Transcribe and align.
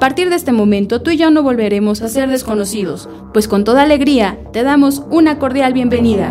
A 0.00 0.08
partir 0.08 0.30
de 0.30 0.36
este 0.36 0.52
momento 0.52 1.02
tú 1.02 1.10
y 1.10 1.18
yo 1.18 1.30
no 1.30 1.42
volveremos 1.42 2.00
a 2.00 2.08
ser 2.08 2.30
desconocidos, 2.30 3.06
pues 3.34 3.46
con 3.46 3.64
toda 3.64 3.82
alegría 3.82 4.42
te 4.50 4.62
damos 4.62 5.02
una 5.10 5.38
cordial 5.38 5.74
bienvenida. 5.74 6.30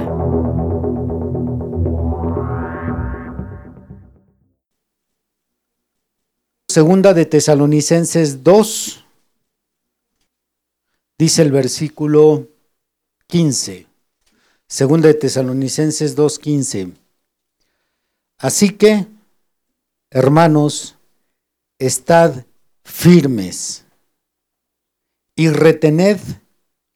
Segunda 6.67 7.13
de 7.13 7.27
Tesalonicenses 7.27 8.43
2, 8.43 9.05
dice 11.19 11.41
el 11.43 11.51
versículo 11.51 12.47
15. 13.27 13.85
Segunda 14.67 15.09
de 15.09 15.13
Tesalonicenses 15.13 16.17
2.15. 16.17 16.93
Así 18.39 18.71
que, 18.71 19.05
hermanos, 20.09 20.95
estad 21.77 22.45
firmes 22.89 23.85
y 25.35 25.49
retened 25.49 26.19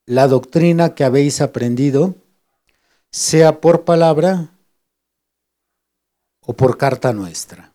la 0.05 0.27
doctrina 0.27 0.95
que 0.95 1.05
habéis 1.05 1.39
aprendido, 1.39 2.15
sea 3.11 3.61
por 3.61 3.85
palabra 3.85 4.49
o 6.41 6.53
por 6.53 6.77
carta 6.77 7.13
nuestra. 7.13 7.73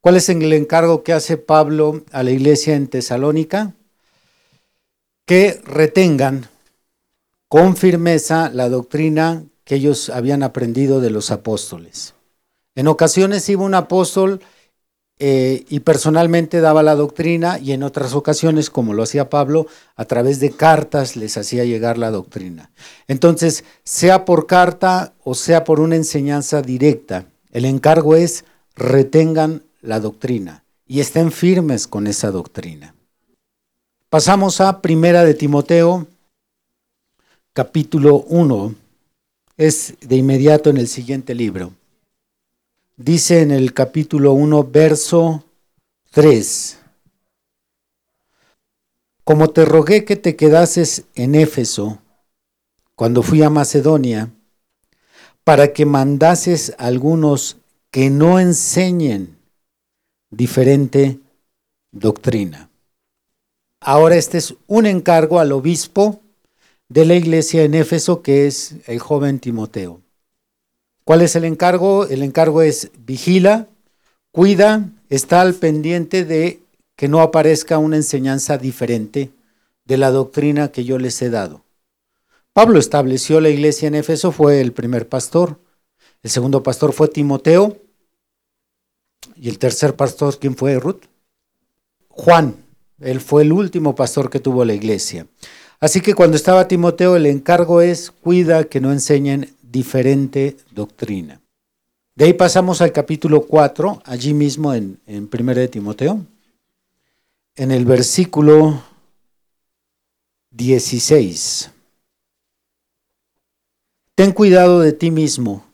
¿Cuál 0.00 0.16
es 0.16 0.28
el 0.28 0.52
encargo 0.52 1.02
que 1.02 1.12
hace 1.12 1.36
Pablo 1.36 2.04
a 2.12 2.22
la 2.22 2.30
iglesia 2.30 2.76
en 2.76 2.86
Tesalónica? 2.86 3.74
Que 5.26 5.60
retengan 5.64 6.48
con 7.48 7.76
firmeza 7.76 8.48
la 8.48 8.70
doctrina 8.70 9.44
que 9.64 9.74
ellos 9.74 10.08
habían 10.08 10.42
aprendido 10.42 11.00
de 11.00 11.10
los 11.10 11.30
apóstoles. 11.30 12.14
En 12.74 12.86
ocasiones 12.86 13.46
iba 13.50 13.64
un 13.64 13.74
apóstol 13.74 14.40
eh, 15.20 15.64
y 15.68 15.80
personalmente 15.80 16.60
daba 16.60 16.84
la 16.84 16.94
doctrina 16.94 17.58
y 17.58 17.72
en 17.72 17.82
otras 17.82 18.14
ocasiones, 18.14 18.70
como 18.70 18.94
lo 18.94 19.02
hacía 19.02 19.28
Pablo, 19.28 19.66
a 19.96 20.04
través 20.04 20.38
de 20.38 20.52
cartas 20.52 21.16
les 21.16 21.36
hacía 21.36 21.64
llegar 21.64 21.98
la 21.98 22.12
doctrina. 22.12 22.70
Entonces, 23.08 23.64
sea 23.82 24.24
por 24.24 24.46
carta 24.46 25.14
o 25.24 25.34
sea 25.34 25.64
por 25.64 25.80
una 25.80 25.96
enseñanza 25.96 26.62
directa, 26.62 27.26
el 27.50 27.64
encargo 27.64 28.14
es 28.14 28.44
retengan 28.76 29.64
la 29.82 29.98
doctrina 29.98 30.62
y 30.86 31.00
estén 31.00 31.32
firmes 31.32 31.88
con 31.88 32.06
esa 32.06 32.30
doctrina. 32.30 32.94
Pasamos 34.10 34.60
a 34.60 34.80
Primera 34.80 35.24
de 35.24 35.34
Timoteo, 35.34 36.06
capítulo 37.52 38.18
1. 38.28 38.74
Es 39.56 39.94
de 40.00 40.14
inmediato 40.14 40.70
en 40.70 40.76
el 40.76 40.86
siguiente 40.86 41.34
libro 41.34 41.72
dice 42.98 43.42
en 43.42 43.52
el 43.52 43.72
capítulo 43.72 44.32
1, 44.32 44.64
verso 44.64 45.44
3. 46.10 46.78
Como 49.24 49.50
te 49.50 49.64
rogué 49.64 50.04
que 50.04 50.16
te 50.16 50.36
quedases 50.36 51.04
en 51.14 51.34
Éfeso 51.34 51.98
cuando 52.96 53.22
fui 53.22 53.42
a 53.42 53.50
Macedonia, 53.50 54.30
para 55.44 55.72
que 55.72 55.86
mandases 55.86 56.74
a 56.76 56.86
algunos 56.86 57.58
que 57.90 58.10
no 58.10 58.40
enseñen 58.40 59.38
diferente 60.30 61.20
doctrina. 61.92 62.68
Ahora 63.80 64.16
este 64.16 64.38
es 64.38 64.54
un 64.66 64.86
encargo 64.86 65.38
al 65.38 65.52
obispo 65.52 66.20
de 66.88 67.06
la 67.06 67.14
iglesia 67.14 67.62
en 67.62 67.74
Éfeso, 67.74 68.22
que 68.22 68.46
es 68.48 68.74
el 68.86 68.98
joven 68.98 69.38
Timoteo. 69.38 70.02
¿Cuál 71.08 71.22
es 71.22 71.36
el 71.36 71.46
encargo? 71.46 72.06
El 72.06 72.22
encargo 72.22 72.60
es 72.60 72.90
vigila, 72.98 73.66
cuida, 74.30 74.90
está 75.08 75.40
al 75.40 75.54
pendiente 75.54 76.26
de 76.26 76.60
que 76.96 77.08
no 77.08 77.22
aparezca 77.22 77.78
una 77.78 77.96
enseñanza 77.96 78.58
diferente 78.58 79.30
de 79.86 79.96
la 79.96 80.10
doctrina 80.10 80.68
que 80.68 80.84
yo 80.84 80.98
les 80.98 81.22
he 81.22 81.30
dado. 81.30 81.64
Pablo 82.52 82.78
estableció 82.78 83.40
la 83.40 83.48
iglesia 83.48 83.88
en 83.88 83.94
Éfeso, 83.94 84.32
fue 84.32 84.60
el 84.60 84.74
primer 84.74 85.08
pastor. 85.08 85.58
El 86.22 86.28
segundo 86.28 86.62
pastor 86.62 86.92
fue 86.92 87.08
Timoteo. 87.08 87.78
Y 89.34 89.48
el 89.48 89.58
tercer 89.58 89.96
pastor, 89.96 90.38
¿quién 90.38 90.56
fue? 90.56 90.78
Ruth. 90.78 91.04
Juan. 92.08 92.54
Él 93.00 93.22
fue 93.22 93.44
el 93.44 93.52
último 93.52 93.94
pastor 93.94 94.28
que 94.28 94.40
tuvo 94.40 94.62
la 94.62 94.74
iglesia. 94.74 95.26
Así 95.80 96.02
que 96.02 96.12
cuando 96.12 96.36
estaba 96.36 96.68
Timoteo, 96.68 97.16
el 97.16 97.24
encargo 97.24 97.80
es 97.80 98.10
cuida 98.10 98.64
que 98.64 98.82
no 98.82 98.92
enseñen 98.92 99.54
diferente 99.70 100.56
doctrina. 100.72 101.40
De 102.14 102.24
ahí 102.24 102.32
pasamos 102.32 102.80
al 102.80 102.92
capítulo 102.92 103.42
4, 103.42 104.02
allí 104.04 104.34
mismo 104.34 104.74
en, 104.74 104.98
en 105.06 105.28
1 105.32 105.54
de 105.54 105.68
Timoteo, 105.68 106.26
en 107.54 107.70
el 107.70 107.84
versículo 107.84 108.82
16. 110.50 111.70
Ten 114.14 114.32
cuidado 114.32 114.80
de 114.80 114.92
ti 114.92 115.12
mismo 115.12 115.64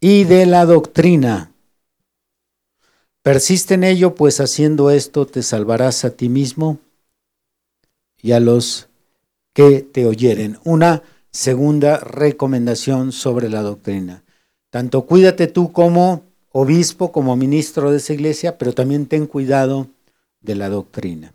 y 0.00 0.24
de 0.24 0.46
la 0.46 0.64
doctrina. 0.64 1.52
Persiste 3.22 3.74
en 3.74 3.84
ello, 3.84 4.14
pues 4.14 4.40
haciendo 4.40 4.90
esto 4.90 5.26
te 5.26 5.42
salvarás 5.42 6.04
a 6.04 6.10
ti 6.10 6.28
mismo 6.28 6.78
y 8.20 8.32
a 8.32 8.40
los 8.40 8.88
que 9.52 9.82
te 9.82 10.06
oyeren. 10.06 10.58
Una 10.64 11.02
segunda 11.32 11.98
recomendación 11.98 13.12
sobre 13.12 13.48
la 13.48 13.62
doctrina. 13.62 14.24
Tanto 14.70 15.06
cuídate 15.06 15.46
tú 15.46 15.72
como 15.72 16.24
obispo, 16.52 17.12
como 17.12 17.36
ministro 17.36 17.90
de 17.90 17.98
esa 17.98 18.12
iglesia, 18.12 18.58
pero 18.58 18.72
también 18.72 19.06
ten 19.06 19.26
cuidado 19.26 19.88
de 20.40 20.54
la 20.54 20.68
doctrina. 20.68 21.32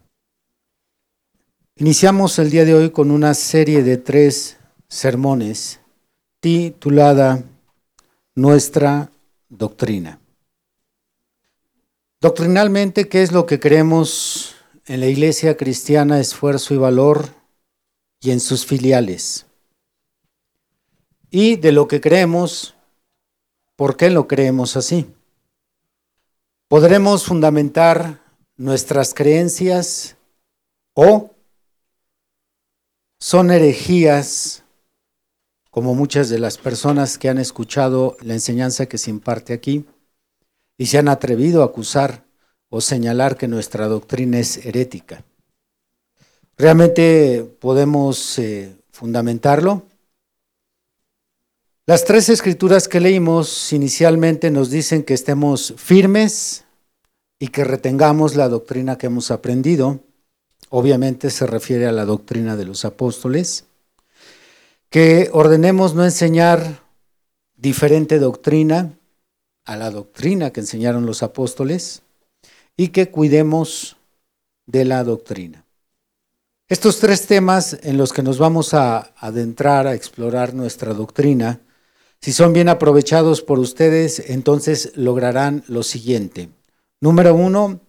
Iniciamos 1.77 2.39
el 2.39 2.51
día 2.51 2.65
de 2.65 2.73
hoy 2.73 2.89
con 2.91 3.11
una 3.11 3.33
serie 3.33 3.83
de 3.83 3.97
tres 3.97 4.57
sermones 4.87 5.79
titulada 6.39 7.43
Nuestra 8.35 9.11
doctrina. 9.49 10.19
Doctrinalmente, 12.21 13.07
¿qué 13.09 13.23
es 13.23 13.31
lo 13.31 13.45
que 13.45 13.59
creemos 13.59 14.55
en 14.85 14.99
la 14.99 15.07
iglesia 15.07 15.57
cristiana 15.57 16.19
Esfuerzo 16.19 16.73
y 16.73 16.77
Valor 16.77 17.29
y 18.21 18.31
en 18.31 18.39
sus 18.39 18.65
filiales? 18.65 19.45
Y 21.37 21.57
de 21.57 21.73
lo 21.73 21.89
que 21.89 21.99
creemos, 21.99 22.75
¿por 23.75 23.97
qué 23.97 24.09
lo 24.09 24.25
creemos 24.25 24.77
así? 24.77 25.13
Podremos 26.69 27.25
fundamentar 27.25 28.21
nuestras 28.55 29.13
creencias 29.13 30.15
o 30.93 31.31
son 33.19 33.51
herejías, 33.51 34.63
como 35.71 35.93
muchas 35.93 36.29
de 36.29 36.39
las 36.39 36.57
personas 36.57 37.17
que 37.17 37.27
han 37.27 37.37
escuchado 37.37 38.15
la 38.21 38.33
enseñanza 38.33 38.85
que 38.85 38.97
se 38.97 39.09
imparte 39.09 39.51
aquí 39.51 39.85
y 40.77 40.85
se 40.85 40.99
han 40.99 41.09
atrevido 41.09 41.63
a 41.63 41.65
acusar 41.65 42.23
o 42.69 42.79
señalar 42.79 43.35
que 43.35 43.49
nuestra 43.49 43.87
doctrina 43.87 44.39
es 44.39 44.65
herética. 44.65 45.25
¿Realmente 46.55 47.43
podemos 47.59 48.39
eh, 48.39 48.77
fundamentarlo? 48.89 49.83
Las 51.87 52.03
tres 52.03 52.29
escrituras 52.29 52.87
que 52.87 52.99
leímos 52.99 53.71
inicialmente 53.71 54.49
nos 54.49 54.71
dicen 54.71 55.03
que 55.03 55.13
estemos 55.13 55.75
firmes 55.77 56.65
y 57.37 57.49
que 57.49 57.63
retengamos 57.63 58.35
la 58.35 58.49
doctrina 58.49 58.97
que 58.97 59.05
hemos 59.05 59.29
aprendido. 59.29 59.99
Obviamente 60.69 61.29
se 61.29 61.45
refiere 61.45 61.85
a 61.85 61.91
la 61.91 62.05
doctrina 62.05 62.55
de 62.55 62.65
los 62.65 62.85
apóstoles. 62.85 63.65
Que 64.89 65.29
ordenemos 65.31 65.93
no 65.93 66.03
enseñar 66.03 66.81
diferente 67.55 68.17
doctrina 68.17 68.97
a 69.63 69.75
la 69.75 69.91
doctrina 69.91 70.49
que 70.49 70.61
enseñaron 70.61 71.05
los 71.05 71.21
apóstoles 71.21 72.01
y 72.75 72.87
que 72.87 73.11
cuidemos 73.11 73.95
de 74.65 74.85
la 74.85 75.03
doctrina. 75.03 75.65
Estos 76.67 76.99
tres 76.99 77.27
temas 77.27 77.77
en 77.83 77.97
los 77.97 78.11
que 78.11 78.23
nos 78.23 78.39
vamos 78.39 78.73
a 78.73 79.13
adentrar 79.17 79.85
a 79.85 79.93
explorar 79.93 80.55
nuestra 80.55 80.95
doctrina, 80.95 81.61
si 82.25 82.33
son 82.33 82.53
bien 82.53 82.69
aprovechados 82.69 83.43
por 83.43 83.59
ustedes, 83.59 84.31
entonces 84.31 84.93
lograrán 84.95 85.63
lo 85.67 85.83
siguiente. 85.83 86.49
Número 86.99 87.35
uno, 87.35 87.81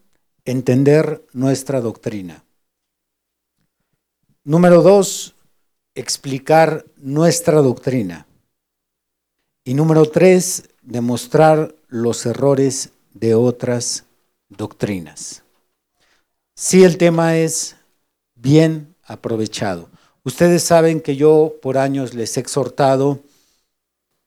entender 0.45 1.27
nuestra 1.33 1.81
doctrina. 1.81 2.45
Número 4.45 4.83
dos, 4.83 5.37
explicar 5.95 6.85
nuestra 6.99 7.63
doctrina. 7.63 8.27
Y 9.65 9.73
número 9.73 10.05
tres, 10.05 10.69
demostrar 10.83 11.75
los 11.89 12.27
errores 12.27 12.91
de 13.15 13.35
otras 13.35 14.05
doctrinas. 14.51 15.45
Si 16.55 16.85
el 16.85 16.99
tema 16.99 17.39
es 17.39 17.77
bien 18.35 18.95
aprovechado. 19.03 19.89
Ustedes 20.25 20.63
saben 20.63 21.01
que 21.01 21.17
yo 21.17 21.55
por 21.63 21.79
años 21.79 22.13
les 22.13 22.37
he 22.37 22.41
exhortado 22.41 23.21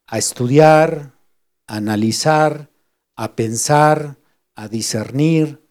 a 0.09 0.17
estudiar, 0.17 1.13
a 1.67 1.75
analizar, 1.75 2.69
a 3.15 3.35
pensar, 3.35 4.17
a 4.56 4.67
discernir. 4.67 5.61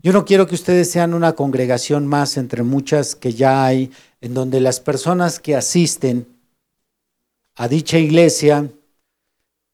Yo 0.00 0.12
no 0.12 0.24
quiero 0.24 0.46
que 0.46 0.54
ustedes 0.54 0.90
sean 0.90 1.12
una 1.12 1.34
congregación 1.34 2.06
más 2.06 2.36
entre 2.36 2.62
muchas 2.62 3.16
que 3.16 3.32
ya 3.32 3.64
hay, 3.64 3.90
en 4.20 4.32
donde 4.32 4.60
las 4.60 4.78
personas 4.78 5.40
que 5.40 5.56
asisten 5.56 6.28
a 7.56 7.66
dicha 7.66 7.98
iglesia 7.98 8.70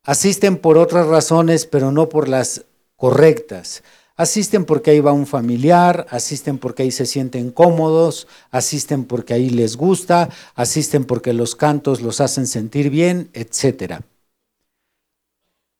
asisten 0.03 0.57
por 0.57 0.79
otras 0.79 1.07
razones, 1.07 1.67
pero 1.67 1.93
no 1.93 2.09
por 2.09 2.29
las 2.29 2.65
correctas. 2.97 3.83
Asisten 4.17 4.65
porque 4.65 4.93
ahí 4.93 5.01
va 5.01 5.13
un 5.13 5.27
familiar, 5.27 6.07
asisten 6.11 6.59
porque 6.59 6.85
ahí 6.85 6.93
se 6.93 7.05
sienten 7.05 7.51
cómodos, 7.51 8.29
asisten 8.51 9.05
porque 9.05 9.35
ahí 9.35 9.51
les 9.51 9.77
gusta, 9.77 10.29
asisten 10.55 11.05
porque 11.05 11.33
los 11.33 11.57
cantos 11.57 12.01
los 12.01 12.21
hacen 12.21 12.47
sentir 12.47 12.91
bien, 12.91 13.29
etc. 13.33 14.03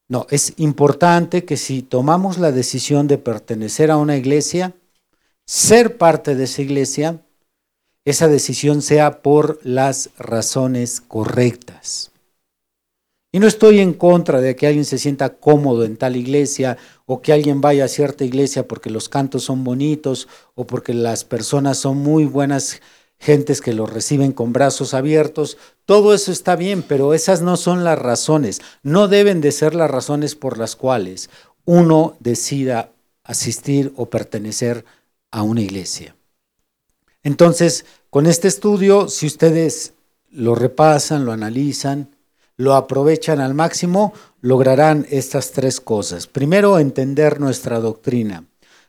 No, 0.09 0.27
es 0.31 0.55
importante 0.57 1.45
que 1.45 1.57
si 1.57 1.83
tomamos 1.83 2.39
la 2.39 2.51
decisión 2.51 3.07
de 3.07 3.19
pertenecer 3.19 3.93
a 3.93 3.99
una 3.99 4.17
iglesia, 4.17 4.75
ser 5.47 5.97
parte 5.97 6.35
de 6.35 6.45
esa 6.45 6.63
iglesia, 6.63 7.21
esa 8.05 8.27
decisión 8.27 8.83
sea 8.83 9.23
por 9.23 9.61
las 9.63 10.11
razones 10.19 11.01
correctas. 11.01 12.11
Y 13.35 13.41
no 13.41 13.49
estoy 13.49 13.81
en 13.81 13.95
contra 13.95 14.41
de 14.41 14.55
que 14.55 14.69
alguien 14.69 14.85
se 14.85 14.97
sienta 14.97 15.31
cómodo 15.35 15.85
en 15.85 15.97
tal 15.97 16.15
iglesia 16.15 16.79
o 17.05 17.21
que 17.21 17.33
alguien 17.33 17.61
vaya 17.61 17.87
a 17.87 17.89
cierta 17.89 18.25
iglesia 18.25 18.69
porque 18.69 18.91
los 18.91 19.09
cantos 19.09 19.43
son 19.43 19.65
bonitos 19.65 20.29
o 20.55 20.69
porque 20.69 20.95
las 20.95 21.25
personas 21.25 21.79
son 21.79 21.97
muy 21.97 22.27
buenas 22.27 22.81
gentes 23.19 23.61
que 23.61 23.73
los 23.73 23.93
reciben 23.93 24.31
con 24.31 24.53
brazos 24.53 24.95
abiertos. 24.95 25.59
Todo 25.85 26.15
eso 26.15 26.31
está 26.31 26.55
bien, 26.55 26.85
pero 26.85 27.13
esas 27.13 27.43
no 27.43 27.57
son 27.57 27.83
las 27.83 27.99
razones. 27.99 28.61
No 28.85 29.09
deben 29.09 29.41
de 29.41 29.51
ser 29.51 29.75
las 29.75 29.91
razones 29.91 30.37
por 30.37 30.57
las 30.57 30.77
cuales 30.77 31.29
uno 31.65 32.17
decida 32.21 32.93
asistir 33.25 33.93
o 33.97 34.07
pertenecer 34.07 34.85
a 35.33 35.43
una 35.43 35.61
iglesia. 35.61 36.15
Entonces, 37.25 37.85
con 38.11 38.27
este 38.27 38.47
estudio, 38.47 39.09
si 39.09 39.27
ustedes 39.27 39.95
lo 40.31 40.55
repasan, 40.55 41.25
lo 41.25 41.33
analizan, 41.33 42.14
lo 42.57 42.75
aprovechan 42.75 43.41
al 43.41 43.55
máximo, 43.55 44.13
lograrán 44.41 45.07
estas 45.11 45.53
tres 45.53 45.81
cosas. 45.81 46.27
Primero, 46.27 46.79
entender 46.79 47.41
nuestra 47.41 47.81
doctrina. 47.81 48.45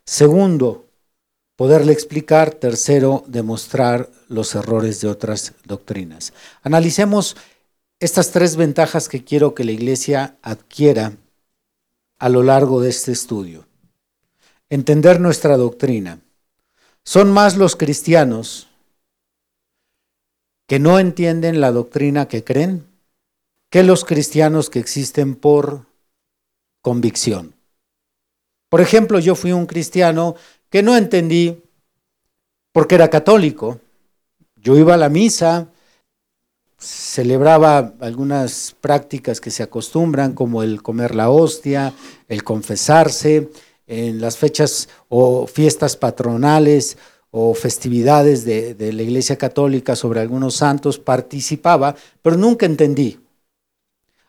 Segundo, 0.06 0.86
poderle 1.56 1.94
explicar. 1.94 2.54
Tercero, 2.54 3.24
demostrar 3.28 4.10
los 4.28 4.54
errores 4.56 5.02
de 5.02 5.08
otras 5.08 5.54
doctrinas. 5.66 6.34
Analicemos 6.62 7.36
estas 8.00 8.32
tres 8.32 8.56
ventajas 8.56 9.10
que 9.10 9.24
quiero 9.24 9.56
que 9.56 9.64
la 9.64 9.72
iglesia 9.72 10.38
adquiera 10.42 11.14
a 12.20 12.30
lo 12.30 12.44
largo 12.44 12.82
de 12.82 12.90
este 12.90 13.12
estudio. 13.12 13.66
Entender 14.70 15.20
nuestra 15.20 15.58
doctrina. 15.58 16.20
Son 17.04 17.32
más 17.32 17.56
los 17.56 17.76
cristianos 17.76 18.68
que 20.68 20.80
no 20.80 20.98
entienden 21.00 21.62
la 21.62 21.72
doctrina 21.72 22.28
que 22.28 22.44
creen 22.44 22.95
que 23.70 23.84
los 23.84 24.06
cristianos 24.06 24.70
que 24.70 24.80
existen 24.80 25.36
por 25.36 25.88
convicción. 26.82 27.56
Por 28.70 28.82
ejemplo, 28.82 29.20
yo 29.20 29.36
fui 29.36 29.52
un 29.52 29.66
cristiano 29.66 30.36
que 30.70 30.84
no 30.84 30.96
entendí 30.96 31.64
porque 32.72 32.96
era 32.96 33.10
católico. 33.10 33.80
Yo 34.56 34.76
iba 34.78 34.96
a 34.96 34.98
la 34.98 35.10
misa, 35.10 35.70
celebraba 36.78 37.94
algunas 38.02 38.76
prácticas 38.82 39.40
que 39.40 39.52
se 39.52 39.64
acostumbran, 39.64 40.34
como 40.34 40.62
el 40.62 40.82
comer 40.82 41.16
la 41.16 41.30
hostia, 41.30 41.94
el 42.28 42.44
confesarse, 42.44 43.50
en 43.88 44.20
las 44.20 44.38
fechas 44.38 44.90
o 45.10 45.48
fiestas 45.48 45.96
patronales 45.96 46.98
o 47.32 47.54
festividades 47.54 48.46
de, 48.46 48.74
de 48.74 48.94
la 48.94 49.04
Iglesia 49.04 49.38
Católica 49.38 49.96
sobre 49.96 50.20
algunos 50.20 50.56
santos, 50.56 51.00
participaba, 51.00 51.96
pero 52.22 52.38
nunca 52.38 52.66
entendí. 52.66 53.20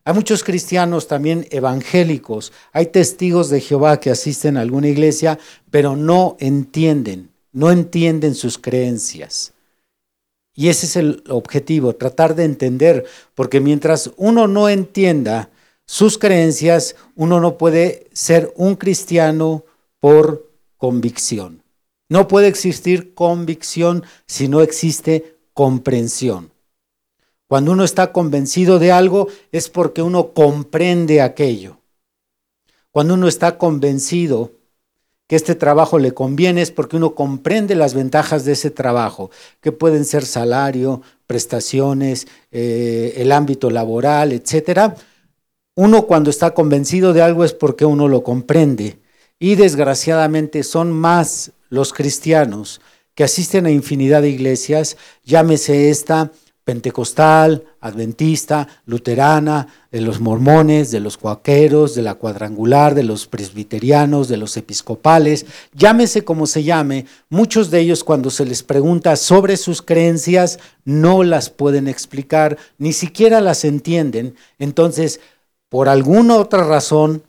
Hay 0.06 0.14
muchos 0.14 0.44
cristianos 0.44 1.08
también 1.08 1.48
evangélicos, 1.50 2.52
hay 2.72 2.86
testigos 2.86 3.50
de 3.50 3.60
Jehová 3.60 3.98
que 3.98 4.10
asisten 4.10 4.56
a 4.56 4.60
alguna 4.60 4.86
iglesia, 4.86 5.36
pero 5.72 5.96
no 5.96 6.36
entienden, 6.38 7.32
no 7.50 7.72
entienden 7.72 8.36
sus 8.36 8.56
creencias. 8.56 9.52
Y 10.54 10.68
ese 10.68 10.86
es 10.86 10.94
el 10.94 11.24
objetivo, 11.28 11.96
tratar 11.96 12.36
de 12.36 12.44
entender, 12.44 13.04
porque 13.34 13.58
mientras 13.60 14.12
uno 14.16 14.46
no 14.46 14.68
entienda 14.68 15.50
sus 15.86 16.18
creencias, 16.18 16.94
uno 17.16 17.40
no 17.40 17.58
puede 17.58 18.06
ser 18.12 18.52
un 18.54 18.76
cristiano 18.76 19.64
por 19.98 20.52
convicción. 20.76 21.64
No 22.08 22.28
puede 22.28 22.46
existir 22.46 23.12
convicción 23.12 24.04
si 24.28 24.46
no 24.46 24.60
existe 24.60 25.36
comprensión. 25.52 26.52
Cuando 27.48 27.72
uno 27.72 27.84
está 27.84 28.12
convencido 28.12 28.78
de 28.78 28.92
algo 28.92 29.28
es 29.52 29.68
porque 29.68 30.02
uno 30.02 30.32
comprende 30.32 31.20
aquello. 31.20 31.78
Cuando 32.90 33.14
uno 33.14 33.28
está 33.28 33.58
convencido 33.58 34.52
que 35.28 35.36
este 35.36 35.54
trabajo 35.54 35.98
le 35.98 36.12
conviene 36.12 36.62
es 36.62 36.70
porque 36.70 36.96
uno 36.96 37.14
comprende 37.14 37.74
las 37.74 37.94
ventajas 37.94 38.44
de 38.44 38.52
ese 38.52 38.70
trabajo, 38.70 39.30
que 39.60 39.72
pueden 39.72 40.04
ser 40.04 40.24
salario, 40.24 41.02
prestaciones, 41.26 42.28
eh, 42.52 43.14
el 43.16 43.32
ámbito 43.32 43.70
laboral, 43.70 44.32
etc. 44.32 44.94
Uno 45.74 46.06
cuando 46.06 46.30
está 46.30 46.54
convencido 46.54 47.12
de 47.12 47.22
algo 47.22 47.44
es 47.44 47.52
porque 47.52 47.84
uno 47.84 48.08
lo 48.08 48.22
comprende. 48.22 48.98
Y 49.38 49.56
desgraciadamente 49.56 50.62
son 50.62 50.92
más 50.92 51.52
los 51.68 51.92
cristianos 51.92 52.80
que 53.14 53.24
asisten 53.24 53.66
a 53.66 53.70
infinidad 53.70 54.22
de 54.22 54.30
iglesias, 54.30 54.96
llámese 55.24 55.90
esta 55.90 56.30
pentecostal, 56.66 57.62
adventista, 57.80 58.66
luterana, 58.86 59.68
de 59.92 60.00
los 60.00 60.18
mormones, 60.18 60.90
de 60.90 60.98
los 60.98 61.16
cuaqueros, 61.16 61.94
de 61.94 62.02
la 62.02 62.16
cuadrangular, 62.16 62.96
de 62.96 63.04
los 63.04 63.28
presbiterianos, 63.28 64.26
de 64.26 64.36
los 64.36 64.56
episcopales, 64.56 65.46
llámese 65.74 66.24
como 66.24 66.48
se 66.48 66.64
llame, 66.64 67.06
muchos 67.28 67.70
de 67.70 67.78
ellos 67.78 68.02
cuando 68.02 68.30
se 68.30 68.44
les 68.44 68.64
pregunta 68.64 69.14
sobre 69.14 69.56
sus 69.56 69.80
creencias 69.80 70.58
no 70.84 71.22
las 71.22 71.50
pueden 71.50 71.86
explicar, 71.86 72.58
ni 72.78 72.92
siquiera 72.92 73.40
las 73.40 73.64
entienden. 73.64 74.34
Entonces, 74.58 75.20
por 75.68 75.88
alguna 75.88 76.34
otra 76.34 76.64
razón, 76.64 77.22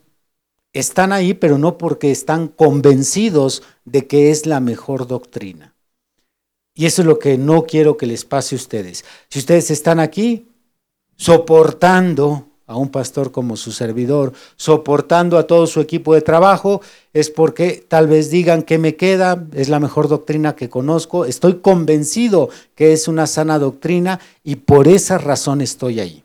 están 0.72 1.12
ahí, 1.12 1.32
pero 1.32 1.58
no 1.58 1.78
porque 1.78 2.10
están 2.10 2.48
convencidos 2.48 3.62
de 3.84 4.08
que 4.08 4.32
es 4.32 4.46
la 4.46 4.58
mejor 4.58 5.06
doctrina. 5.06 5.76
Y 6.78 6.86
eso 6.86 7.02
es 7.02 7.08
lo 7.08 7.18
que 7.18 7.36
no 7.36 7.64
quiero 7.64 7.96
que 7.96 8.06
les 8.06 8.24
pase 8.24 8.54
a 8.54 8.58
ustedes. 8.58 9.04
Si 9.28 9.40
ustedes 9.40 9.68
están 9.72 9.98
aquí 9.98 10.46
soportando 11.16 12.46
a 12.68 12.76
un 12.76 12.88
pastor 12.90 13.32
como 13.32 13.56
su 13.56 13.72
servidor, 13.72 14.32
soportando 14.54 15.38
a 15.38 15.48
todo 15.48 15.66
su 15.66 15.80
equipo 15.80 16.14
de 16.14 16.22
trabajo, 16.22 16.80
es 17.12 17.30
porque 17.30 17.84
tal 17.88 18.06
vez 18.06 18.30
digan 18.30 18.62
que 18.62 18.78
me 18.78 18.94
queda, 18.94 19.44
es 19.54 19.68
la 19.68 19.80
mejor 19.80 20.06
doctrina 20.06 20.54
que 20.54 20.68
conozco, 20.68 21.24
estoy 21.24 21.58
convencido 21.58 22.48
que 22.76 22.92
es 22.92 23.08
una 23.08 23.26
sana 23.26 23.58
doctrina 23.58 24.20
y 24.44 24.54
por 24.54 24.86
esa 24.86 25.18
razón 25.18 25.60
estoy 25.60 25.98
ahí. 25.98 26.22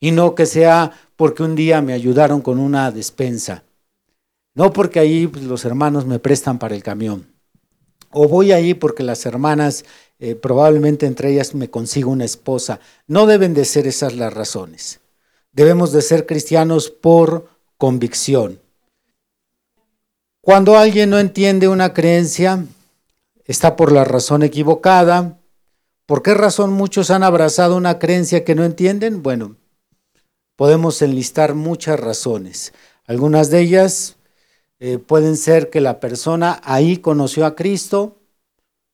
Y 0.00 0.12
no 0.12 0.34
que 0.34 0.46
sea 0.46 0.92
porque 1.14 1.42
un 1.42 1.56
día 1.56 1.82
me 1.82 1.92
ayudaron 1.92 2.40
con 2.40 2.58
una 2.58 2.90
despensa, 2.90 3.64
no 4.54 4.72
porque 4.72 4.98
ahí 4.98 5.26
pues, 5.26 5.44
los 5.44 5.66
hermanos 5.66 6.06
me 6.06 6.18
prestan 6.18 6.58
para 6.58 6.74
el 6.74 6.82
camión 6.82 7.31
o 8.12 8.28
voy 8.28 8.52
ahí 8.52 8.74
porque 8.74 9.02
las 9.02 9.26
hermanas, 9.26 9.84
eh, 10.18 10.34
probablemente 10.34 11.06
entre 11.06 11.32
ellas 11.32 11.54
me 11.54 11.70
consigo 11.70 12.10
una 12.10 12.24
esposa. 12.24 12.80
No 13.06 13.26
deben 13.26 13.54
de 13.54 13.64
ser 13.64 13.86
esas 13.86 14.14
las 14.14 14.32
razones. 14.32 15.00
Debemos 15.52 15.92
de 15.92 16.02
ser 16.02 16.26
cristianos 16.26 16.90
por 16.90 17.48
convicción. 17.76 18.60
Cuando 20.40 20.76
alguien 20.76 21.10
no 21.10 21.18
entiende 21.18 21.68
una 21.68 21.92
creencia, 21.92 22.64
está 23.44 23.76
por 23.76 23.92
la 23.92 24.04
razón 24.04 24.42
equivocada. 24.42 25.38
¿Por 26.06 26.22
qué 26.22 26.34
razón 26.34 26.72
muchos 26.72 27.10
han 27.10 27.22
abrazado 27.22 27.76
una 27.76 27.98
creencia 27.98 28.44
que 28.44 28.54
no 28.54 28.64
entienden? 28.64 29.22
Bueno, 29.22 29.56
podemos 30.56 31.00
enlistar 31.02 31.54
muchas 31.54 31.98
razones. 31.98 32.72
Algunas 33.06 33.50
de 33.50 33.60
ellas 33.60 34.16
eh, 34.84 34.98
pueden 34.98 35.36
ser 35.36 35.70
que 35.70 35.80
la 35.80 36.00
persona 36.00 36.60
ahí 36.64 36.96
conoció 36.96 37.46
a 37.46 37.54
Cristo, 37.54 38.18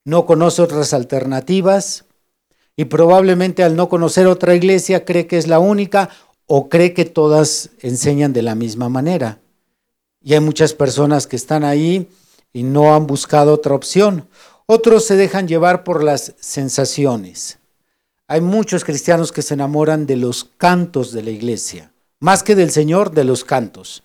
no 0.04 0.26
conoce 0.26 0.60
otras 0.60 0.92
alternativas 0.92 2.04
y 2.76 2.84
probablemente 2.84 3.62
al 3.64 3.74
no 3.74 3.88
conocer 3.88 4.26
otra 4.26 4.54
iglesia 4.54 5.06
cree 5.06 5.26
que 5.26 5.38
es 5.38 5.46
la 5.46 5.60
única 5.60 6.10
o 6.44 6.68
cree 6.68 6.92
que 6.92 7.06
todas 7.06 7.70
enseñan 7.80 8.34
de 8.34 8.42
la 8.42 8.54
misma 8.54 8.90
manera. 8.90 9.40
Y 10.22 10.34
hay 10.34 10.40
muchas 10.40 10.74
personas 10.74 11.26
que 11.26 11.36
están 11.36 11.64
ahí 11.64 12.10
y 12.52 12.64
no 12.64 12.94
han 12.94 13.06
buscado 13.06 13.54
otra 13.54 13.74
opción. 13.74 14.28
Otros 14.66 15.06
se 15.06 15.16
dejan 15.16 15.48
llevar 15.48 15.84
por 15.84 16.04
las 16.04 16.34
sensaciones. 16.38 17.60
Hay 18.26 18.42
muchos 18.42 18.84
cristianos 18.84 19.32
que 19.32 19.40
se 19.40 19.54
enamoran 19.54 20.04
de 20.04 20.16
los 20.16 20.44
cantos 20.44 21.12
de 21.12 21.22
la 21.22 21.30
iglesia, 21.30 21.94
más 22.20 22.42
que 22.42 22.54
del 22.54 22.72
Señor, 22.72 23.12
de 23.12 23.24
los 23.24 23.42
cantos. 23.42 24.02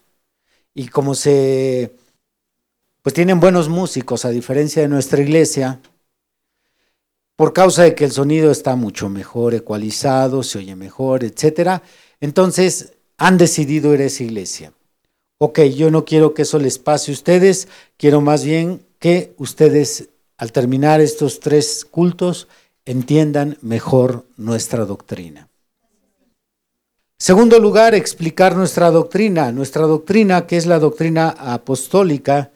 Y 0.75 0.87
como 0.87 1.15
se, 1.15 1.95
pues 3.01 3.13
tienen 3.13 3.39
buenos 3.39 3.69
músicos, 3.69 4.25
a 4.25 4.29
diferencia 4.29 4.81
de 4.81 4.87
nuestra 4.87 5.21
iglesia, 5.21 5.79
por 7.35 7.53
causa 7.53 7.83
de 7.83 7.95
que 7.95 8.05
el 8.05 8.11
sonido 8.11 8.51
está 8.51 8.75
mucho 8.75 9.09
mejor 9.09 9.53
ecualizado, 9.53 10.43
se 10.43 10.59
oye 10.59 10.75
mejor, 10.75 11.23
etcétera, 11.23 11.83
entonces 12.19 12.93
han 13.17 13.37
decidido 13.37 13.93
ir 13.93 14.01
a 14.01 14.05
esa 14.05 14.23
iglesia. 14.23 14.73
Ok, 15.39 15.59
yo 15.61 15.91
no 15.91 16.05
quiero 16.05 16.33
que 16.33 16.43
eso 16.43 16.59
les 16.59 16.79
pase 16.79 17.11
a 17.11 17.13
ustedes, 17.13 17.67
quiero 17.97 18.21
más 18.21 18.43
bien 18.43 18.85
que 18.99 19.33
ustedes 19.37 20.09
al 20.37 20.51
terminar 20.51 21.01
estos 21.01 21.39
tres 21.39 21.85
cultos, 21.85 22.47
entiendan 22.85 23.57
mejor 23.61 24.25
nuestra 24.37 24.85
doctrina. 24.85 25.49
Segundo 27.23 27.57
lugar, 27.57 27.95
explicar 27.95 28.53
nuestra 28.57 28.91
doctrina. 28.91 29.53
Nuestra 29.53 29.83
doctrina, 29.83 30.45
que 30.45 30.57
es 30.57 30.65
la 30.65 30.77
doctrina 30.77 31.29
apostólica, 31.29 32.51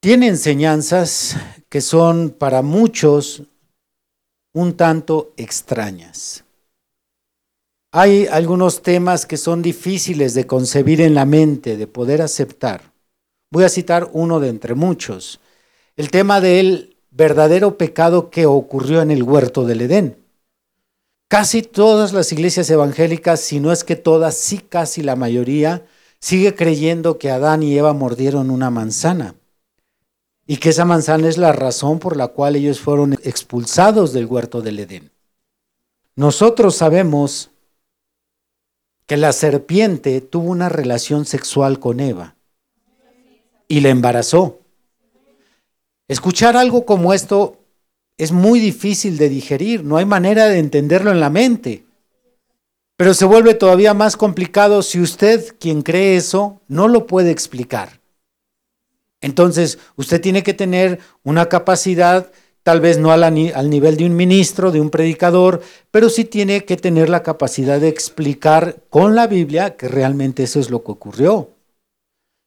tiene 0.00 0.28
enseñanzas 0.28 1.36
que 1.68 1.80
son 1.80 2.30
para 2.30 2.62
muchos 2.62 3.42
un 4.54 4.76
tanto 4.76 5.32
extrañas. 5.36 6.44
Hay 7.90 8.28
algunos 8.28 8.82
temas 8.82 9.26
que 9.26 9.36
son 9.36 9.62
difíciles 9.62 10.34
de 10.34 10.46
concebir 10.46 11.00
en 11.00 11.16
la 11.16 11.24
mente, 11.24 11.76
de 11.76 11.88
poder 11.88 12.22
aceptar. 12.22 12.92
Voy 13.50 13.64
a 13.64 13.68
citar 13.68 14.10
uno 14.12 14.38
de 14.38 14.48
entre 14.48 14.76
muchos 14.76 15.40
el 15.96 16.12
tema 16.12 16.40
del 16.40 16.98
verdadero 17.10 17.78
pecado 17.78 18.30
que 18.30 18.46
ocurrió 18.46 19.02
en 19.02 19.10
el 19.10 19.24
huerto 19.24 19.64
del 19.64 19.80
Edén. 19.80 20.23
Casi 21.34 21.62
todas 21.62 22.12
las 22.12 22.30
iglesias 22.30 22.70
evangélicas, 22.70 23.40
si 23.40 23.58
no 23.58 23.72
es 23.72 23.82
que 23.82 23.96
todas, 23.96 24.36
sí 24.36 24.58
casi 24.58 25.02
la 25.02 25.16
mayoría, 25.16 25.84
sigue 26.20 26.54
creyendo 26.54 27.18
que 27.18 27.28
Adán 27.28 27.64
y 27.64 27.76
Eva 27.76 27.92
mordieron 27.92 28.52
una 28.52 28.70
manzana 28.70 29.34
y 30.46 30.58
que 30.58 30.68
esa 30.68 30.84
manzana 30.84 31.28
es 31.28 31.36
la 31.36 31.50
razón 31.50 31.98
por 31.98 32.16
la 32.16 32.28
cual 32.28 32.54
ellos 32.54 32.78
fueron 32.78 33.14
expulsados 33.24 34.12
del 34.12 34.26
huerto 34.26 34.62
del 34.62 34.78
Edén. 34.78 35.10
Nosotros 36.14 36.76
sabemos 36.76 37.50
que 39.06 39.16
la 39.16 39.32
serpiente 39.32 40.20
tuvo 40.20 40.52
una 40.52 40.68
relación 40.68 41.24
sexual 41.24 41.80
con 41.80 41.98
Eva 41.98 42.36
y 43.66 43.80
la 43.80 43.88
embarazó. 43.88 44.60
Escuchar 46.06 46.56
algo 46.56 46.86
como 46.86 47.12
esto 47.12 47.63
es 48.16 48.32
muy 48.32 48.60
difícil 48.60 49.18
de 49.18 49.28
digerir, 49.28 49.84
no 49.84 49.96
hay 49.96 50.04
manera 50.04 50.46
de 50.46 50.58
entenderlo 50.58 51.10
en 51.10 51.20
la 51.20 51.30
mente. 51.30 51.84
Pero 52.96 53.12
se 53.12 53.24
vuelve 53.24 53.54
todavía 53.54 53.92
más 53.92 54.16
complicado 54.16 54.82
si 54.82 55.00
usted, 55.00 55.56
quien 55.58 55.82
cree 55.82 56.16
eso, 56.16 56.60
no 56.68 56.86
lo 56.86 57.06
puede 57.06 57.32
explicar. 57.32 58.00
Entonces, 59.20 59.78
usted 59.96 60.20
tiene 60.20 60.42
que 60.42 60.54
tener 60.54 61.00
una 61.24 61.46
capacidad, 61.46 62.30
tal 62.62 62.80
vez 62.80 62.98
no 62.98 63.10
al, 63.10 63.34
nivel 63.34 63.96
de 63.96 64.06
un 64.06 64.14
ministro, 64.14 64.70
de 64.70 64.80
un 64.80 64.90
predicador, 64.90 65.62
pero 65.90 66.08
sí 66.08 66.24
tiene 66.24 66.64
que 66.64 66.76
tener 66.76 67.08
la 67.08 67.22
capacidad 67.22 67.80
de 67.80 67.88
explicar 67.88 68.82
con 68.90 69.14
la 69.14 69.26
Biblia 69.26 69.76
que 69.76 69.88
realmente 69.88 70.44
eso 70.44 70.60
es 70.60 70.70
lo 70.70 70.84
que 70.84 70.92
ocurrió 70.92 71.50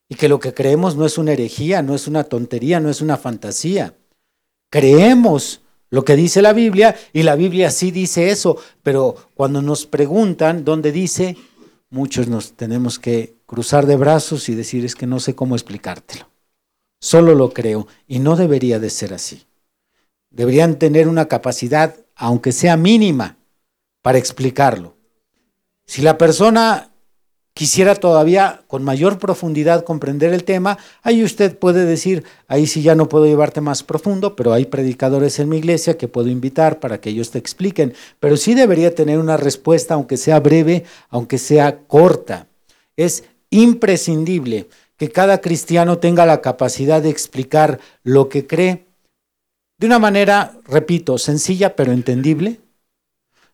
y 0.07 0.15
que 0.15 0.29
lo 0.29 0.39
que 0.39 0.53
creemos 0.53 0.95
no 0.95 1.05
es 1.05 1.17
una 1.17 1.33
herejía, 1.33 1.81
no 1.81 1.93
es 1.93 2.07
una 2.07 2.23
tontería, 2.23 2.79
no 2.79 2.89
es 2.89 3.01
una 3.01 3.17
fantasía. 3.17 3.93
Creemos 4.69 5.61
lo 5.89 6.03
que 6.03 6.15
dice 6.15 6.41
la 6.41 6.53
Biblia 6.53 6.95
y 7.13 7.23
la 7.23 7.35
Biblia 7.35 7.71
sí 7.71 7.91
dice 7.91 8.29
eso, 8.29 8.57
pero 8.83 9.15
cuando 9.33 9.61
nos 9.61 9.85
preguntan 9.85 10.65
dónde 10.65 10.91
dice, 10.91 11.37
muchos 11.89 12.27
nos 12.27 12.53
tenemos 12.53 12.99
que 12.99 13.35
cruzar 13.45 13.85
de 13.85 13.95
brazos 13.95 14.49
y 14.49 14.55
decir 14.55 14.83
es 14.83 14.95
que 14.95 15.07
no 15.07 15.19
sé 15.19 15.35
cómo 15.35 15.55
explicártelo. 15.55 16.29
Solo 16.99 17.35
lo 17.35 17.53
creo 17.53 17.87
y 18.07 18.19
no 18.19 18.35
debería 18.35 18.79
de 18.79 18.89
ser 18.89 19.13
así. 19.13 19.45
Deberían 20.29 20.77
tener 20.77 21.07
una 21.07 21.27
capacidad, 21.27 21.95
aunque 22.15 22.51
sea 22.51 22.75
mínima, 22.75 23.37
para 24.01 24.17
explicarlo. 24.17 24.97
Si 25.85 26.01
la 26.01 26.17
persona 26.17 26.91
quisiera 27.57 27.95
todavía 27.95 28.61
con 28.67 28.83
mayor 28.83 29.17
profundidad 29.17 29.83
comprender 29.83 30.31
el 30.31 30.43
tema, 30.43 30.77
ahí 31.01 31.23
usted 31.23 31.57
puede 31.57 31.85
decir, 31.85 32.23
ahí 32.47 32.67
sí 32.67 32.83
ya 32.83 32.93
no 32.93 33.09
puedo 33.09 33.25
llevarte 33.25 33.61
más 33.61 33.81
profundo, 33.81 34.35
pero 34.35 34.53
hay 34.53 34.65
predicadores 34.65 35.39
en 35.39 35.49
mi 35.49 35.57
iglesia 35.57 35.97
que 35.97 36.07
puedo 36.07 36.27
invitar 36.27 36.79
para 36.79 37.01
que 37.01 37.09
ellos 37.09 37.31
te 37.31 37.39
expliquen, 37.39 37.95
pero 38.19 38.37
sí 38.37 38.53
debería 38.53 38.93
tener 38.93 39.17
una 39.17 39.37
respuesta, 39.37 39.95
aunque 39.95 40.17
sea 40.17 40.39
breve, 40.39 40.83
aunque 41.09 41.39
sea 41.39 41.79
corta. 41.87 42.45
Es 42.95 43.23
imprescindible 43.49 44.69
que 44.95 45.09
cada 45.09 45.41
cristiano 45.41 45.97
tenga 45.97 46.27
la 46.27 46.41
capacidad 46.41 47.01
de 47.01 47.09
explicar 47.09 47.79
lo 48.03 48.29
que 48.29 48.45
cree 48.45 48.85
de 49.79 49.87
una 49.87 49.97
manera, 49.97 50.53
repito, 50.67 51.17
sencilla 51.17 51.75
pero 51.75 51.91
entendible, 51.91 52.59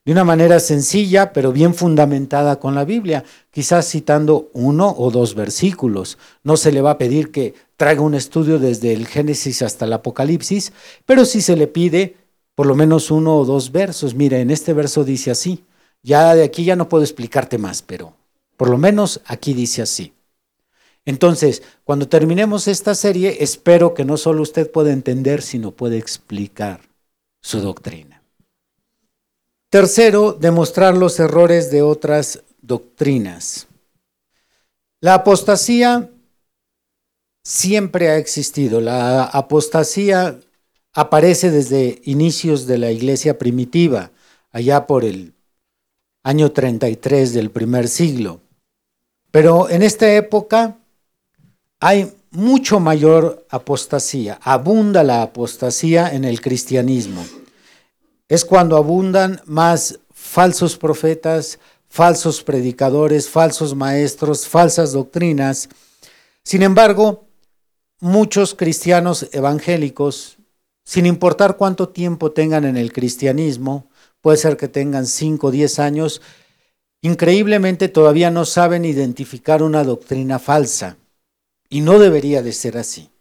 de 0.05 0.11
una 0.11 0.23
manera 0.23 0.59
sencilla, 0.59 1.31
pero 1.31 1.53
bien 1.53 1.73
fundamentada 1.73 2.59
con 2.59 2.75
la 2.75 2.83
Biblia, 2.83 3.23
quizás 3.51 3.89
citando 3.89 4.49
uno 4.53 4.93
o 4.97 5.11
dos 5.11 5.33
versículos. 5.33 6.17
No 6.43 6.57
se 6.57 6.71
le 6.71 6.81
va 6.81 6.91
a 6.91 6.97
pedir 6.97 7.31
que 7.31 7.53
traiga 7.77 8.01
un 8.01 8.13
estudio 8.13 8.59
desde 8.59 8.93
el 8.93 9.07
Génesis 9.07 9.61
hasta 9.61 9.85
el 9.85 9.93
Apocalipsis, 9.93 10.73
pero 11.05 11.23
sí 11.23 11.41
se 11.41 11.55
le 11.55 11.67
pide 11.67 12.17
por 12.55 12.65
lo 12.65 12.75
menos 12.75 13.11
uno 13.11 13.37
o 13.37 13.45
dos 13.45 13.71
versos. 13.71 14.13
Mira, 14.13 14.39
en 14.39 14.51
este 14.51 14.73
verso 14.73 15.03
dice 15.03 15.31
así. 15.31 15.63
Ya 16.03 16.35
de 16.35 16.43
aquí 16.43 16.65
ya 16.65 16.75
no 16.75 16.89
puedo 16.89 17.03
explicarte 17.03 17.57
más, 17.57 17.81
pero 17.81 18.13
por 18.57 18.69
lo 18.69 18.77
menos 18.77 19.21
aquí 19.25 19.53
dice 19.53 19.81
así. 19.81 20.13
Entonces, 21.05 21.63
cuando 21.85 22.07
terminemos 22.09 22.67
esta 22.67 22.93
serie, 22.93 23.37
espero 23.39 23.93
que 23.93 24.03
no 24.03 24.17
solo 24.17 24.41
usted 24.41 24.69
pueda 24.69 24.91
entender, 24.91 25.41
sino 25.41 25.71
pueda 25.71 25.95
explicar 25.95 26.81
su 27.41 27.61
doctrina. 27.61 28.12
Tercero, 29.73 30.33
demostrar 30.33 30.95
los 30.95 31.19
errores 31.19 31.71
de 31.71 31.81
otras 31.81 32.43
doctrinas. 32.61 33.65
La 35.01 35.15
apostasía 35.15 36.11
siempre 37.43 38.09
ha 38.09 38.17
existido. 38.17 38.81
La 38.81 39.23
apostasía 39.23 40.39
aparece 40.93 41.49
desde 41.49 42.03
inicios 42.03 42.67
de 42.67 42.77
la 42.77 42.91
iglesia 42.91 43.39
primitiva, 43.39 44.11
allá 44.51 44.85
por 44.85 45.03
el 45.05 45.33
año 46.21 46.51
33 46.51 47.33
del 47.33 47.49
primer 47.49 47.87
siglo. 47.87 48.41
Pero 49.31 49.71
en 49.71 49.81
esta 49.81 50.13
época 50.13 50.77
hay 51.79 52.13
mucho 52.29 52.79
mayor 52.79 53.43
apostasía, 53.49 54.37
abunda 54.43 55.01
la 55.01 55.23
apostasía 55.23 56.13
en 56.13 56.25
el 56.25 56.41
cristianismo 56.41 57.25
es 58.27 58.45
cuando 58.45 58.77
abundan 58.77 59.41
más 59.45 59.99
falsos 60.11 60.77
profetas, 60.77 61.59
falsos 61.87 62.41
predicadores, 62.43 63.29
falsos 63.29 63.75
maestros, 63.75 64.47
falsas 64.47 64.93
doctrinas. 64.93 65.69
Sin 66.43 66.63
embargo, 66.63 67.27
muchos 67.99 68.55
cristianos 68.55 69.29
evangélicos, 69.31 70.37
sin 70.83 71.05
importar 71.05 71.55
cuánto 71.55 71.89
tiempo 71.89 72.31
tengan 72.31 72.65
en 72.65 72.77
el 72.77 72.91
cristianismo, 72.91 73.87
puede 74.21 74.37
ser 74.37 74.57
que 74.57 74.67
tengan 74.67 75.05
5 75.05 75.47
o 75.47 75.51
10 75.51 75.79
años, 75.79 76.21
increíblemente 77.01 77.89
todavía 77.89 78.31
no 78.31 78.45
saben 78.45 78.85
identificar 78.85 79.61
una 79.61 79.83
doctrina 79.83 80.39
falsa. 80.39 80.97
Y 81.69 81.81
no 81.81 81.99
debería 81.99 82.41
de 82.41 82.53
ser 82.53 82.77
así. 82.77 83.12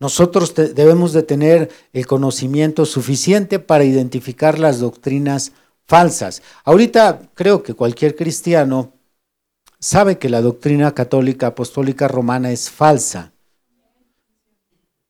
Nosotros 0.00 0.54
debemos 0.54 1.12
de 1.12 1.22
tener 1.22 1.70
el 1.92 2.06
conocimiento 2.06 2.84
suficiente 2.84 3.58
para 3.58 3.84
identificar 3.84 4.58
las 4.58 4.80
doctrinas 4.80 5.52
falsas. 5.86 6.42
Ahorita 6.64 7.30
creo 7.34 7.62
que 7.62 7.74
cualquier 7.74 8.16
cristiano 8.16 8.92
sabe 9.78 10.18
que 10.18 10.28
la 10.28 10.40
doctrina 10.40 10.94
católica 10.94 11.48
apostólica 11.48 12.08
romana 12.08 12.50
es 12.50 12.70
falsa. 12.70 13.32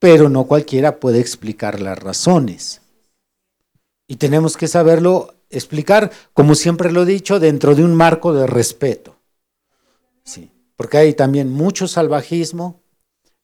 pero 0.05 0.29
no 0.29 0.45
cualquiera 0.45 1.01
puede 1.01 1.19
explicar 1.19 1.81
las 1.81 1.99
razones. 1.99 2.83
Y 4.07 4.17
tenemos 4.17 4.59
que 4.59 4.69
saberlo 4.69 5.35
explicar, 5.49 6.13
como 6.35 6.55
siempre 6.55 6.93
lo 6.93 7.05
he 7.05 7.07
dicho, 7.07 7.41
dentro 7.41 7.75
de 7.75 7.85
un 7.85 7.95
marco 7.95 8.35
de 8.35 8.47
respeto. 8.47 9.17
Sí, 10.23 10.51
porque 10.77 10.99
hay 10.99 11.15
también 11.15 11.51
mucho 11.51 11.89
salvajismo 11.89 12.83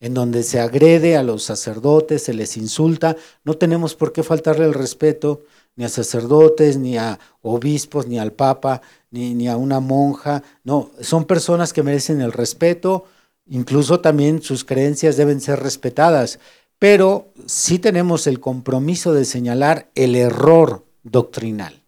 en 0.00 0.14
donde 0.14 0.42
se 0.42 0.58
agrede 0.58 1.16
a 1.16 1.22
los 1.22 1.42
sacerdotes, 1.42 2.24
se 2.24 2.34
les 2.34 2.56
insulta. 2.56 3.16
No 3.44 3.54
tenemos 3.54 3.94
por 3.94 4.12
qué 4.12 4.22
faltarle 4.22 4.64
el 4.64 4.74
respeto 4.74 5.42
ni 5.76 5.84
a 5.84 5.88
sacerdotes, 5.88 6.78
ni 6.78 6.96
a 6.96 7.18
obispos, 7.42 8.06
ni 8.06 8.18
al 8.18 8.32
papa, 8.32 8.82
ni, 9.10 9.34
ni 9.34 9.48
a 9.48 9.56
una 9.56 9.80
monja. 9.80 10.42
No, 10.64 10.90
son 11.00 11.24
personas 11.26 11.72
que 11.72 11.82
merecen 11.82 12.20
el 12.20 12.32
respeto, 12.32 13.04
incluso 13.46 14.00
también 14.00 14.42
sus 14.42 14.64
creencias 14.64 15.16
deben 15.16 15.40
ser 15.40 15.60
respetadas. 15.60 16.38
Pero 16.78 17.32
sí 17.46 17.78
tenemos 17.78 18.26
el 18.26 18.40
compromiso 18.40 19.12
de 19.12 19.26
señalar 19.26 19.90
el 19.94 20.16
error 20.16 20.84
doctrinal 21.02 21.82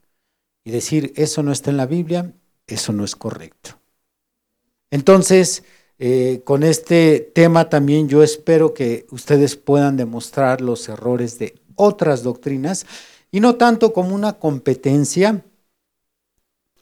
y 0.65 0.71
decir, 0.71 1.13
eso 1.17 1.43
no 1.43 1.51
está 1.51 1.71
en 1.71 1.79
la 1.79 1.87
Biblia, 1.87 2.33
eso 2.67 2.93
no 2.93 3.05
es 3.05 3.17
correcto. 3.17 3.79
Entonces, 4.91 5.65
eh, 6.05 6.41
con 6.43 6.65
este 6.65 7.31
tema 7.33 7.69
también 7.69 8.09
yo 8.09 8.25
espero 8.25 8.75
que 8.75 9.07
ustedes 9.13 9.55
puedan 9.55 9.97
demostrar 9.97 10.61
los 10.61 10.89
errores 10.89 11.39
de 11.39 11.55
otras 11.77 12.25
doctrinas 12.25 12.87
y 13.31 13.39
no 13.39 13.55
tanto 13.55 13.93
como 13.93 14.13
una 14.13 14.33
competencia 14.33 15.45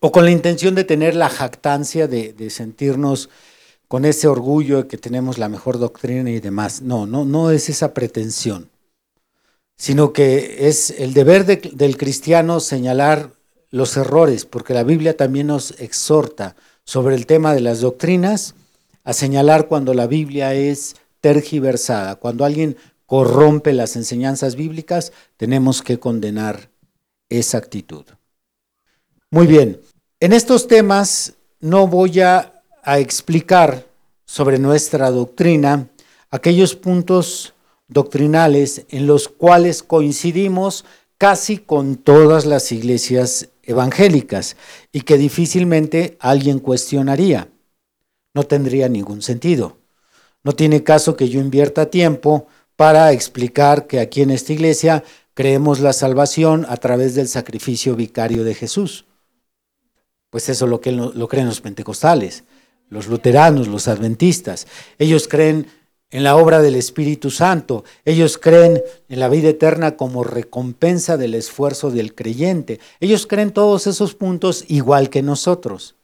o 0.01 0.11
con 0.11 0.25
la 0.25 0.31
intención 0.31 0.75
de 0.75 0.85
tener 0.85 1.17
la 1.17 1.29
jactancia 1.29 2.09
de, 2.09 2.49
sentirnos 2.49 3.29
con 3.89 4.07
ese 4.07 4.27
orgullo 4.27 4.79
de 4.79 4.89
que 4.89 4.97
tenemos 4.97 5.37
la 5.37 5.51
mejor 5.51 5.79
doctrina 5.79 6.31
y 6.31 6.41
demás. 6.41 6.81
No, 6.81 7.07
no, 7.07 7.27
no 7.27 7.51
es 7.51 7.69
esa 7.69 7.93
pretensión, 7.93 8.71
sino 9.77 10.15
que 10.15 10.67
es 10.67 10.89
el 10.93 11.13
deber 11.13 11.45
del 11.45 11.99
cristiano 11.99 12.59
señalar 12.59 13.33
los 13.69 13.99
errores, 13.99 14.47
porque 14.47 14.73
la 14.73 14.83
Biblia 14.83 15.15
también 15.15 15.49
nos 15.49 15.79
exhorta 15.79 16.57
sobre 16.85 17.17
el 17.17 17.27
tema 17.27 17.53
de 17.53 17.61
las 17.61 17.83
doctrinas 17.83 18.55
a 19.05 19.13
señalar 19.13 19.69
cuando 19.69 19.95
la 19.95 20.07
Biblia 20.07 20.55
es 20.55 20.97
tergiversada, 21.21 22.17
cuando 22.17 22.45
alguien 22.45 22.77
corrompe 23.07 23.73
las 23.73 23.97
enseñanzas 23.97 24.55
bíblicas, 24.55 25.13
tenemos 25.37 25.83
que 25.83 25.99
condenar 25.99 26.71
esa 27.29 27.59
actitud. 27.59 28.05
Muy 29.31 29.47
bien, 29.47 29.81
en 30.21 30.33
estos 30.33 30.69
temas 30.69 31.35
no 31.61 31.87
voy 31.87 32.21
a, 32.21 32.55
explicar 32.83 33.87
sobre 34.25 34.59
nuestra 34.59 35.11
doctrina 35.11 35.89
aquellos 36.31 36.75
puntos 36.75 37.53
doctrinales 37.89 38.87
en 38.89 39.07
los 39.07 39.29
cuales 39.29 39.83
coincidimos 39.83 40.87
casi 41.19 41.59
con 41.59 41.97
todas 41.97 42.47
las 42.47 42.73
iglesias 42.73 43.51
evangélicas 43.63 44.57
y 44.93 45.03
que 45.03 45.19
difícilmente 45.19 46.17
alguien 46.21 46.59
cuestionaría. 46.59 47.49
No 48.35 48.45
tendría 48.45 48.89
ningún 48.89 49.23
sentido. 49.23 49.77
No 50.43 50.53
tiene 50.53 50.83
caso 50.83 51.17
que 51.17 51.29
yo 51.29 51.41
invierta 51.41 51.91
tiempo 51.91 52.47
para 52.77 53.13
explicar 53.13 53.87
que 53.87 54.01
aquí 54.01 54.23
en 54.23 54.31
esta 54.31 54.53
iglesia 54.53 55.05
creemos 55.35 55.81
la 55.81 55.93
salvación 55.93 56.67
a 56.69 56.77
través 56.77 57.15
del 57.15 57.29
sacrificio 57.29 57.95
vicario 57.95 58.45
de 58.45 58.55
Jesús. 58.55 59.05
Pues 60.31 60.49
eso 60.49 60.65
es 60.65 60.71
lo 60.71 60.81
que 60.81 60.93
lo 60.93 61.29
creen 61.29 61.47
los 61.47 61.61
pentecostales, 61.61 62.45
los 62.89 63.09
luteranos, 63.09 63.69
los 63.69 63.89
adventistas. 63.89 64.67
Ellos 64.99 65.29
creen 65.29 65.67
en 66.11 66.25
la 66.25 66.37
obra 66.37 66.61
del 66.61 66.77
Espíritu 66.77 67.31
Santo. 67.31 67.85
Ellos 68.05 68.39
creen 68.39 68.83
en 69.09 69.21
la 69.21 69.29
vida 69.29 69.49
eterna 69.49 69.97
como 69.97 70.25
recompensa 70.25 71.17
del 71.17 71.35
esfuerzo 71.35 71.91
del 71.91 72.15
creyente. 72.15 72.81
Ellos 73.01 73.27
creen 73.27 73.53
todos 73.53 73.87
esos 73.87 74.15
puntos 74.15 74.65
igual 74.69 75.11
que 75.11 75.23
nosotros. 75.23 75.97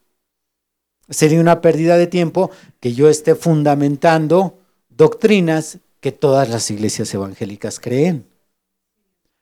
Sería 1.09 1.41
una 1.41 1.61
pérdida 1.61 1.97
de 1.97 2.07
tiempo 2.07 2.51
que 2.81 2.93
yo 2.93 3.09
esté 3.09 3.35
fundamentando 3.35 4.59
doctrinas 4.89 5.79
que 6.01 6.13
todas 6.13 6.49
las 6.49 6.71
iglesias 6.71 7.13
evangélicas 7.15 7.81
creen. 7.81 8.27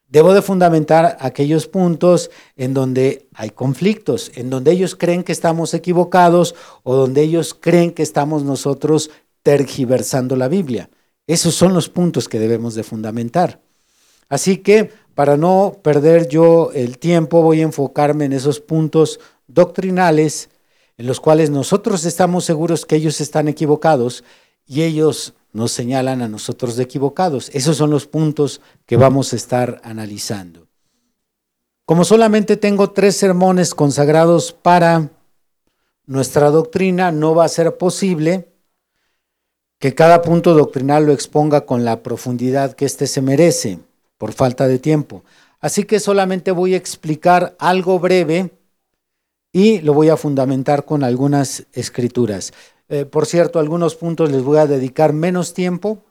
Debo 0.09 0.35
de 0.35 0.43
fundamentar 0.43 1.17
aquellos 1.21 1.67
puntos 1.67 2.31
en 2.57 2.75
donde 2.75 3.27
hay 3.35 3.51
conflictos, 3.51 4.31
en 4.35 4.51
donde 4.51 4.71
ellos 4.71 4.95
creen 4.95 5.25
que 5.25 5.33
estamos 5.33 5.75
equivocados 5.75 6.55
o 6.83 6.95
donde 6.95 7.23
ellos 7.23 7.55
creen 7.55 7.91
que 7.91 8.03
estamos 8.03 8.45
nosotros 8.45 9.11
tergiversando 9.43 10.37
la 10.37 10.49
Biblia. 10.49 10.91
Esos 11.27 11.55
son 11.55 11.75
los 11.75 11.89
puntos 11.89 12.29
que 12.29 12.39
debemos 12.39 12.75
de 12.75 12.83
fundamentar. 12.83 13.61
Así 14.29 14.59
que 14.59 14.91
para 15.15 15.37
no 15.37 15.79
perder 15.83 16.29
yo 16.29 16.71
el 16.75 16.99
tiempo 16.99 17.43
voy 17.43 17.61
a 17.61 17.65
enfocarme 17.65 18.27
en 18.27 18.35
esos 18.35 18.61
puntos 18.61 19.21
doctrinales 19.47 20.51
en 20.97 21.07
los 21.07 21.21
cuales 21.21 21.51
nosotros 21.51 22.05
estamos 22.05 22.45
seguros 22.45 22.87
que 22.87 22.97
ellos 22.97 23.21
están 23.21 23.49
equivocados 23.49 24.25
y 24.67 24.83
ellos 24.83 25.35
nos 25.53 25.73
señalan 25.73 26.23
a 26.23 26.29
nosotros 26.29 26.77
de 26.77 26.85
equivocados. 26.85 27.51
Esos 27.53 27.77
son 27.77 27.91
los 27.91 28.07
puntos 28.07 28.61
que 28.87 28.97
vamos 28.97 29.33
a 29.33 29.37
estar 29.37 29.81
analizando. 29.85 30.69
Como 31.87 32.05
solamente 32.05 32.57
tengo 32.57 32.91
tres 32.91 33.17
sermones 33.17 33.75
consagrados 33.75 34.53
para 34.53 35.11
nuestra 36.07 36.51
doctrina, 36.51 37.13
no 37.13 37.35
va 37.35 37.45
a 37.45 37.49
ser 37.49 37.77
posible 37.77 38.53
que 39.79 39.95
cada 39.95 40.23
punto 40.23 40.55
doctrinal 40.55 41.05
lo 41.07 41.13
exponga 41.13 41.67
con 41.67 41.85
la 41.85 42.03
profundidad 42.03 42.73
que 42.73 42.87
éste 42.87 43.07
se 43.07 43.21
merece, 43.21 43.81
por 44.17 44.33
falta 44.33 44.67
de 44.67 44.79
tiempo. 44.79 45.25
Así 45.61 45.85
que 45.85 46.01
solamente 46.01 46.53
voy 46.53 46.75
a 46.75 46.79
explicar 46.79 47.55
algo 47.59 47.99
breve 47.99 48.51
y 49.55 49.81
lo 49.83 49.95
voy 49.95 50.09
a 50.09 50.17
fundamentar 50.17 50.85
con 50.85 51.05
algunas 51.05 51.67
escrituras. 51.73 52.53
Eh, 52.89 53.05
por 53.07 53.25
cierto, 53.25 53.61
algunos 53.61 53.95
puntos 53.95 54.33
les 54.33 54.43
voy 54.43 54.59
a 54.59 54.67
dedicar 54.67 55.13
menos 55.13 55.55
tiempo, 55.55 56.03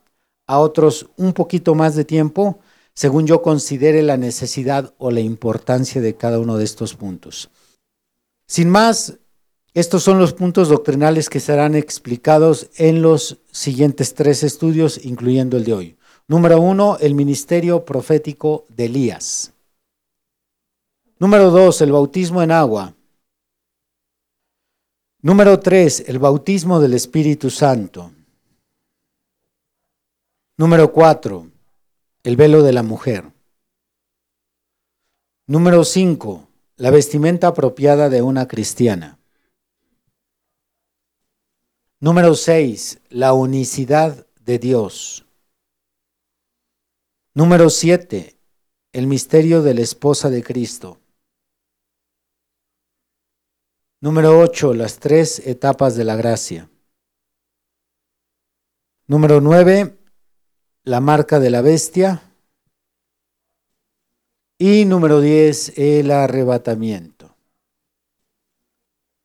a 0.48 0.60
otros 0.60 1.10
un 1.18 1.34
poquito 1.34 1.76
más 1.76 1.94
de 1.96 2.06
tiempo, 2.06 2.60
según 2.94 3.28
yo 3.28 3.42
considere 3.42 4.02
la 4.02 4.16
necesidad 4.16 4.94
o 4.98 5.12
la 5.12 5.20
importancia 5.20 6.02
de 6.02 6.16
cada 6.16 6.40
uno 6.40 6.58
de 6.58 6.64
estos 6.64 6.96
puntos. 6.96 7.50
Sin 8.48 8.70
más, 8.70 9.20
estos 9.74 10.04
son 10.04 10.20
los 10.20 10.32
puntos 10.32 10.70
doctrinales 10.70 11.30
que 11.30 11.42
serán 11.42 11.76
explicados 11.76 12.70
en 12.78 13.02
los 13.02 13.40
siguientes 13.52 14.14
tres 14.14 14.44
estudios, 14.44 15.04
incluyendo 15.04 15.58
el 15.58 15.66
de 15.66 15.74
hoy. 15.74 15.98
Número 16.30 16.62
uno, 16.62 16.98
el 17.02 17.14
ministerio 17.14 17.84
profético 17.84 18.66
de 18.70 18.86
Elías. 18.86 19.52
Número 21.20 21.52
dos, 21.52 21.82
el 21.82 21.92
bautismo 21.92 22.42
en 22.42 22.52
agua. 22.52 22.96
Número 25.26 25.58
tres, 25.58 26.04
el 26.08 26.20
bautismo 26.20 26.82
del 26.82 26.94
Espíritu 26.94 27.50
Santo. 27.50 28.12
Número 30.58 30.92
cuatro, 30.92 31.50
el 32.24 32.36
velo 32.36 32.62
de 32.62 32.74
la 32.74 32.84
mujer. 32.84 33.32
Número 35.48 35.86
cinco, 35.86 36.50
la 36.76 36.92
vestimenta 36.92 37.48
apropiada 37.48 38.10
de 38.10 38.22
una 38.22 38.50
cristiana. 38.50 39.18
Número 42.02 42.36
seis, 42.36 43.00
la 43.08 43.32
unicidad 43.32 44.28
de 44.42 44.60
Dios. 44.60 45.26
Número 47.34 47.70
siete, 47.70 48.36
el 48.92 49.08
misterio 49.08 49.62
de 49.62 49.74
la 49.74 49.82
esposa 49.84 50.30
de 50.30 50.44
Cristo. 50.44 51.00
Número 54.04 54.38
8. 54.38 54.74
Las 54.74 55.00
tres 55.00 55.40
etapas 55.48 55.96
de 55.96 56.04
la 56.04 56.18
gracia. 56.18 56.70
Número 59.08 59.40
9. 59.40 59.98
La 60.84 61.00
marca 61.00 61.40
de 61.40 61.50
la 61.50 61.62
bestia. 61.62 62.22
Y 64.58 64.84
número 64.84 65.22
10. 65.22 65.78
El 65.78 66.12
arrebatamiento. 66.12 67.34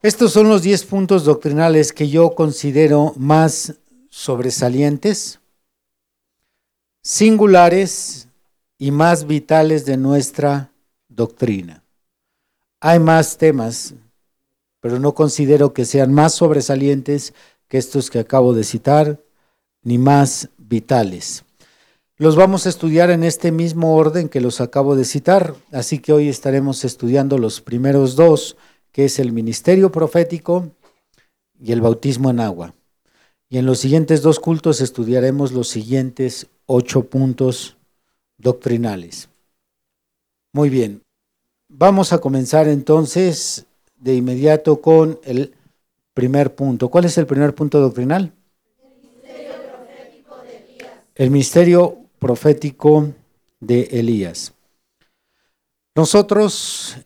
Estos 0.00 0.32
son 0.32 0.48
los 0.48 0.62
10 0.62 0.84
puntos 0.84 1.24
doctrinales 1.24 1.92
que 1.92 2.08
yo 2.08 2.36
considero 2.36 3.14
más 3.16 3.80
sobresalientes, 4.10 5.40
singulares 7.02 8.28
y 8.78 8.92
más 8.92 9.26
vitales 9.26 9.84
de 9.86 9.96
nuestra 9.96 10.70
doctrina. 11.08 11.82
Hay 12.78 13.00
más 13.00 13.36
temas 13.38 13.96
pero 14.80 14.98
no 14.98 15.14
considero 15.14 15.72
que 15.72 15.84
sean 15.84 16.12
más 16.12 16.34
sobresalientes 16.34 17.34
que 17.68 17.78
estos 17.78 18.10
que 18.10 18.18
acabo 18.18 18.54
de 18.54 18.64
citar, 18.64 19.20
ni 19.82 19.98
más 19.98 20.50
vitales. 20.56 21.44
Los 22.16 22.34
vamos 22.34 22.66
a 22.66 22.68
estudiar 22.68 23.10
en 23.10 23.22
este 23.22 23.52
mismo 23.52 23.94
orden 23.94 24.28
que 24.28 24.40
los 24.40 24.60
acabo 24.60 24.96
de 24.96 25.04
citar, 25.04 25.54
así 25.70 26.00
que 26.00 26.12
hoy 26.12 26.28
estaremos 26.28 26.84
estudiando 26.84 27.38
los 27.38 27.60
primeros 27.60 28.16
dos, 28.16 28.56
que 28.90 29.04
es 29.04 29.20
el 29.20 29.32
ministerio 29.32 29.92
profético 29.92 30.72
y 31.60 31.70
el 31.70 31.80
bautismo 31.80 32.30
en 32.30 32.40
agua. 32.40 32.74
Y 33.48 33.58
en 33.58 33.66
los 33.66 33.78
siguientes 33.78 34.20
dos 34.22 34.40
cultos 34.40 34.80
estudiaremos 34.80 35.52
los 35.52 35.68
siguientes 35.68 36.48
ocho 36.66 37.04
puntos 37.04 37.76
doctrinales. 38.36 39.28
Muy 40.52 40.70
bien, 40.70 41.02
vamos 41.68 42.12
a 42.12 42.18
comenzar 42.18 42.66
entonces 42.66 43.67
de 43.98 44.14
inmediato 44.14 44.80
con 44.80 45.18
el 45.24 45.54
primer 46.14 46.54
punto. 46.54 46.88
¿Cuál 46.88 47.04
es 47.04 47.18
el 47.18 47.26
primer 47.26 47.54
punto 47.54 47.80
doctrinal? 47.80 48.32
El 51.14 51.30
misterio 51.30 51.98
profético 52.18 53.12
de 53.60 53.82
Elías. 53.92 54.52
Nosotros, 55.94 56.96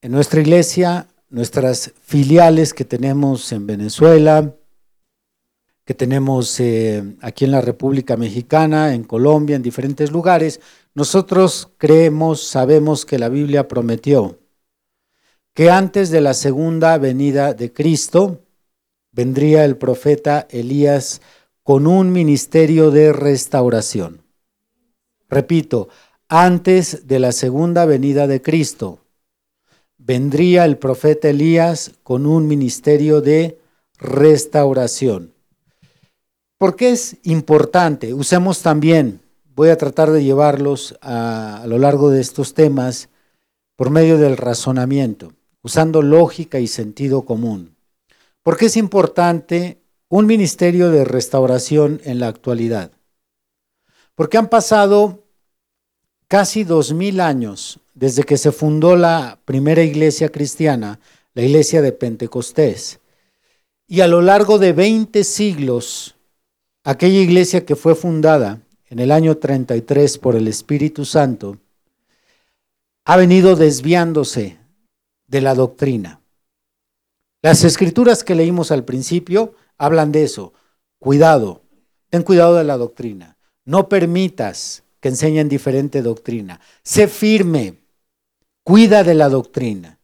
en 0.00 0.12
nuestra 0.12 0.40
iglesia, 0.40 1.06
nuestras 1.30 1.92
filiales 2.02 2.74
que 2.74 2.84
tenemos 2.84 3.52
en 3.52 3.66
Venezuela, 3.66 4.54
que 5.84 5.94
tenemos 5.94 6.58
eh, 6.60 7.02
aquí 7.20 7.44
en 7.44 7.52
la 7.52 7.60
República 7.60 8.16
Mexicana, 8.16 8.94
en 8.94 9.04
Colombia, 9.04 9.56
en 9.56 9.62
diferentes 9.62 10.10
lugares, 10.10 10.60
nosotros 10.94 11.70
creemos, 11.78 12.42
sabemos 12.42 13.06
que 13.06 13.18
la 13.18 13.28
Biblia 13.28 13.66
prometió 13.66 14.38
que 15.54 15.70
antes 15.70 16.10
de 16.10 16.20
la 16.20 16.34
segunda 16.34 16.96
venida 16.98 17.52
de 17.52 17.72
Cristo 17.72 18.40
vendría 19.12 19.64
el 19.64 19.76
profeta 19.76 20.46
Elías 20.50 21.20
con 21.62 21.86
un 21.86 22.10
ministerio 22.10 22.90
de 22.90 23.12
restauración. 23.12 24.22
Repito, 25.28 25.88
antes 26.28 27.06
de 27.06 27.18
la 27.18 27.32
segunda 27.32 27.84
venida 27.84 28.26
de 28.26 28.40
Cristo, 28.40 29.00
vendría 29.98 30.64
el 30.64 30.78
profeta 30.78 31.28
Elías 31.28 31.92
con 32.02 32.26
un 32.26 32.48
ministerio 32.48 33.20
de 33.20 33.60
restauración. 33.98 35.34
¿Por 36.56 36.76
qué 36.76 36.90
es 36.90 37.16
importante? 37.24 38.14
Usemos 38.14 38.62
también, 38.62 39.20
voy 39.54 39.68
a 39.68 39.76
tratar 39.76 40.10
de 40.10 40.24
llevarlos 40.24 40.96
a, 41.02 41.62
a 41.62 41.66
lo 41.66 41.78
largo 41.78 42.10
de 42.10 42.20
estos 42.20 42.54
temas 42.54 43.10
por 43.76 43.90
medio 43.90 44.16
del 44.16 44.36
razonamiento, 44.36 45.32
usando 45.62 46.02
lógica 46.02 46.60
y 46.60 46.66
sentido 46.66 47.22
común. 47.24 47.76
¿Por 48.42 48.56
qué 48.56 48.66
es 48.66 48.76
importante 48.76 49.82
un 50.12 50.26
ministerio 50.26 50.90
de 50.90 51.06
restauración 51.06 52.02
en 52.04 52.20
la 52.20 52.28
actualidad. 52.28 52.92
Porque 54.14 54.36
han 54.36 54.50
pasado 54.50 55.24
casi 56.28 56.64
dos 56.64 56.92
mil 56.92 57.18
años 57.18 57.80
desde 57.94 58.22
que 58.22 58.36
se 58.36 58.52
fundó 58.52 58.94
la 58.94 59.38
primera 59.46 59.82
iglesia 59.82 60.28
cristiana, 60.28 61.00
la 61.32 61.40
iglesia 61.40 61.80
de 61.80 61.92
Pentecostés. 61.92 63.00
Y 63.86 64.02
a 64.02 64.06
lo 64.06 64.20
largo 64.20 64.58
de 64.58 64.74
20 64.74 65.24
siglos, 65.24 66.14
aquella 66.84 67.20
iglesia 67.20 67.64
que 67.64 67.74
fue 67.74 67.94
fundada 67.94 68.60
en 68.90 68.98
el 68.98 69.12
año 69.12 69.38
33 69.38 70.18
por 70.18 70.36
el 70.36 70.46
Espíritu 70.46 71.06
Santo, 71.06 71.56
ha 73.06 73.16
venido 73.16 73.56
desviándose 73.56 74.58
de 75.26 75.40
la 75.40 75.54
doctrina. 75.54 76.20
Las 77.42 77.64
escrituras 77.64 78.22
que 78.22 78.34
leímos 78.34 78.70
al 78.70 78.84
principio 78.84 79.54
hablan 79.78 80.12
de 80.12 80.24
eso. 80.24 80.52
Cuidado, 80.98 81.62
ten 82.08 82.22
cuidado 82.22 82.56
de 82.56 82.64
la 82.64 82.76
doctrina. 82.76 83.36
No 83.64 83.88
permitas 83.88 84.84
que 85.00 85.08
enseñen 85.08 85.48
diferente 85.48 86.02
doctrina. 86.02 86.60
Sé 86.84 87.08
firme, 87.08 87.80
cuida 88.62 89.02
de 89.02 89.14
la 89.14 89.28
doctrina. 89.28 89.98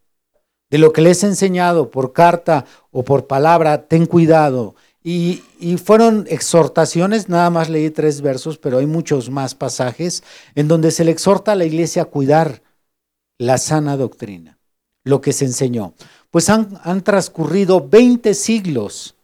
De 0.71 0.79
lo 0.79 0.93
que 0.93 1.01
les 1.01 1.23
he 1.23 1.29
enseñado 1.29 1.91
por 1.91 2.13
carta 2.13 2.67
o 2.91 3.05
por 3.05 3.27
palabra, 3.27 3.87
ten 3.87 4.07
cuidado. 4.07 4.75
Y, 5.03 5.45
y, 5.61 5.79
fueron 5.79 6.27
exhortaciones, 6.29 7.29
nada 7.29 7.49
más 7.49 7.71
leí 7.71 7.89
tres 7.91 8.21
versos, 8.21 8.59
pero 8.59 8.79
hay 8.79 8.87
muchos 8.87 9.31
más 9.31 9.55
pasajes 9.55 10.25
en 10.55 10.69
donde 10.69 10.91
se 10.91 11.05
le 11.05 11.13
exhorta 11.13 11.53
a 11.53 11.55
la 11.55 11.65
iglesia 11.65 12.03
a 12.03 12.07
cuidar 12.07 12.63
la 13.39 13.57
sana 13.57 13.97
doctrina, 13.97 14.58
lo 15.09 15.21
que 15.21 15.33
se 15.33 15.45
enseñó. 15.45 15.95
Pues 16.31 16.51
han, 16.51 16.79
han 16.85 17.03
transcurrido 17.03 17.87
20 17.89 18.35
siglos 18.35 19.15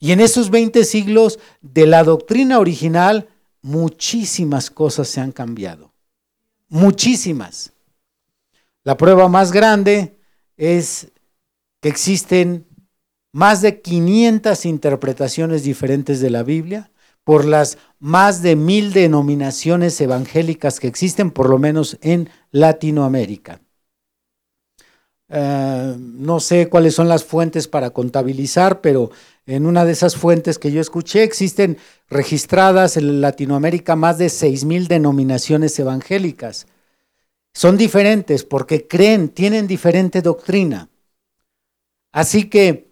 y 0.00 0.12
en 0.12 0.20
esos 0.20 0.50
20 0.50 0.84
siglos 0.84 1.38
de 1.60 1.86
la 1.86 2.04
doctrina 2.04 2.60
original, 2.60 3.28
muchísimas 3.62 4.70
cosas 4.70 5.08
se 5.08 5.20
han 5.20 5.32
cambiado. 5.32 5.92
Muchísimas. 6.68 7.72
La 8.84 8.96
prueba 8.96 9.28
más 9.28 9.50
grande 9.50 10.16
es 10.56 11.08
que 11.80 11.88
existen 11.88 12.66
más 13.32 13.60
de 13.60 13.80
500 13.80 14.64
interpretaciones 14.66 15.64
diferentes 15.64 16.20
de 16.20 16.30
la 16.30 16.42
Biblia 16.42 16.90
por 17.24 17.44
las 17.44 17.76
más 17.98 18.40
de 18.40 18.56
mil 18.56 18.92
denominaciones 18.92 20.00
evangélicas 20.00 20.80
que 20.80 20.86
existen, 20.86 21.30
por 21.30 21.50
lo 21.50 21.58
menos 21.58 21.98
en 22.00 22.30
Latinoamérica. 22.50 23.60
Eh, 25.30 25.94
no 25.98 26.40
sé 26.40 26.68
cuáles 26.68 26.94
son 26.94 27.08
las 27.08 27.24
fuentes 27.24 27.68
para 27.68 27.90
contabilizar, 27.90 28.80
pero 28.80 29.10
en 29.46 29.66
una 29.66 29.84
de 29.84 29.92
esas 29.92 30.16
fuentes 30.16 30.58
que 30.58 30.72
yo 30.72 30.80
escuché 30.80 31.22
existen 31.22 31.78
registradas 32.08 32.96
en 32.96 33.20
Latinoamérica 33.20 33.96
más 33.96 34.18
de 34.18 34.30
seis 34.30 34.64
mil 34.64 34.88
denominaciones 34.88 35.78
evangélicas. 35.78 36.66
Son 37.54 37.76
diferentes 37.76 38.44
porque 38.44 38.86
creen, 38.86 39.28
tienen 39.28 39.66
diferente 39.66 40.22
doctrina. 40.22 40.88
Así 42.12 42.48
que, 42.48 42.90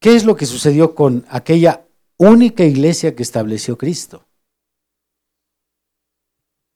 ¿qué 0.00 0.16
es 0.16 0.24
lo 0.24 0.36
que 0.36 0.46
sucedió 0.46 0.94
con 0.94 1.26
aquella 1.28 1.86
única 2.16 2.64
iglesia 2.64 3.14
que 3.14 3.22
estableció 3.22 3.76
Cristo? 3.76 4.26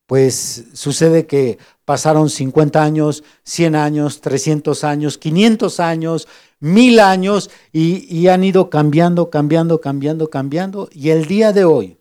Pues 0.06 0.66
sucede 0.72 1.26
que 1.26 1.58
pasaron 1.84 2.30
50 2.30 2.82
años, 2.82 3.24
100 3.44 3.74
años, 3.74 4.20
300 4.20 4.84
años, 4.84 5.18
500 5.18 5.80
años, 5.80 6.28
1000 6.60 7.00
años 7.00 7.50
y, 7.72 8.28
han 8.28 8.44
ido 8.44 8.70
cambiando, 8.70 9.30
cambiando, 9.30 9.80
cambiando, 9.80 10.30
cambiando. 10.30 10.88
Y 10.92 11.10
el 11.10 11.26
día 11.26 11.52
de 11.52 11.64
hoy 11.64 11.98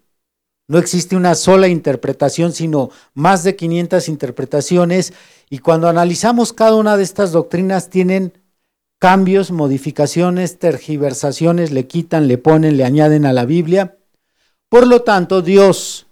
no 0.68 0.78
existe 0.78 1.16
una 1.16 1.36
sola 1.36 1.68
interpretación, 1.68 2.52
sino 2.52 2.90
más 3.14 3.44
de 3.44 3.56
500 3.56 4.08
interpretaciones. 4.08 5.14
Y 5.50 5.60
cuando 5.60 5.88
analizamos 5.88 6.54
cada 6.54 6.76
una 6.76 6.98
de 6.98 7.04
estas 7.04 7.32
doctrinas 7.32 7.90
tienen 7.90 8.34
cambios, 9.00 9.52
modificaciones, 9.52 10.58
tergiversaciones, 10.58 11.72
le 11.72 11.88
quitan, 11.88 12.28
le 12.28 12.38
ponen, 12.38 12.78
le 12.78 12.86
añaden 12.86 13.26
a 13.26 13.34
la 13.34 13.46
Biblia. 13.46 13.98
Por 14.70 14.88
lo 14.88 15.02
tanto, 15.04 15.42
Dios 15.42 16.05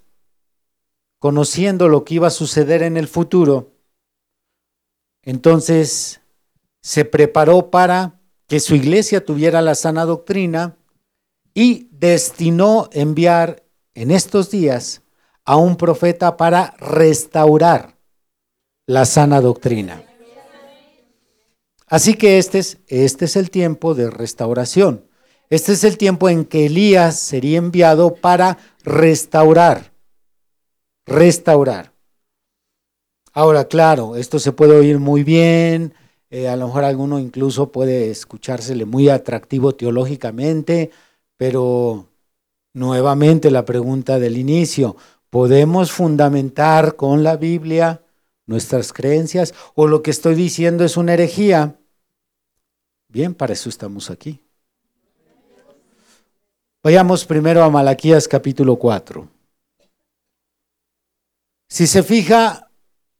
conociendo 1.23 1.87
lo 1.87 2.03
que 2.03 2.15
iba 2.15 2.27
a 2.27 2.31
suceder 2.31 2.83
en 2.83 2.97
el 2.97 3.07
futuro, 3.07 3.71
entonces 5.21 6.19
se 6.81 7.05
preparó 7.05 7.71
para 7.71 8.19
que 8.45 8.59
su 8.59 8.75
iglesia 8.75 9.23
tuviera 9.23 9.61
la 9.61 9.73
sana 9.73 10.03
doctrina 10.03 10.75
y 11.53 11.87
destinó 11.91 12.89
enviar 12.91 13.63
en 13.93 14.11
estos 14.11 14.51
días 14.51 15.01
a 15.45 15.55
un 15.55 15.77
profeta 15.77 16.35
para 16.35 16.75
restaurar 16.77 17.95
la 18.85 19.05
sana 19.05 19.39
doctrina. 19.39 20.03
Así 21.87 22.15
que 22.15 22.37
este 22.37 22.59
es, 22.59 22.79
este 22.87 23.23
es 23.23 23.37
el 23.37 23.49
tiempo 23.49 23.93
de 23.93 24.09
restauración. 24.09 25.07
Este 25.49 25.71
es 25.71 25.85
el 25.85 25.97
tiempo 25.97 26.27
en 26.27 26.43
que 26.43 26.65
Elías 26.65 27.17
sería 27.17 27.59
enviado 27.59 28.13
para 28.15 28.57
restaurar 28.83 29.92
restaurar. 31.05 31.93
Ahora, 33.33 33.65
claro, 33.65 34.15
esto 34.15 34.39
se 34.39 34.51
puede 34.51 34.75
oír 34.75 34.99
muy 34.99 35.23
bien, 35.23 35.93
eh, 36.29 36.47
a 36.47 36.55
lo 36.55 36.67
mejor 36.67 36.83
alguno 36.83 37.19
incluso 37.19 37.71
puede 37.71 38.09
escuchársele 38.09 38.85
muy 38.85 39.09
atractivo 39.09 39.75
teológicamente, 39.75 40.91
pero 41.37 42.07
nuevamente 42.73 43.51
la 43.51 43.65
pregunta 43.65 44.19
del 44.19 44.37
inicio, 44.37 44.95
¿podemos 45.29 45.91
fundamentar 45.91 46.95
con 46.95 47.23
la 47.23 47.37
Biblia 47.37 48.01
nuestras 48.45 48.93
creencias 48.93 49.53
o 49.75 49.87
lo 49.87 50.03
que 50.03 50.11
estoy 50.11 50.35
diciendo 50.35 50.83
es 50.83 50.97
una 50.97 51.13
herejía? 51.13 51.75
Bien, 53.07 53.33
para 53.33 53.53
eso 53.53 53.69
estamos 53.69 54.09
aquí. 54.09 54.43
Vayamos 56.83 57.25
primero 57.25 57.63
a 57.63 57.69
Malaquías 57.69 58.27
capítulo 58.27 58.75
4. 58.75 59.32
Si 61.73 61.87
se 61.87 62.03
fija, 62.03 62.69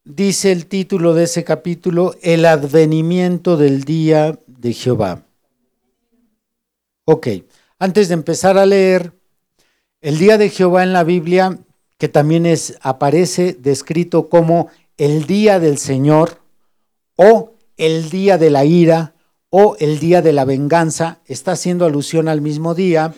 dice 0.04 0.52
el 0.52 0.68
título 0.68 1.16
de 1.16 1.24
ese 1.24 1.44
capítulo, 1.44 2.14
el 2.22 2.46
advenimiento 2.46 3.58
del 3.58 3.84
día 3.84 4.38
de 4.46 4.74
Jehová. 4.74 5.24
Ok, 7.06 7.30
antes 7.80 8.10
de 8.10 8.14
empezar 8.14 8.60
a 8.60 8.68
leer, 8.68 9.12
el 10.02 10.20
día 10.20 10.38
de 10.38 10.52
Jehová 10.52 10.84
en 10.84 10.94
la 10.94 11.04
Biblia, 11.04 11.58
que 11.98 12.10
también 12.10 12.46
es, 12.46 12.78
aparece 12.82 13.58
descrito 13.60 14.30
como 14.30 14.70
el 14.98 15.26
día 15.26 15.60
del 15.60 15.80
Señor 15.80 16.40
o 17.16 17.56
el 17.76 18.12
día 18.12 18.38
de 18.38 18.52
la 18.52 18.66
ira 18.66 19.16
o 19.50 19.78
el 19.80 19.98
día 19.98 20.22
de 20.22 20.32
la 20.32 20.46
venganza, 20.46 21.22
está 21.26 21.54
haciendo 21.54 21.86
alusión 21.86 22.28
al 22.28 22.42
mismo 22.42 22.76
día, 22.76 23.16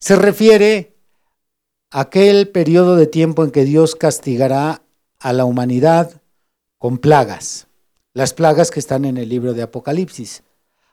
se 0.00 0.16
refiere 0.16 0.97
aquel 1.90 2.48
periodo 2.48 2.96
de 2.96 3.06
tiempo 3.06 3.44
en 3.44 3.50
que 3.50 3.64
Dios 3.64 3.94
castigará 3.94 4.82
a 5.20 5.32
la 5.32 5.44
humanidad 5.44 6.20
con 6.78 6.98
plagas, 6.98 7.66
las 8.12 8.34
plagas 8.34 8.70
que 8.70 8.80
están 8.80 9.04
en 9.04 9.16
el 9.16 9.28
libro 9.28 9.54
de 9.54 9.62
Apocalipsis. 9.62 10.42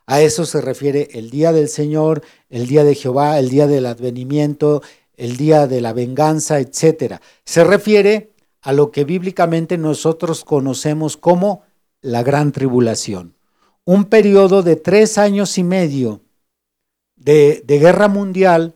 A 0.08 0.22
eso 0.22 0.46
se 0.46 0.62
refiere 0.62 1.10
el 1.14 1.30
día 1.30 1.52
del 1.52 1.68
Señor, 1.68 2.22
el 2.50 2.68
día 2.68 2.84
de 2.84 2.96
Jehová, 2.96 3.40
el 3.40 3.50
día 3.50 3.68
del 3.68 3.88
advenimiento, 3.88 4.82
el 5.16 5.38
día 5.38 5.68
de 5.68 5.82
la 5.82 5.94
venganza, 5.94 6.60
etc. 6.60 7.20
Se 7.44 7.64
refiere 7.64 8.32
a 8.62 8.72
lo 8.72 8.92
que 8.92 9.04
bíblicamente 9.04 9.78
nosotros 9.78 10.44
conocemos 10.44 11.18
como 11.18 11.64
la 12.02 12.24
gran 12.24 12.52
tribulación. 12.52 13.36
Un 13.84 14.06
periodo 14.06 14.64
de 14.64 14.76
tres 14.76 15.18
años 15.18 15.58
y 15.58 15.64
medio 15.64 16.22
de, 17.16 17.64
de 17.66 17.80
guerra 17.80 18.08
mundial, 18.08 18.76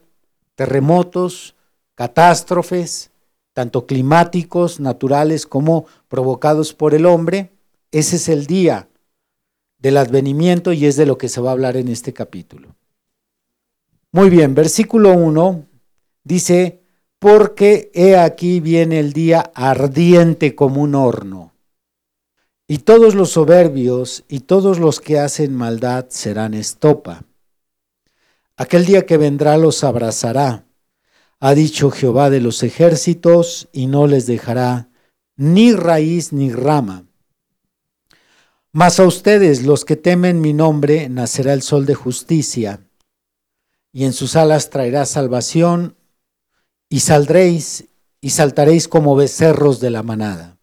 terremotos, 0.56 1.56
catástrofes, 2.00 3.12
tanto 3.52 3.86
climáticos, 3.86 4.80
naturales 4.80 5.46
como 5.46 5.86
provocados 6.08 6.74
por 6.74 6.94
el 6.94 7.06
hombre. 7.06 7.52
Ese 7.92 8.16
es 8.16 8.30
el 8.30 8.46
día 8.46 8.88
del 9.80 9.98
advenimiento 9.98 10.72
y 10.72 10.86
es 10.86 10.96
de 10.96 11.06
lo 11.06 11.18
que 11.18 11.28
se 11.28 11.42
va 11.42 11.50
a 11.50 11.52
hablar 11.52 11.76
en 11.76 11.90
este 11.90 12.14
capítulo. 12.14 12.74
Muy 14.14 14.30
bien, 14.30 14.56
versículo 14.56 15.12
1 15.12 15.66
dice, 16.24 16.84
porque 17.20 17.92
he 17.94 18.16
aquí 18.16 18.62
viene 18.62 19.02
el 19.02 19.12
día 19.12 19.52
ardiente 19.54 20.56
como 20.56 20.82
un 20.82 20.96
horno, 20.96 21.52
y 22.66 22.78
todos 22.78 23.14
los 23.14 23.32
soberbios 23.32 24.24
y 24.30 24.40
todos 24.40 24.80
los 24.80 25.02
que 25.02 25.20
hacen 25.20 25.54
maldad 25.54 26.06
serán 26.08 26.54
estopa. 26.54 27.26
Aquel 28.56 28.86
día 28.86 29.06
que 29.06 29.18
vendrá 29.18 29.58
los 29.58 29.84
abrazará 29.84 30.64
ha 31.40 31.54
dicho 31.54 31.92
Jehová 31.92 32.30
de 32.30 32.42
los 32.42 32.64
ejércitos, 32.64 33.70
y 33.72 33.88
no 33.88 34.08
les 34.08 34.26
dejará 34.26 34.90
ni 35.38 35.74
raíz 35.74 36.34
ni 36.34 36.52
rama. 36.52 37.06
Mas 38.72 39.00
a 39.00 39.06
ustedes, 39.06 39.64
los 39.64 39.86
que 39.86 39.96
temen 39.96 40.42
mi 40.42 40.54
nombre, 40.54 41.10
nacerá 41.10 41.54
el 41.54 41.62
sol 41.62 41.86
de 41.86 41.96
justicia, 41.96 42.82
y 43.92 44.06
en 44.06 44.14
sus 44.14 44.36
alas 44.36 44.70
traerá 44.70 45.06
salvación, 45.06 45.96
y 46.90 47.00
saldréis 47.02 47.86
y 48.22 48.32
saltaréis 48.32 48.88
como 48.88 49.16
becerros 49.16 49.80
de 49.80 49.90
la 49.90 50.04
manada. 50.04 50.58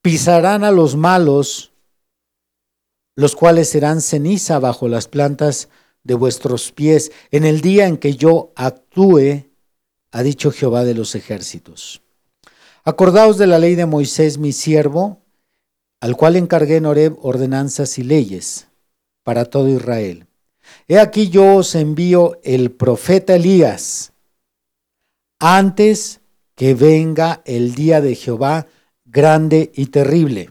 Pisarán 0.00 0.64
a 0.64 0.70
los 0.70 0.96
malos, 0.96 1.72
los 3.14 3.36
cuales 3.36 3.68
serán 3.68 4.00
ceniza 4.00 4.58
bajo 4.58 4.88
las 4.88 5.06
plantas 5.06 5.68
de 6.04 6.14
vuestros 6.14 6.72
pies 6.72 7.12
en 7.30 7.44
el 7.44 7.60
día 7.60 7.86
en 7.86 7.96
que 7.96 8.14
yo 8.16 8.52
actúe, 8.56 9.46
ha 10.10 10.22
dicho 10.22 10.50
Jehová 10.50 10.84
de 10.84 10.94
los 10.94 11.14
ejércitos. 11.14 12.02
Acordaos 12.84 13.38
de 13.38 13.46
la 13.46 13.58
ley 13.58 13.74
de 13.74 13.86
Moisés, 13.86 14.38
mi 14.38 14.52
siervo, 14.52 15.22
al 16.00 16.16
cual 16.16 16.36
encargué 16.36 16.76
en 16.76 16.86
Horeb 16.86 17.16
ordenanzas 17.22 17.98
y 17.98 18.02
leyes 18.02 18.68
para 19.22 19.44
todo 19.44 19.68
Israel. 19.68 20.26
He 20.88 20.98
aquí 20.98 21.28
yo 21.28 21.56
os 21.56 21.74
envío 21.74 22.40
el 22.42 22.72
profeta 22.72 23.36
Elías 23.36 24.12
antes 25.38 26.20
que 26.54 26.74
venga 26.74 27.42
el 27.44 27.74
día 27.74 28.00
de 28.00 28.14
Jehová 28.14 28.66
grande 29.04 29.70
y 29.74 29.86
terrible. 29.86 30.50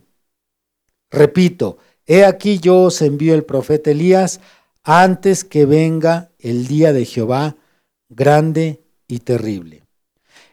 Repito, 1.10 1.78
he 2.06 2.26
aquí 2.26 2.60
yo 2.60 2.84
os 2.84 3.02
envío 3.02 3.34
el 3.34 3.44
profeta 3.44 3.92
Elías 3.92 4.40
antes 4.84 5.44
que 5.44 5.66
venga 5.66 6.32
el 6.40 6.68
día 6.68 6.94
de 6.94 7.06
Jehová 7.06 7.56
grande 8.10 8.84
y 9.08 9.20
terrible. 9.20 9.84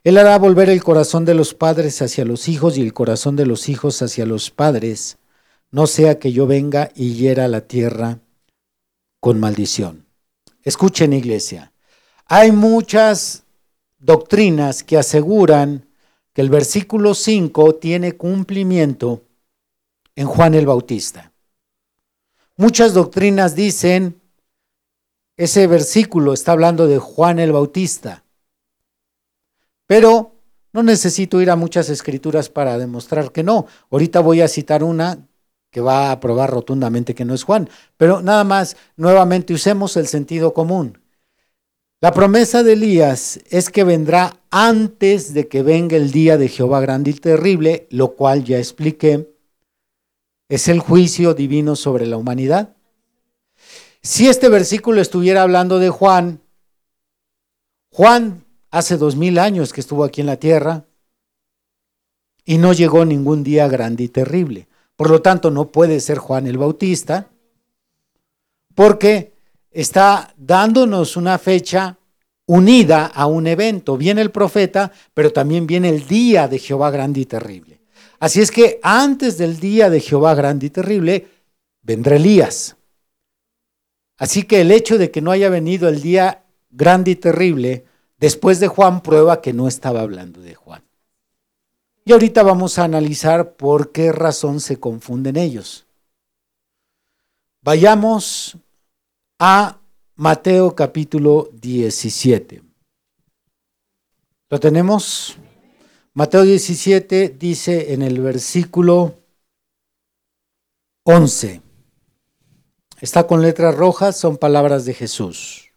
Él 0.04 0.16
hará 0.18 0.38
volver 0.38 0.70
el 0.70 0.82
corazón 0.82 1.24
de 1.24 1.34
los 1.34 1.54
padres 1.54 2.00
hacia 2.02 2.24
los 2.24 2.48
hijos 2.48 2.78
y 2.78 2.82
el 2.82 2.92
corazón 2.92 3.36
de 3.36 3.46
los 3.46 3.68
hijos 3.68 4.00
hacia 4.02 4.26
los 4.26 4.50
padres, 4.50 5.18
no 5.70 5.86
sea 5.86 6.18
que 6.18 6.32
yo 6.32 6.46
venga 6.46 6.90
y 6.94 7.14
hiera 7.14 7.48
la 7.48 7.62
tierra 7.62 8.20
con 9.20 9.40
maldición. 9.40 10.06
Escuchen 10.62 11.12
iglesia, 11.12 11.72
hay 12.26 12.52
muchas 12.52 13.44
doctrinas 13.98 14.82
que 14.82 14.96
aseguran 14.96 15.86
que 16.32 16.42
el 16.42 16.50
versículo 16.50 17.14
5 17.14 17.76
tiene 17.76 18.12
cumplimiento 18.12 19.24
en 20.14 20.26
Juan 20.26 20.54
el 20.54 20.66
Bautista. 20.66 21.32
Muchas 22.56 22.92
doctrinas 22.94 23.54
dicen, 23.54 24.17
ese 25.38 25.66
versículo 25.68 26.34
está 26.34 26.52
hablando 26.52 26.86
de 26.86 26.98
Juan 26.98 27.38
el 27.38 27.52
Bautista, 27.52 28.24
pero 29.86 30.34
no 30.72 30.82
necesito 30.82 31.40
ir 31.40 31.50
a 31.50 31.56
muchas 31.56 31.88
escrituras 31.88 32.50
para 32.50 32.76
demostrar 32.76 33.32
que 33.32 33.42
no. 33.42 33.66
Ahorita 33.90 34.20
voy 34.20 34.42
a 34.42 34.48
citar 34.48 34.84
una 34.84 35.26
que 35.70 35.80
va 35.80 36.10
a 36.10 36.20
probar 36.20 36.50
rotundamente 36.50 37.14
que 37.14 37.24
no 37.24 37.34
es 37.34 37.44
Juan, 37.44 37.70
pero 37.96 38.20
nada 38.20 38.44
más, 38.44 38.76
nuevamente 38.96 39.54
usemos 39.54 39.96
el 39.96 40.08
sentido 40.08 40.52
común. 40.52 40.98
La 42.00 42.12
promesa 42.12 42.62
de 42.62 42.72
Elías 42.74 43.40
es 43.48 43.70
que 43.70 43.84
vendrá 43.84 44.40
antes 44.50 45.34
de 45.34 45.48
que 45.48 45.62
venga 45.62 45.96
el 45.96 46.10
día 46.10 46.36
de 46.36 46.48
Jehová 46.48 46.80
grande 46.80 47.10
y 47.10 47.14
terrible, 47.14 47.86
lo 47.90 48.14
cual 48.14 48.44
ya 48.44 48.58
expliqué 48.58 49.34
es 50.48 50.68
el 50.68 50.80
juicio 50.80 51.34
divino 51.34 51.76
sobre 51.76 52.06
la 52.06 52.16
humanidad. 52.16 52.77
Si 54.02 54.28
este 54.28 54.48
versículo 54.48 55.00
estuviera 55.00 55.42
hablando 55.42 55.78
de 55.78 55.90
Juan, 55.90 56.40
Juan 57.90 58.44
hace 58.70 58.96
dos 58.96 59.16
mil 59.16 59.38
años 59.38 59.72
que 59.72 59.80
estuvo 59.80 60.04
aquí 60.04 60.20
en 60.20 60.26
la 60.28 60.36
tierra 60.36 60.84
y 62.44 62.58
no 62.58 62.72
llegó 62.72 63.04
ningún 63.04 63.42
día 63.42 63.68
grande 63.68 64.04
y 64.04 64.08
terrible. 64.08 64.68
Por 64.96 65.10
lo 65.10 65.20
tanto, 65.20 65.50
no 65.50 65.68
puede 65.68 66.00
ser 66.00 66.18
Juan 66.18 66.46
el 66.46 66.58
Bautista 66.58 67.28
porque 68.74 69.32
está 69.70 70.32
dándonos 70.36 71.16
una 71.16 71.38
fecha 71.38 71.98
unida 72.46 73.06
a 73.06 73.26
un 73.26 73.46
evento. 73.46 73.96
Viene 73.96 74.22
el 74.22 74.30
profeta, 74.30 74.90
pero 75.12 75.32
también 75.32 75.66
viene 75.66 75.90
el 75.90 76.06
día 76.06 76.48
de 76.48 76.58
Jehová 76.58 76.90
grande 76.90 77.20
y 77.20 77.26
terrible. 77.26 77.80
Así 78.18 78.40
es 78.40 78.50
que 78.50 78.80
antes 78.82 79.38
del 79.38 79.60
día 79.60 79.90
de 79.90 80.00
Jehová 80.00 80.34
grande 80.34 80.66
y 80.66 80.70
terrible, 80.70 81.26
vendrá 81.82 82.16
Elías. 82.16 82.77
Así 84.18 84.42
que 84.42 84.60
el 84.60 84.72
hecho 84.72 84.98
de 84.98 85.10
que 85.10 85.20
no 85.20 85.30
haya 85.30 85.48
venido 85.48 85.88
el 85.88 86.02
día 86.02 86.44
grande 86.70 87.12
y 87.12 87.16
terrible 87.16 87.86
después 88.18 88.60
de 88.60 88.68
Juan 88.68 89.00
prueba 89.00 89.40
que 89.40 89.52
no 89.52 89.68
estaba 89.68 90.00
hablando 90.00 90.40
de 90.40 90.54
Juan. 90.54 90.82
Y 92.04 92.12
ahorita 92.12 92.42
vamos 92.42 92.78
a 92.78 92.84
analizar 92.84 93.54
por 93.54 93.92
qué 93.92 94.12
razón 94.12 94.60
se 94.60 94.80
confunden 94.80 95.36
ellos. 95.36 95.86
Vayamos 97.62 98.56
a 99.38 99.78
Mateo 100.16 100.74
capítulo 100.74 101.50
17. 101.52 102.62
¿Lo 104.50 104.58
tenemos? 104.58 105.36
Mateo 106.14 106.42
17 106.42 107.36
dice 107.38 107.92
en 107.92 108.02
el 108.02 108.20
versículo 108.20 109.18
11, 111.04 111.62
está 113.00 113.26
con 113.26 113.42
letras 113.42 113.74
rojas, 113.74 114.16
son 114.16 114.36
palabras 114.36 114.84
de 114.84 114.94
Jesús. 114.94 115.70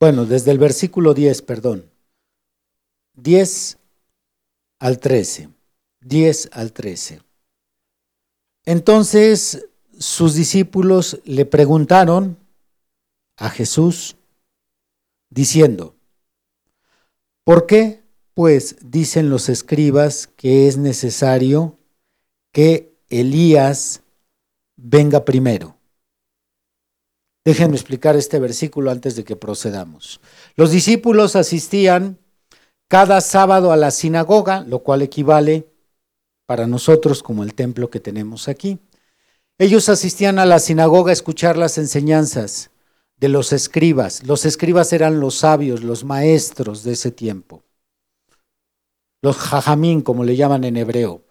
Bueno, 0.00 0.26
desde 0.26 0.50
el 0.50 0.58
versículo 0.58 1.14
10, 1.14 1.42
perdón. 1.42 1.90
10 3.14 3.78
al 4.80 4.98
13. 4.98 5.48
10 6.00 6.50
al 6.52 6.72
13. 6.72 7.20
Entonces 8.64 9.68
sus 9.98 10.34
discípulos 10.34 11.20
le 11.24 11.46
preguntaron 11.46 12.36
a 13.36 13.50
Jesús 13.50 14.16
diciendo, 15.30 15.94
¿por 17.44 17.66
qué 17.66 18.02
pues 18.34 18.76
dicen 18.80 19.30
los 19.30 19.48
escribas 19.48 20.26
que 20.26 20.66
es 20.66 20.78
necesario 20.78 21.78
que 22.52 22.94
Elías 23.08 24.01
venga 24.76 25.24
primero. 25.24 25.76
Déjenme 27.44 27.76
explicar 27.76 28.16
este 28.16 28.38
versículo 28.38 28.90
antes 28.90 29.16
de 29.16 29.24
que 29.24 29.36
procedamos. 29.36 30.20
Los 30.54 30.70
discípulos 30.70 31.34
asistían 31.34 32.18
cada 32.88 33.20
sábado 33.20 33.72
a 33.72 33.76
la 33.76 33.90
sinagoga, 33.90 34.64
lo 34.64 34.80
cual 34.80 35.02
equivale 35.02 35.66
para 36.46 36.66
nosotros 36.66 37.22
como 37.22 37.42
el 37.42 37.54
templo 37.54 37.90
que 37.90 38.00
tenemos 38.00 38.48
aquí. 38.48 38.78
Ellos 39.58 39.88
asistían 39.88 40.38
a 40.38 40.46
la 40.46 40.58
sinagoga 40.58 41.10
a 41.10 41.14
escuchar 41.14 41.56
las 41.56 41.78
enseñanzas 41.78 42.70
de 43.16 43.28
los 43.28 43.52
escribas. 43.52 44.24
Los 44.24 44.44
escribas 44.44 44.92
eran 44.92 45.20
los 45.20 45.36
sabios, 45.36 45.82
los 45.82 46.04
maestros 46.04 46.84
de 46.84 46.92
ese 46.92 47.10
tiempo 47.10 47.64
los 49.22 49.36
jajamín, 49.36 50.02
como 50.02 50.24
le 50.24 50.36
llaman 50.36 50.64
en 50.64 50.76
hebreo. 50.76 51.22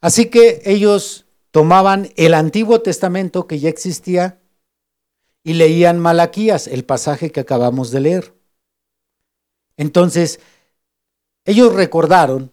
Así 0.00 0.26
que 0.26 0.62
ellos 0.64 1.21
tomaban 1.52 2.10
el 2.16 2.34
Antiguo 2.34 2.80
Testamento 2.80 3.46
que 3.46 3.60
ya 3.60 3.68
existía 3.68 4.40
y 5.44 5.54
leían 5.54 6.00
Malaquías, 6.00 6.66
el 6.66 6.84
pasaje 6.84 7.30
que 7.30 7.40
acabamos 7.40 7.90
de 7.90 8.00
leer. 8.00 8.34
Entonces, 9.76 10.40
ellos 11.44 11.72
recordaron 11.74 12.52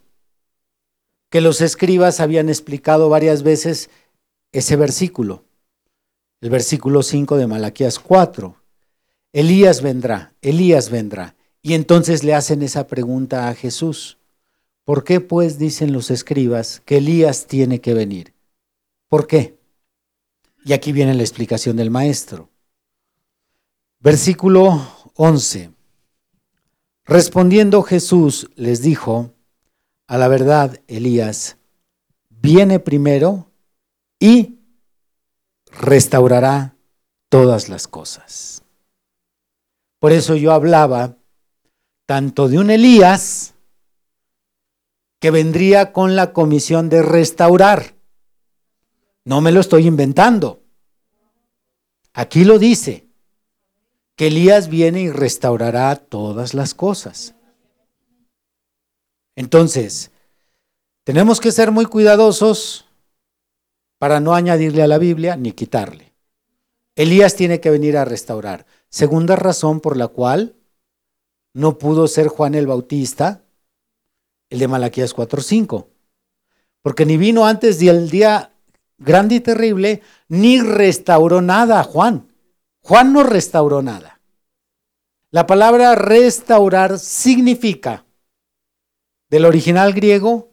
que 1.30 1.42
los 1.42 1.62
escribas 1.62 2.20
habían 2.20 2.50
explicado 2.50 3.10
varias 3.10 3.44
veces 3.44 3.90
ese 4.52 4.76
versículo, 4.76 5.46
el 6.42 6.50
versículo 6.50 7.04
5 7.04 7.38
de 7.38 7.48
Malaquías 7.48 8.00
4. 8.00 8.56
Elías 9.32 9.82
vendrá, 9.82 10.34
Elías 10.42 10.90
vendrá. 10.90 11.36
Y 11.62 11.74
entonces 11.74 12.24
le 12.24 12.34
hacen 12.34 12.64
esa 12.64 12.88
pregunta 12.88 13.50
a 13.50 13.54
Jesús. 13.54 14.18
¿Por 14.86 15.04
qué 15.04 15.20
pues 15.20 15.60
dicen 15.60 15.94
los 15.94 16.10
escribas 16.10 16.82
que 16.86 16.98
Elías 16.98 17.46
tiene 17.46 17.80
que 17.80 17.94
venir? 17.94 18.34
¿Por 19.10 19.28
qué? 19.28 19.60
Y 20.64 20.74
aquí 20.74 20.92
viene 20.92 21.14
la 21.16 21.24
explicación 21.24 21.76
del 21.76 21.90
maestro. 21.90 22.50
Versículo 24.00 25.12
11. 25.16 25.72
Respondiendo 27.06 27.82
Jesús 27.82 28.50
les 28.56 28.82
dijo, 28.82 29.34
a 30.08 30.18
la 30.18 30.28
verdad, 30.28 30.80
Elías 30.88 31.58
viene 32.30 32.80
primero 32.80 33.52
y 34.20 34.60
restaurará 35.66 36.76
todas 37.30 37.68
las 37.68 37.88
cosas. 37.88 38.64
Por 40.00 40.14
eso 40.14 40.36
yo 40.36 40.54
hablaba 40.54 41.18
tanto 42.06 42.48
de 42.48 42.60
un 42.60 42.70
Elías 42.70 43.54
que 45.20 45.32
vendría 45.32 45.92
con 45.92 46.16
la 46.16 46.32
comisión 46.32 46.90
de 46.90 47.02
restaurar. 47.02 47.99
No 49.30 49.42
me 49.42 49.52
lo 49.52 49.60
estoy 49.60 49.86
inventando. 49.86 50.64
Aquí 52.14 52.46
lo 52.46 52.58
dice, 52.58 53.06
que 54.16 54.26
Elías 54.26 54.70
viene 54.70 55.04
y 55.04 55.12
restaurará 55.12 55.96
todas 55.98 56.56
las 56.56 56.74
cosas. 56.74 57.36
Entonces, 59.36 60.10
tenemos 61.04 61.40
que 61.40 61.52
ser 61.52 61.70
muy 61.72 61.86
cuidadosos 61.86 62.88
para 64.00 64.20
no 64.20 64.34
añadirle 64.34 64.82
a 64.82 64.88
la 64.88 64.98
Biblia 64.98 65.36
ni 65.36 65.52
quitarle. 65.52 66.12
Elías 66.96 67.36
tiene 67.36 67.60
que 67.62 67.70
venir 67.70 67.98
a 67.98 68.06
restaurar. 68.06 68.66
Segunda 68.90 69.36
razón 69.36 69.80
por 69.80 69.96
la 69.96 70.08
cual 70.08 70.56
no 71.54 71.78
pudo 71.78 72.08
ser 72.08 72.30
Juan 72.30 72.56
el 72.56 72.66
Bautista, 72.66 73.44
el 74.50 74.58
de 74.58 74.68
Malaquías 74.68 75.14
4:5, 75.14 75.86
porque 76.82 77.06
ni 77.06 77.18
vino 77.18 77.46
antes 77.46 77.78
del 77.78 78.10
día 78.10 78.56
grande 79.00 79.36
y 79.36 79.40
terrible, 79.40 80.02
ni 80.28 80.62
restauró 80.62 81.42
nada 81.42 81.84
Juan. 81.84 82.28
Juan 82.82 83.14
no 83.14 83.24
restauró 83.24 83.82
nada. 83.82 84.20
La 85.32 85.46
palabra 85.46 85.96
restaurar 85.96 86.98
significa, 87.00 88.06
del 89.30 89.46
original 89.46 89.94
griego, 89.94 90.50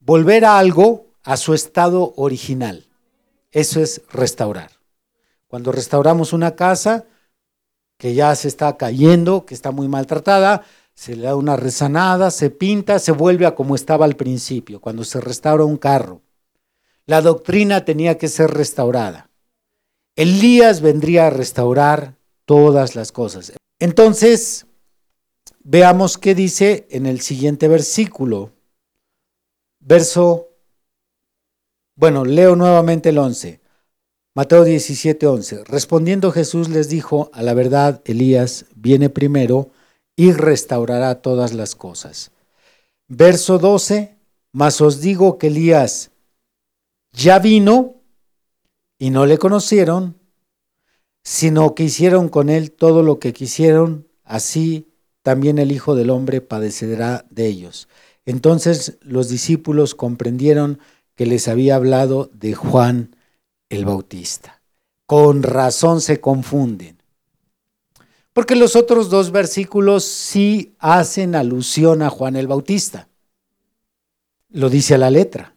volver 0.00 0.44
a 0.44 0.58
algo 0.58 1.14
a 1.22 1.36
su 1.36 1.54
estado 1.54 2.12
original. 2.16 2.86
Eso 3.50 3.80
es 3.80 4.02
restaurar. 4.10 4.70
Cuando 5.46 5.72
restauramos 5.72 6.32
una 6.32 6.56
casa 6.56 7.04
que 7.96 8.14
ya 8.14 8.34
se 8.34 8.48
está 8.48 8.76
cayendo, 8.76 9.46
que 9.46 9.54
está 9.54 9.70
muy 9.70 9.88
maltratada, 9.88 10.64
se 10.94 11.16
le 11.16 11.22
da 11.22 11.36
una 11.36 11.56
rezanada, 11.56 12.30
se 12.30 12.50
pinta, 12.50 12.98
se 12.98 13.12
vuelve 13.12 13.46
a 13.46 13.54
como 13.54 13.74
estaba 13.74 14.04
al 14.04 14.16
principio, 14.16 14.80
cuando 14.80 15.04
se 15.04 15.20
restaura 15.20 15.64
un 15.64 15.76
carro. 15.76 16.20
La 17.06 17.20
doctrina 17.20 17.84
tenía 17.84 18.16
que 18.16 18.28
ser 18.28 18.50
restaurada. 18.50 19.28
Elías 20.14 20.80
vendría 20.80 21.26
a 21.26 21.30
restaurar 21.30 22.16
todas 22.44 22.94
las 22.94 23.12
cosas. 23.12 23.52
Entonces, 23.78 24.66
veamos 25.64 26.18
qué 26.18 26.34
dice 26.34 26.86
en 26.90 27.06
el 27.06 27.20
siguiente 27.20 27.66
versículo. 27.66 28.52
Verso, 29.80 30.50
bueno, 31.96 32.24
leo 32.24 32.54
nuevamente 32.54 33.08
el 33.08 33.18
11. 33.18 33.60
Mateo 34.34 34.64
17, 34.64 35.26
11. 35.26 35.64
Respondiendo 35.64 36.30
Jesús 36.30 36.68
les 36.68 36.88
dijo, 36.88 37.30
a 37.34 37.42
la 37.42 37.52
verdad, 37.52 38.00
Elías 38.04 38.66
viene 38.76 39.10
primero 39.10 39.70
y 40.14 40.32
restaurará 40.32 41.20
todas 41.20 41.52
las 41.52 41.74
cosas. 41.74 42.30
Verso 43.08 43.58
12, 43.58 44.16
mas 44.52 44.80
os 44.80 45.00
digo 45.00 45.36
que 45.36 45.48
Elías 45.48 46.11
ya 47.12 47.38
vino 47.38 48.02
y 48.98 49.10
no 49.10 49.26
le 49.26 49.38
conocieron, 49.38 50.18
sino 51.22 51.74
que 51.74 51.84
hicieron 51.84 52.28
con 52.28 52.48
él 52.48 52.72
todo 52.72 53.02
lo 53.02 53.18
que 53.18 53.32
quisieron, 53.32 54.08
así 54.24 54.88
también 55.22 55.58
el 55.58 55.72
Hijo 55.72 55.94
del 55.94 56.10
Hombre 56.10 56.40
padecerá 56.40 57.24
de 57.30 57.46
ellos. 57.46 57.88
Entonces 58.24 58.98
los 59.00 59.28
discípulos 59.28 59.94
comprendieron 59.94 60.78
que 61.14 61.26
les 61.26 61.48
había 61.48 61.76
hablado 61.76 62.30
de 62.32 62.54
Juan 62.54 63.16
el 63.68 63.84
Bautista. 63.84 64.62
Con 65.06 65.42
razón 65.42 66.00
se 66.00 66.20
confunden. 66.20 67.02
Porque 68.32 68.56
los 68.56 68.76
otros 68.76 69.10
dos 69.10 69.30
versículos 69.30 70.04
sí 70.04 70.74
hacen 70.78 71.34
alusión 71.34 72.02
a 72.02 72.08
Juan 72.08 72.36
el 72.36 72.46
Bautista. 72.46 73.08
Lo 74.48 74.70
dice 74.70 74.94
a 74.94 74.98
la 74.98 75.10
letra. 75.10 75.54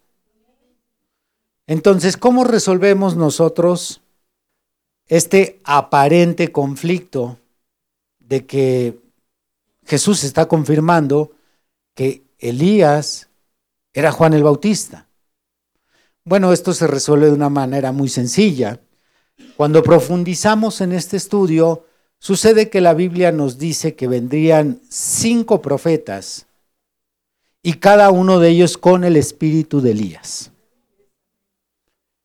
Entonces, 1.66 2.16
¿cómo 2.16 2.44
resolvemos 2.44 3.16
nosotros 3.16 4.00
este 5.08 5.60
aparente 5.64 6.52
conflicto 6.52 7.38
de 8.20 8.46
que 8.46 8.98
Jesús 9.84 10.24
está 10.24 10.46
confirmando 10.46 11.32
que 11.94 12.24
Elías 12.38 13.28
era 13.92 14.12
Juan 14.12 14.34
el 14.34 14.44
Bautista? 14.44 15.08
Bueno, 16.24 16.52
esto 16.52 16.72
se 16.72 16.86
resuelve 16.86 17.26
de 17.26 17.32
una 17.32 17.50
manera 17.50 17.92
muy 17.92 18.08
sencilla. 18.08 18.80
Cuando 19.56 19.82
profundizamos 19.82 20.80
en 20.80 20.92
este 20.92 21.16
estudio, 21.16 21.86
sucede 22.18 22.68
que 22.70 22.80
la 22.80 22.94
Biblia 22.94 23.32
nos 23.32 23.58
dice 23.58 23.94
que 23.94 24.08
vendrían 24.08 24.80
cinco 24.88 25.62
profetas 25.62 26.46
y 27.62 27.74
cada 27.74 28.10
uno 28.10 28.38
de 28.38 28.50
ellos 28.50 28.78
con 28.78 29.02
el 29.02 29.16
espíritu 29.16 29.80
de 29.80 29.92
Elías. 29.92 30.52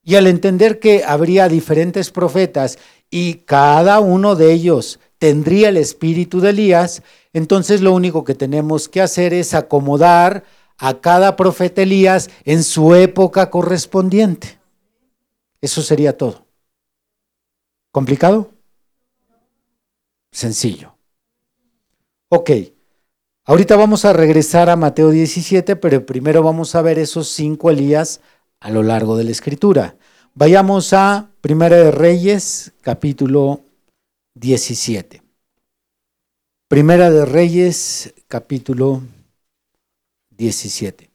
Y 0.04 0.16
al 0.16 0.28
entender 0.28 0.80
que 0.80 1.04
habría 1.06 1.48
diferentes 1.48 2.10
profetas 2.10 2.80
y 3.10 3.36
cada 3.46 4.00
uno 4.00 4.36
de 4.36 4.52
ellos 4.52 5.00
tendría 5.20 5.70
el 5.70 5.78
espíritu 5.78 6.40
de 6.40 6.50
Elías, 6.50 7.04
entonces 7.34 7.82
lo 7.82 7.94
único 7.94 8.24
que 8.24 8.34
tenemos 8.34 8.90
que 8.90 9.02
hacer 9.02 9.34
es 9.34 9.54
acomodar 9.54 10.44
a 10.78 11.00
cada 11.00 11.36
profeta 11.36 11.84
Elías 11.84 12.30
en 12.44 12.64
su 12.64 12.96
época 12.96 13.52
correspondiente. 13.52 14.60
Eso 15.62 15.84
sería 15.84 16.18
todo. 16.18 16.46
¿Complicado? 17.92 18.50
Sencillo. 20.32 20.96
Ok, 22.30 22.50
ahorita 23.44 23.76
vamos 23.76 24.06
a 24.06 24.14
regresar 24.14 24.70
a 24.70 24.76
Mateo 24.76 25.12
17, 25.12 25.76
pero 25.76 26.06
primero 26.06 26.42
vamos 26.42 26.74
a 26.74 26.82
ver 26.82 26.98
esos 26.98 27.28
cinco 27.28 27.70
Elías 27.70 28.22
a 28.62 28.70
lo 28.70 28.84
largo 28.84 29.18
de 29.18 29.26
la 29.26 29.32
escritura. 29.32 29.98
Vayamos 30.34 30.94
a 30.94 31.30
Primera 31.42 31.78
de 31.78 31.92
Reyes, 31.92 32.72
capítulo 32.82 33.62
17. 34.36 35.22
Primera 36.68 37.10
de 37.10 37.26
Reyes, 37.26 38.14
capítulo 38.28 39.02
17. 40.38 41.10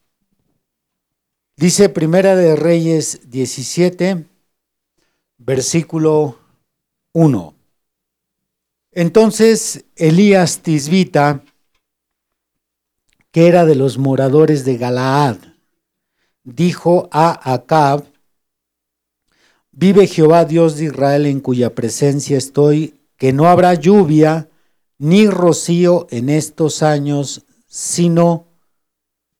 Dice 1.56 1.88
Primera 1.88 2.36
de 2.36 2.56
Reyes 2.56 3.30
17, 3.30 4.26
versículo 5.38 6.38
1. 7.12 7.54
Entonces 8.90 9.84
Elías 9.94 10.62
Tisbita, 10.62 11.44
que 13.30 13.46
era 13.46 13.64
de 13.64 13.76
los 13.76 13.98
moradores 13.98 14.64
de 14.64 14.76
Galaad, 14.76 15.55
dijo 16.46 17.08
a 17.10 17.52
Acab, 17.52 18.04
vive 19.72 20.06
Jehová 20.06 20.44
Dios 20.44 20.76
de 20.76 20.86
Israel 20.86 21.26
en 21.26 21.40
cuya 21.40 21.74
presencia 21.74 22.38
estoy, 22.38 22.94
que 23.16 23.32
no 23.32 23.48
habrá 23.48 23.74
lluvia 23.74 24.48
ni 24.98 25.28
rocío 25.28 26.06
en 26.10 26.28
estos 26.28 26.82
años, 26.82 27.44
sino 27.66 28.46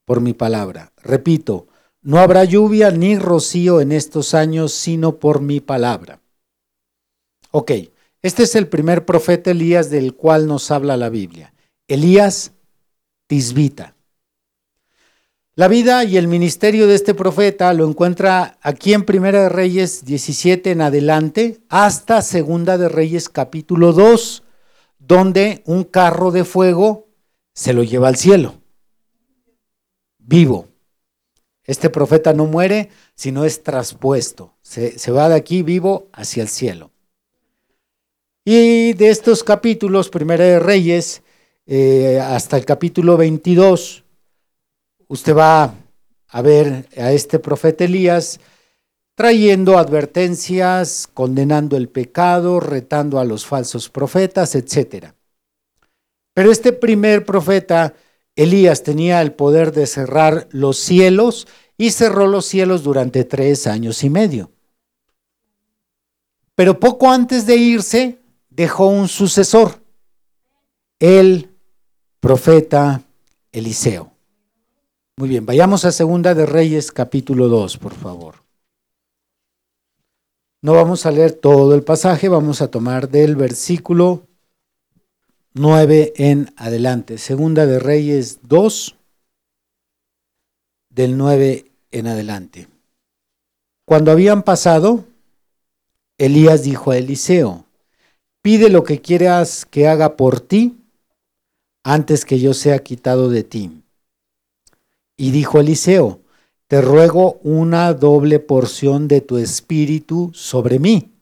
por 0.05 0.21
mi 0.21 0.35
palabra. 0.35 0.93
Repito, 1.03 1.69
no 2.03 2.19
habrá 2.19 2.45
lluvia 2.45 2.91
ni 2.91 3.19
rocío 3.19 3.81
en 3.81 3.93
estos 3.93 4.35
años, 4.35 4.73
sino 4.73 5.17
por 5.17 5.41
mi 5.41 5.61
palabra. 5.61 6.21
Ok, 7.51 7.73
este 8.23 8.43
es 8.43 8.55
el 8.57 8.69
primer 8.69 9.07
profeta 9.07 9.53
Elías 9.53 9.91
del 9.91 10.15
cual 10.15 10.47
nos 10.47 10.71
habla 10.71 10.97
la 10.97 11.09
Biblia. 11.09 11.55
Elías 11.89 12.53
Tisbita. 13.29 13.96
La 15.59 15.69
vida 15.69 16.05
y 16.05 16.19
el 16.19 16.29
ministerio 16.29 16.87
de 16.87 16.95
este 16.95 17.15
profeta 17.15 17.73
lo 17.73 17.89
encuentra 17.89 18.59
aquí 18.61 18.93
en 18.93 19.07
Primera 19.07 19.45
de 19.45 19.49
Reyes 19.49 20.05
17 20.05 20.71
en 20.71 20.83
adelante 20.83 21.61
hasta 21.71 22.21
Segunda 22.21 22.77
de 22.77 22.91
Reyes 22.91 23.31
capítulo 23.31 23.95
2, 23.95 24.43
donde 24.99 25.63
un 25.65 25.85
carro 25.85 26.31
de 26.31 26.45
fuego 26.45 27.09
se 27.55 27.73
lo 27.73 27.83
lleva 27.83 28.09
al 28.09 28.17
cielo, 28.17 28.57
vivo. 30.19 30.69
Este 31.65 31.89
profeta 31.89 32.35
no 32.35 32.45
muere, 32.45 32.91
sino 33.15 33.47
es 33.47 33.63
traspuesto. 33.63 34.59
Se, 34.61 35.11
va 35.11 35.31
de 35.31 35.37
aquí 35.37 35.63
vivo 35.63 36.11
hacia 36.13 36.43
el 36.43 36.51
cielo. 36.51 36.91
Y 38.45 38.93
de 38.93 39.09
estos 39.09 39.43
capítulos, 39.43 40.11
Primera 40.11 40.45
de 40.45 40.59
Reyes, 40.59 41.23
eh, 41.65 42.21
hasta 42.23 42.59
el 42.59 42.67
capítulo 42.67 43.17
22, 43.17 44.05
usted 45.09 45.35
va 45.35 45.75
a 46.29 46.43
ver 46.43 46.89
a 46.97 47.13
este 47.13 47.39
profeta 47.39 47.85
Elías 47.85 48.41
trayendo 49.15 49.79
advertencias, 49.79 51.09
condenando 51.13 51.77
el 51.77 51.89
pecado, 51.89 52.61
retando 52.61 53.19
a 53.19 53.25
los 53.25 53.47
falsos 53.47 53.89
profetas, 53.89 54.55
etc. 54.55 55.13
Pero 56.35 56.53
este 56.53 56.73
primer 56.73 57.25
profeta, 57.25 57.95
Elías, 58.35 58.83
tenía 58.83 59.23
el 59.23 59.33
poder 59.33 59.73
de 59.73 59.87
cerrar 59.87 60.49
los 60.51 60.79
cielos 60.79 61.49
y 61.79 61.93
cerró 61.93 62.27
los 62.27 62.45
cielos 62.45 62.83
durante 62.83 63.25
tres 63.25 63.67
años 63.67 64.05
y 64.05 64.11
medio. 64.11 64.51
Pero 66.55 66.79
poco 66.79 67.11
antes 67.11 67.47
de 67.47 67.57
irse, 67.57 68.19
dejó 68.51 68.89
un 68.89 69.09
sucesor, 69.09 69.81
el 70.99 71.51
profeta 72.21 73.03
Eliseo. 73.53 74.16
Muy 75.19 75.31
bien, 75.31 75.47
vayamos 75.47 75.87
a 75.87 75.93
Segunda 75.93 76.35
de 76.35 76.45
Reyes 76.45 76.93
capítulo 76.93 77.49
2, 77.49 77.79
por 77.79 77.95
favor. 77.95 78.35
No 80.61 80.75
vamos 80.75 81.07
a 81.07 81.11
leer 81.11 81.33
todo 81.33 81.75
el 81.75 81.83
pasaje, 81.83 82.29
vamos 82.29 82.61
a 82.61 82.71
tomar 82.71 83.09
del 83.09 83.35
versículo 83.35 84.27
9 85.55 86.13
en 86.17 86.53
adelante. 86.59 87.17
Segunda 87.17 87.65
de 87.65 87.79
Reyes 87.79 88.41
2, 88.43 88.99
del 90.91 91.17
9 91.17 91.65
en 91.93 92.09
adelante. 92.09 92.69
Cuando 93.87 94.11
habían 94.11 94.43
pasado, 94.43 95.07
Elías 96.19 96.63
dijo 96.63 96.91
a 96.91 96.99
Eliseo, 96.99 97.65
pide 98.43 98.69
lo 98.69 98.85
que 98.85 99.01
quieras 99.01 99.65
que 99.65 99.89
haga 99.89 100.15
por 100.15 100.41
ti 100.41 100.77
antes 101.85 102.27
que 102.27 102.39
yo 102.39 102.53
sea 102.53 102.81
quitado 102.81 103.31
de 103.31 103.45
ti. 103.45 103.83
Y 105.17 105.31
dijo 105.31 105.61
Eliseo, 105.61 106.21
te 106.67 106.81
ruego 106.81 107.39
una 107.43 107.95
doble 107.95 108.41
porción 108.41 109.09
de 109.09 109.21
tu 109.21 109.39
espíritu 109.39 110.31
sobre 110.35 110.79
mí. 110.79 111.13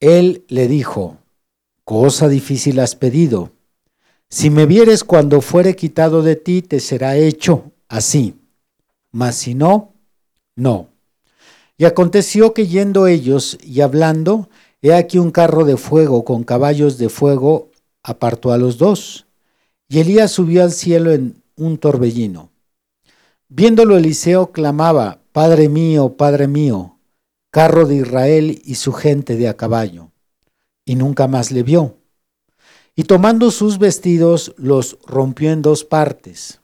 Él 0.00 0.44
le 0.48 0.68
dijo, 0.68 1.16
cosa 1.84 2.28
difícil 2.28 2.78
has 2.80 2.94
pedido. 2.94 3.50
Si 4.28 4.50
me 4.50 4.66
vieres 4.66 5.04
cuando 5.04 5.40
fuere 5.40 5.74
quitado 5.74 6.22
de 6.22 6.36
ti, 6.36 6.60
te 6.60 6.80
será 6.80 7.16
hecho 7.16 7.72
así. 7.88 8.34
Mas 9.10 9.36
si 9.36 9.54
no, 9.54 9.94
no. 10.54 10.88
Y 11.78 11.86
aconteció 11.86 12.52
que 12.52 12.66
yendo 12.66 13.06
ellos 13.06 13.56
y 13.62 13.80
hablando, 13.80 14.50
he 14.82 14.92
aquí 14.92 15.18
un 15.18 15.30
carro 15.30 15.64
de 15.64 15.76
fuego 15.76 16.24
con 16.24 16.44
caballos 16.44 16.98
de 16.98 17.08
fuego 17.08 17.70
apartó 18.02 18.52
a 18.52 18.58
los 18.58 18.76
dos. 18.76 19.26
Y 19.88 20.00
Elías 20.00 20.30
subió 20.30 20.62
al 20.62 20.72
cielo 20.72 21.12
en 21.12 21.37
un 21.58 21.78
torbellino. 21.78 22.50
Viéndolo 23.48 23.96
Eliseo 23.96 24.52
clamaba, 24.52 25.20
Padre 25.32 25.68
mío, 25.68 26.16
Padre 26.16 26.48
mío, 26.48 26.98
carro 27.50 27.86
de 27.86 27.96
Israel 27.96 28.60
y 28.64 28.76
su 28.76 28.92
gente 28.92 29.36
de 29.36 29.48
a 29.48 29.56
caballo. 29.56 30.10
Y 30.84 30.96
nunca 30.96 31.28
más 31.28 31.50
le 31.50 31.62
vio. 31.62 31.96
Y 32.94 33.04
tomando 33.04 33.50
sus 33.50 33.78
vestidos 33.78 34.54
los 34.56 34.98
rompió 35.06 35.52
en 35.52 35.62
dos 35.62 35.84
partes. 35.84 36.60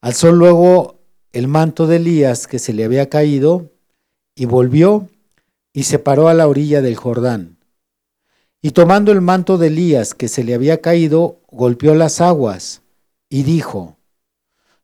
Alzó 0.00 0.32
luego 0.32 1.00
el 1.32 1.48
manto 1.48 1.86
de 1.86 1.96
Elías 1.96 2.46
que 2.46 2.58
se 2.58 2.72
le 2.72 2.84
había 2.84 3.08
caído 3.08 3.70
y 4.34 4.46
volvió 4.46 5.08
y 5.72 5.84
se 5.84 5.98
paró 5.98 6.28
a 6.28 6.34
la 6.34 6.48
orilla 6.48 6.82
del 6.82 6.96
Jordán. 6.96 7.58
Y 8.62 8.72
tomando 8.72 9.12
el 9.12 9.20
manto 9.20 9.58
de 9.58 9.68
Elías 9.68 10.14
que 10.14 10.28
se 10.28 10.44
le 10.44 10.54
había 10.54 10.80
caído, 10.80 11.40
golpeó 11.50 11.94
las 11.94 12.20
aguas 12.20 12.82
y 13.28 13.42
dijo, 13.42 13.96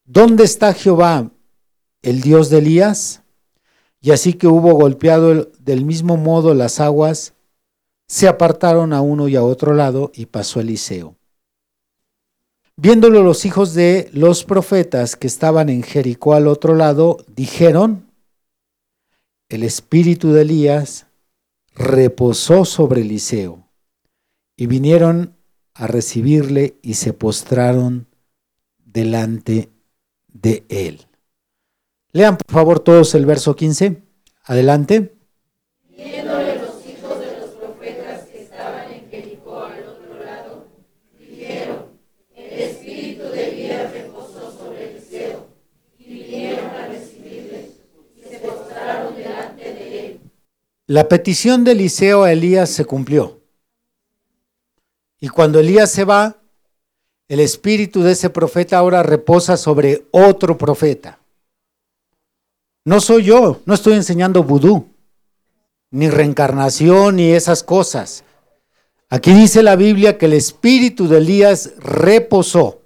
¿Dónde 0.08 0.44
está 0.44 0.72
Jehová, 0.72 1.32
el 2.00 2.20
Dios 2.20 2.48
de 2.48 2.58
Elías? 2.58 3.24
Y 4.00 4.12
así 4.12 4.34
que 4.34 4.46
hubo 4.46 4.72
golpeado 4.74 5.50
del 5.58 5.84
mismo 5.84 6.16
modo 6.16 6.54
las 6.54 6.78
aguas, 6.78 7.34
se 8.06 8.28
apartaron 8.28 8.92
a 8.92 9.00
uno 9.00 9.26
y 9.26 9.34
a 9.34 9.42
otro 9.42 9.74
lado 9.74 10.12
y 10.14 10.26
pasó 10.26 10.60
Eliseo. 10.60 11.16
Viéndolo 12.76 13.24
los 13.24 13.44
hijos 13.46 13.74
de 13.74 14.08
los 14.12 14.44
profetas 14.44 15.16
que 15.16 15.26
estaban 15.26 15.68
en 15.70 15.82
Jericó 15.82 16.34
al 16.34 16.46
otro 16.46 16.76
lado, 16.76 17.16
dijeron, 17.26 18.06
el 19.48 19.64
espíritu 19.64 20.32
de 20.32 20.42
Elías 20.42 21.08
reposó 21.74 22.64
sobre 22.64 23.00
Eliseo. 23.00 23.66
Y 24.56 24.66
vinieron 24.66 25.36
a 25.74 25.88
recibirle 25.88 26.78
y 26.80 26.94
se 26.94 27.12
postraron 27.12 28.06
delante 28.84 29.70
de 30.42 30.64
él. 30.68 31.06
Lean 32.12 32.36
por 32.36 32.52
favor 32.52 32.80
todos 32.80 33.14
el 33.14 33.26
verso 33.26 33.56
15. 33.56 34.02
Adelante. 34.44 35.16
Viéndole 35.96 36.56
los 36.56 36.86
hijos 36.86 37.18
de 37.20 37.38
los 37.40 37.50
profetas 37.50 38.24
que 38.24 38.42
estaban 38.42 38.92
en 38.92 39.10
Jericó 39.10 39.64
al 39.64 39.82
otro 39.86 40.24
lado, 40.24 40.68
dijeron, 41.18 41.86
el 42.34 42.60
espíritu 42.60 43.24
de 43.24 43.48
Elías 43.50 43.92
reposó 43.92 44.56
sobre 44.56 44.90
Eliseo, 44.92 45.48
y 45.98 46.04
vinieron 46.04 46.70
a 46.70 46.86
recibirle, 46.88 47.72
y 48.16 48.28
se 48.28 48.38
postraron 48.38 49.16
delante 49.16 49.64
de 49.64 50.06
él. 50.06 50.20
La 50.86 51.08
petición 51.08 51.64
de 51.64 51.72
Eliseo 51.72 52.22
a 52.22 52.32
Elías 52.32 52.70
se 52.70 52.84
cumplió. 52.84 53.42
Y 55.18 55.28
cuando 55.28 55.58
Elías 55.58 55.90
se 55.90 56.04
va, 56.04 56.42
el 57.28 57.40
espíritu 57.40 58.02
de 58.02 58.12
ese 58.12 58.30
profeta 58.30 58.78
ahora 58.78 59.02
reposa 59.02 59.56
sobre 59.56 60.06
otro 60.12 60.56
profeta. 60.56 61.18
No 62.84 63.00
soy 63.00 63.24
yo, 63.24 63.60
no 63.64 63.74
estoy 63.74 63.94
enseñando 63.94 64.44
vudú, 64.44 64.88
ni 65.90 66.08
reencarnación, 66.08 67.16
ni 67.16 67.32
esas 67.32 67.64
cosas. 67.64 68.22
Aquí 69.08 69.32
dice 69.32 69.62
la 69.62 69.74
Biblia 69.74 70.18
que 70.18 70.26
el 70.26 70.34
espíritu 70.34 71.08
de 71.08 71.18
Elías 71.18 71.72
reposó 71.78 72.82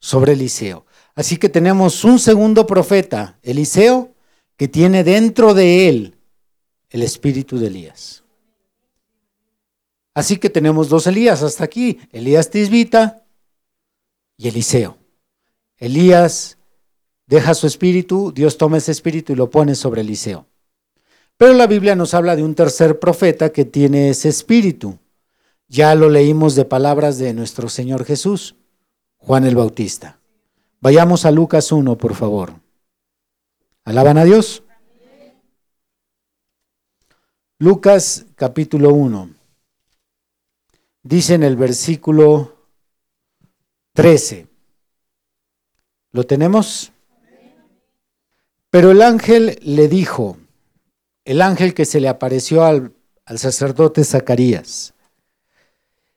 sobre 0.00 0.32
Eliseo. 0.32 0.84
Así 1.14 1.38
que 1.38 1.48
tenemos 1.48 2.04
un 2.04 2.18
segundo 2.18 2.66
profeta, 2.66 3.38
Eliseo, 3.42 4.12
que 4.58 4.68
tiene 4.68 5.02
dentro 5.02 5.54
de 5.54 5.88
él 5.88 6.18
el 6.90 7.02
espíritu 7.02 7.58
de 7.58 7.68
Elías. 7.68 8.22
Así 10.14 10.36
que 10.36 10.50
tenemos 10.50 10.90
dos 10.90 11.06
Elías 11.06 11.42
hasta 11.42 11.64
aquí, 11.64 12.00
Elías 12.12 12.50
Tisbita 12.50 13.25
y 14.36 14.48
Eliseo. 14.48 14.98
Elías 15.78 16.58
deja 17.26 17.54
su 17.54 17.66
espíritu, 17.66 18.32
Dios 18.32 18.56
toma 18.58 18.78
ese 18.78 18.92
espíritu 18.92 19.32
y 19.32 19.36
lo 19.36 19.50
pone 19.50 19.74
sobre 19.74 20.02
Eliseo. 20.02 20.46
Pero 21.36 21.52
la 21.52 21.66
Biblia 21.66 21.94
nos 21.94 22.14
habla 22.14 22.34
de 22.36 22.42
un 22.42 22.54
tercer 22.54 22.98
profeta 22.98 23.50
que 23.50 23.64
tiene 23.64 24.08
ese 24.10 24.28
espíritu. 24.28 24.98
Ya 25.68 25.94
lo 25.94 26.08
leímos 26.08 26.54
de 26.54 26.64
palabras 26.64 27.18
de 27.18 27.34
nuestro 27.34 27.68
Señor 27.68 28.04
Jesús, 28.04 28.56
Juan 29.18 29.44
el 29.44 29.56
Bautista. 29.56 30.18
Vayamos 30.80 31.26
a 31.26 31.30
Lucas 31.30 31.72
1, 31.72 31.98
por 31.98 32.14
favor. 32.14 32.54
¿Alaban 33.84 34.18
a 34.18 34.24
Dios? 34.24 34.62
Lucas 37.58 38.26
capítulo 38.34 38.92
1. 38.92 39.30
Dice 41.02 41.34
en 41.34 41.42
el 41.42 41.56
versículo 41.56 42.55
13. 43.96 44.46
¿Lo 46.12 46.24
tenemos? 46.24 46.92
Pero 48.68 48.90
el 48.90 49.00
ángel 49.00 49.58
le 49.62 49.88
dijo, 49.88 50.36
el 51.24 51.40
ángel 51.40 51.72
que 51.72 51.86
se 51.86 51.98
le 51.98 52.08
apareció 52.08 52.62
al, 52.62 52.92
al 53.24 53.38
sacerdote 53.38 54.04
Zacarías, 54.04 54.92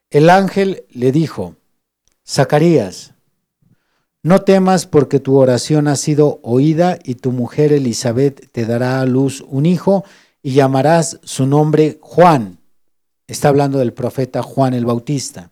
el 0.09 0.29
ángel 0.29 0.83
le 0.89 1.13
dijo, 1.13 1.55
Zacarías, 2.27 3.13
no 4.23 4.41
temas 4.41 4.85
porque 4.85 5.21
tu 5.21 5.37
oración 5.37 5.87
ha 5.87 5.95
sido 5.95 6.41
oída 6.43 6.99
y 7.05 7.15
tu 7.15 7.31
mujer 7.31 7.71
Elizabeth 7.71 8.51
te 8.51 8.65
dará 8.65 8.99
a 8.99 9.05
luz 9.05 9.41
un 9.47 9.65
hijo 9.65 10.03
y 10.43 10.51
llamarás 10.51 11.21
su 11.23 11.45
nombre 11.45 11.97
Juan. 12.01 12.59
Está 13.25 13.47
hablando 13.47 13.79
del 13.79 13.93
profeta 13.93 14.43
Juan 14.43 14.73
el 14.73 14.85
Bautista. 14.85 15.51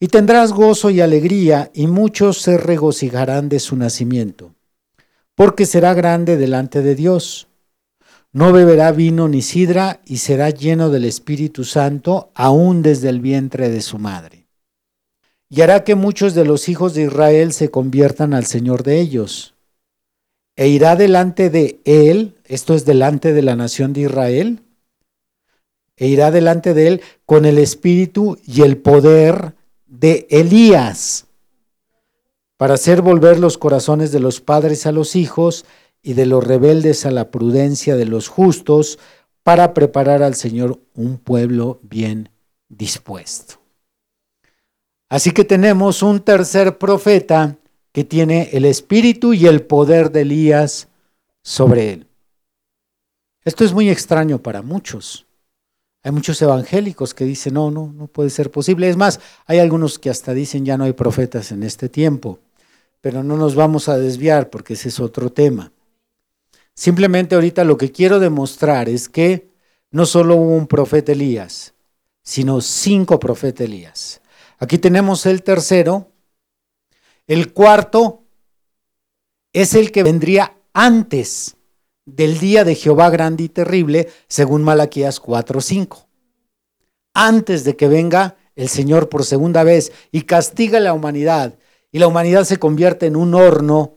Y 0.00 0.08
tendrás 0.08 0.52
gozo 0.52 0.90
y 0.90 1.00
alegría, 1.00 1.70
y 1.74 1.88
muchos 1.88 2.38
se 2.40 2.56
regocijarán 2.56 3.48
de 3.48 3.58
su 3.58 3.74
nacimiento, 3.74 4.54
porque 5.34 5.66
será 5.66 5.92
grande 5.94 6.36
delante 6.36 6.82
de 6.82 6.94
Dios. 6.94 7.48
No 8.32 8.52
beberá 8.52 8.92
vino 8.92 9.26
ni 9.26 9.42
sidra, 9.42 10.00
y 10.06 10.18
será 10.18 10.50
lleno 10.50 10.90
del 10.90 11.04
Espíritu 11.04 11.64
Santo, 11.64 12.30
aún 12.34 12.82
desde 12.82 13.08
el 13.08 13.20
vientre 13.20 13.70
de 13.70 13.80
su 13.80 13.98
madre. 13.98 14.46
y 15.50 15.62
hará 15.62 15.82
que 15.82 15.94
muchos 15.94 16.34
de 16.34 16.44
los 16.44 16.68
hijos 16.68 16.92
de 16.94 17.04
Israel 17.04 17.52
se 17.54 17.70
conviertan 17.70 18.34
al 18.34 18.44
Señor 18.44 18.82
de 18.82 19.00
ellos. 19.00 19.54
E 20.56 20.68
irá 20.68 20.94
delante 20.94 21.48
de 21.50 21.80
él, 21.84 22.34
esto 22.44 22.74
es 22.74 22.84
delante 22.84 23.32
de 23.32 23.42
la 23.42 23.56
nación 23.56 23.92
de 23.92 24.02
Israel, 24.02 24.60
e 25.96 26.06
irá 26.06 26.30
delante 26.30 26.74
de 26.74 26.88
él 26.88 27.00
con 27.24 27.46
el 27.46 27.58
espíritu 27.58 28.38
y 28.44 28.60
el 28.60 28.76
poder 28.76 29.54
de 29.88 30.26
Elías, 30.30 31.26
para 32.56 32.74
hacer 32.74 33.02
volver 33.02 33.38
los 33.38 33.58
corazones 33.58 34.12
de 34.12 34.20
los 34.20 34.40
padres 34.40 34.86
a 34.86 34.92
los 34.92 35.16
hijos 35.16 35.64
y 36.02 36.12
de 36.12 36.26
los 36.26 36.44
rebeldes 36.44 37.06
a 37.06 37.10
la 37.10 37.30
prudencia 37.30 37.96
de 37.96 38.04
los 38.04 38.28
justos, 38.28 38.98
para 39.42 39.72
preparar 39.72 40.22
al 40.22 40.34
Señor 40.34 40.78
un 40.94 41.16
pueblo 41.16 41.80
bien 41.82 42.28
dispuesto. 42.68 43.54
Así 45.08 45.30
que 45.30 45.44
tenemos 45.44 46.02
un 46.02 46.20
tercer 46.20 46.76
profeta 46.76 47.56
que 47.92 48.04
tiene 48.04 48.50
el 48.52 48.66
espíritu 48.66 49.32
y 49.32 49.46
el 49.46 49.62
poder 49.62 50.12
de 50.12 50.20
Elías 50.20 50.88
sobre 51.42 51.94
él. 51.94 52.06
Esto 53.42 53.64
es 53.64 53.72
muy 53.72 53.88
extraño 53.88 54.42
para 54.42 54.60
muchos. 54.60 55.27
Hay 56.02 56.12
muchos 56.12 56.40
evangélicos 56.40 57.12
que 57.12 57.24
dicen, 57.24 57.54
no, 57.54 57.70
no, 57.70 57.92
no 57.92 58.06
puede 58.06 58.30
ser 58.30 58.50
posible. 58.50 58.88
Es 58.88 58.96
más, 58.96 59.20
hay 59.46 59.58
algunos 59.58 59.98
que 59.98 60.10
hasta 60.10 60.32
dicen, 60.32 60.64
ya 60.64 60.76
no 60.76 60.84
hay 60.84 60.92
profetas 60.92 61.50
en 61.52 61.62
este 61.62 61.88
tiempo. 61.88 62.38
Pero 63.00 63.22
no 63.22 63.36
nos 63.36 63.54
vamos 63.54 63.88
a 63.88 63.98
desviar 63.98 64.50
porque 64.50 64.74
ese 64.74 64.88
es 64.88 65.00
otro 65.00 65.30
tema. 65.30 65.72
Simplemente 66.74 67.34
ahorita 67.34 67.64
lo 67.64 67.76
que 67.76 67.90
quiero 67.90 68.20
demostrar 68.20 68.88
es 68.88 69.08
que 69.08 69.50
no 69.90 70.06
solo 70.06 70.36
hubo 70.36 70.54
un 70.56 70.66
profeta 70.66 71.12
Elías, 71.12 71.74
sino 72.22 72.60
cinco 72.60 73.18
profetas 73.18 73.66
Elías. 73.66 74.20
Aquí 74.58 74.78
tenemos 74.78 75.26
el 75.26 75.42
tercero. 75.42 76.12
El 77.26 77.52
cuarto 77.52 78.24
es 79.52 79.74
el 79.74 79.90
que 79.90 80.02
vendría 80.02 80.56
antes 80.72 81.56
del 82.16 82.38
día 82.38 82.64
de 82.64 82.74
Jehová 82.74 83.10
grande 83.10 83.44
y 83.44 83.48
terrible, 83.48 84.08
según 84.28 84.62
Malaquías 84.62 85.20
4:5. 85.20 86.06
Antes 87.14 87.64
de 87.64 87.76
que 87.76 87.88
venga 87.88 88.36
el 88.56 88.68
Señor 88.68 89.08
por 89.08 89.24
segunda 89.24 89.64
vez 89.64 89.92
y 90.10 90.22
castiga 90.22 90.78
a 90.78 90.80
la 90.80 90.92
humanidad 90.92 91.54
y 91.92 91.98
la 91.98 92.06
humanidad 92.06 92.44
se 92.44 92.58
convierte 92.58 93.06
en 93.06 93.16
un 93.16 93.34
horno 93.34 93.94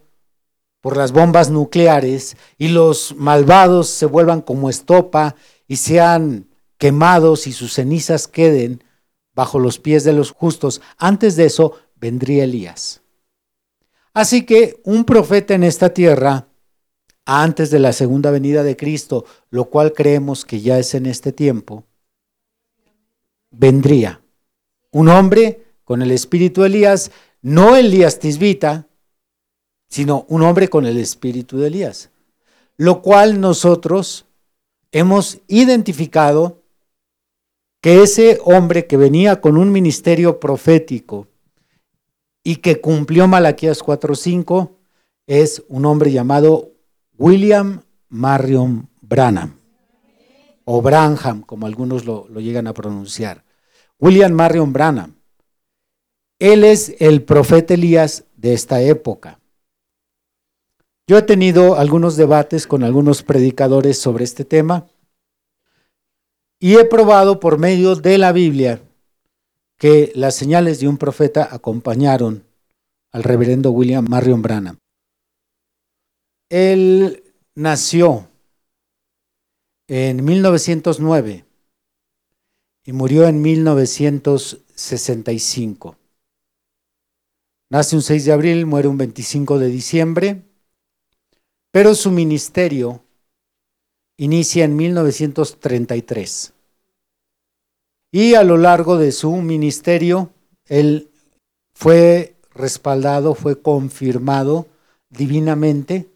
por 0.81 0.97
las 0.97 1.11
bombas 1.11 1.49
nucleares 1.49 2.37
y 2.57 2.69
los 2.69 3.15
malvados 3.15 3.89
se 3.89 4.05
vuelvan 4.05 4.41
como 4.41 4.69
estopa 4.69 5.35
y 5.67 5.77
sean 5.77 6.47
quemados 6.77 7.47
y 7.47 7.53
sus 7.53 7.73
cenizas 7.73 8.27
queden 8.27 8.83
bajo 9.33 9.59
los 9.59 9.79
pies 9.79 10.03
de 10.03 10.13
los 10.13 10.31
justos. 10.31 10.81
Antes 10.97 11.35
de 11.35 11.45
eso 11.45 11.75
vendría 11.95 12.43
Elías. 12.43 13.01
Así 14.13 14.45
que 14.45 14.81
un 14.83 15.05
profeta 15.05 15.53
en 15.53 15.63
esta 15.63 15.93
tierra, 15.93 16.47
antes 17.25 17.71
de 17.71 17.79
la 17.79 17.93
segunda 17.93 18.31
venida 18.31 18.63
de 18.63 18.75
Cristo, 18.75 19.25
lo 19.49 19.65
cual 19.65 19.93
creemos 19.93 20.45
que 20.45 20.61
ya 20.61 20.79
es 20.79 20.93
en 20.95 21.05
este 21.05 21.31
tiempo, 21.31 21.83
vendría. 23.51 24.21
Un 24.91 25.09
hombre 25.09 25.63
con 25.83 26.01
el 26.01 26.11
espíritu 26.11 26.61
de 26.61 26.67
Elías, 26.67 27.11
no 27.41 27.75
Elías 27.75 28.19
Tisbita, 28.19 28.87
sino 29.89 30.25
un 30.29 30.41
hombre 30.41 30.69
con 30.69 30.85
el 30.85 30.97
espíritu 30.97 31.57
de 31.57 31.67
Elías, 31.67 32.09
lo 32.77 33.01
cual 33.01 33.39
nosotros 33.39 34.25
hemos 34.91 35.39
identificado 35.47 36.61
que 37.81 38.03
ese 38.03 38.39
hombre 38.45 38.85
que 38.87 38.95
venía 38.95 39.41
con 39.41 39.57
un 39.57 39.71
ministerio 39.71 40.39
profético 40.39 41.27
y 42.43 42.57
que 42.57 42.79
cumplió 42.79 43.27
Malaquías 43.27 43.83
4:5 43.83 44.71
es 45.27 45.63
un 45.67 45.85
hombre 45.85 46.11
llamado 46.11 46.70
William 47.21 47.83
Marion 48.09 48.89
Branham, 48.99 49.59
o 50.65 50.81
Branham, 50.81 51.43
como 51.43 51.67
algunos 51.67 52.03
lo, 52.03 52.25
llegan 52.39 52.65
a 52.65 52.73
pronunciar. 52.73 53.43
William 53.99 54.31
Marion 54.31 54.73
Branham. 54.73 55.13
Él 56.39 56.63
es 56.63 56.95
el 56.99 57.21
profeta 57.21 57.75
Elías 57.75 58.23
de 58.37 58.53
esta 58.53 58.81
época. 58.81 59.39
Yo 61.05 61.19
he 61.19 61.21
tenido 61.21 61.75
algunos 61.75 62.17
debates 62.17 62.65
con 62.65 62.83
algunos 62.83 63.21
predicadores 63.21 63.99
sobre 63.99 64.23
este 64.23 64.43
tema 64.43 64.87
y 66.59 66.77
he 66.77 66.85
probado 66.85 67.39
por 67.39 67.59
medio 67.59 67.95
de 67.95 68.17
la 68.17 68.31
Biblia 68.31 68.81
que 69.77 70.11
las 70.15 70.33
señales 70.33 70.79
de 70.79 70.87
un 70.87 70.97
profeta 70.97 71.47
acompañaron 71.51 72.47
al 73.11 73.21
reverendo 73.21 73.69
William 73.69 74.07
Marion 74.09 74.41
Branham. 74.41 74.80
Él 76.51 77.23
nació 77.55 78.29
en 79.87 80.23
1909 80.25 81.45
y 82.83 82.91
murió 82.91 83.25
en 83.25 83.41
1965. 83.41 85.95
Nace 87.69 87.95
un 87.95 88.01
6 88.01 88.25
de 88.25 88.33
abril, 88.33 88.65
muere 88.65 88.89
un 88.89 88.97
25 88.97 89.59
de 89.59 89.67
diciembre, 89.67 90.41
pero 91.71 91.95
su 91.95 92.11
ministerio 92.11 93.01
inicia 94.17 94.65
en 94.65 94.75
1933. 94.75 96.53
Y 98.11 98.33
a 98.33 98.43
lo 98.43 98.57
largo 98.57 98.97
de 98.97 99.13
su 99.13 99.31
ministerio, 99.37 100.33
él 100.65 101.11
fue 101.73 102.35
respaldado, 102.53 103.35
fue 103.35 103.61
confirmado 103.61 104.67
divinamente 105.09 106.10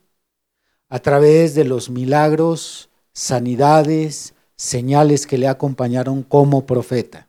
a 0.90 1.00
través 1.00 1.56
de 1.56 1.66
los 1.66 1.90
milagros, 1.90 2.90
sanidades, 3.14 4.34
señales 4.56 5.28
que 5.28 5.38
le 5.38 5.48
acompañaron 5.48 6.24
como 6.24 6.66
profeta. 6.66 7.28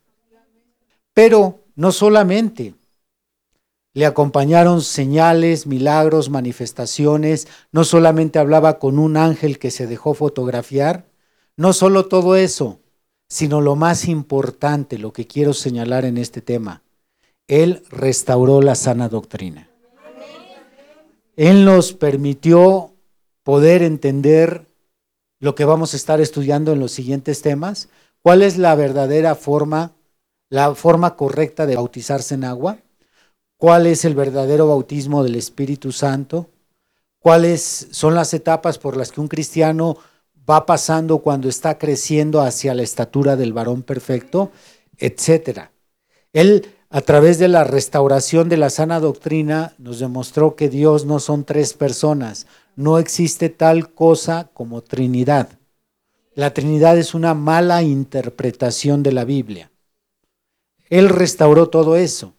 Pero 1.14 1.60
no 1.74 1.92
solamente 1.92 2.74
le 3.94 4.04
acompañaron 4.04 4.82
señales, 4.82 5.66
milagros, 5.66 6.28
manifestaciones, 6.28 7.48
no 7.72 7.82
solamente 7.82 8.38
hablaba 8.38 8.78
con 8.78 8.98
un 8.98 9.16
ángel 9.16 9.58
que 9.58 9.70
se 9.70 9.86
dejó 9.86 10.12
fotografiar, 10.12 11.06
no 11.56 11.72
solo 11.72 12.06
todo 12.06 12.36
eso, 12.36 12.80
sino 13.30 13.62
lo 13.62 13.74
más 13.74 14.06
importante, 14.06 14.98
lo 14.98 15.14
que 15.14 15.26
quiero 15.26 15.54
señalar 15.54 16.04
en 16.04 16.18
este 16.18 16.42
tema, 16.42 16.82
Él 17.48 17.84
restauró 17.88 18.60
la 18.60 18.74
sana 18.74 19.08
doctrina. 19.08 19.70
Él 21.36 21.64
nos 21.64 21.94
permitió 21.94 22.95
poder 23.46 23.84
entender 23.84 24.66
lo 25.38 25.54
que 25.54 25.64
vamos 25.64 25.94
a 25.94 25.96
estar 25.96 26.20
estudiando 26.20 26.72
en 26.72 26.80
los 26.80 26.90
siguientes 26.90 27.42
temas, 27.42 27.88
cuál 28.20 28.42
es 28.42 28.58
la 28.58 28.74
verdadera 28.74 29.36
forma, 29.36 29.92
la 30.50 30.74
forma 30.74 31.14
correcta 31.14 31.64
de 31.64 31.76
bautizarse 31.76 32.34
en 32.34 32.42
agua 32.42 32.78
cuál 33.56 33.86
es 33.86 34.04
el 34.04 34.16
verdadero 34.16 34.66
bautismo 34.66 35.22
del 35.22 35.36
Espíritu 35.36 35.92
Santo, 35.92 36.50
cuáles 37.20 37.88
son 37.90 38.16
las 38.16 38.34
etapas 38.34 38.78
por 38.78 38.96
las 38.96 39.12
que 39.12 39.20
un 39.20 39.28
cristiano 39.28 39.96
va 40.48 40.66
pasando 40.66 41.18
cuando 41.18 41.48
está 41.48 41.78
creciendo 41.78 42.40
hacia 42.40 42.74
la 42.74 42.82
estatura 42.82 43.36
del 43.36 43.52
varón 43.52 43.84
perfecto, 43.84 44.50
etcétera. 44.98 45.70
Él 46.32 46.66
a 46.90 47.00
través 47.00 47.38
de 47.38 47.48
la 47.48 47.62
restauración 47.62 48.48
de 48.48 48.56
la 48.56 48.70
sana 48.70 49.00
doctrina 49.00 49.74
nos 49.78 50.00
demostró 50.00 50.54
que 50.54 50.68
Dios 50.68 51.04
no 51.04 51.18
son 51.20 51.44
tres 51.44 51.74
personas, 51.74 52.48
no 52.76 52.98
existe 52.98 53.48
tal 53.48 53.92
cosa 53.92 54.50
como 54.52 54.82
Trinidad. 54.82 55.58
La 56.34 56.52
Trinidad 56.52 56.98
es 56.98 57.14
una 57.14 57.34
mala 57.34 57.82
interpretación 57.82 59.02
de 59.02 59.12
la 59.12 59.24
Biblia. 59.24 59.70
Él 60.88 61.08
restauró 61.08 61.68
todo 61.68 61.96
eso. 61.96 62.34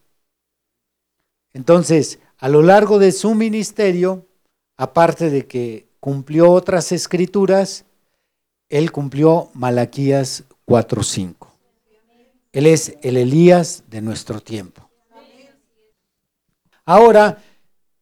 Entonces, 1.52 2.20
a 2.38 2.48
lo 2.48 2.62
largo 2.62 2.98
de 2.98 3.10
su 3.12 3.34
ministerio, 3.34 4.26
aparte 4.76 5.28
de 5.28 5.46
que 5.46 5.88
cumplió 5.98 6.52
otras 6.52 6.92
escrituras, 6.92 7.84
él 8.68 8.92
cumplió 8.92 9.50
Malaquías 9.54 10.44
4:5. 10.64 11.48
Él 12.52 12.66
es 12.66 12.96
el 13.02 13.16
Elías 13.16 13.82
de 13.88 14.00
nuestro 14.00 14.40
tiempo. 14.40 14.88
Ahora, 16.84 17.42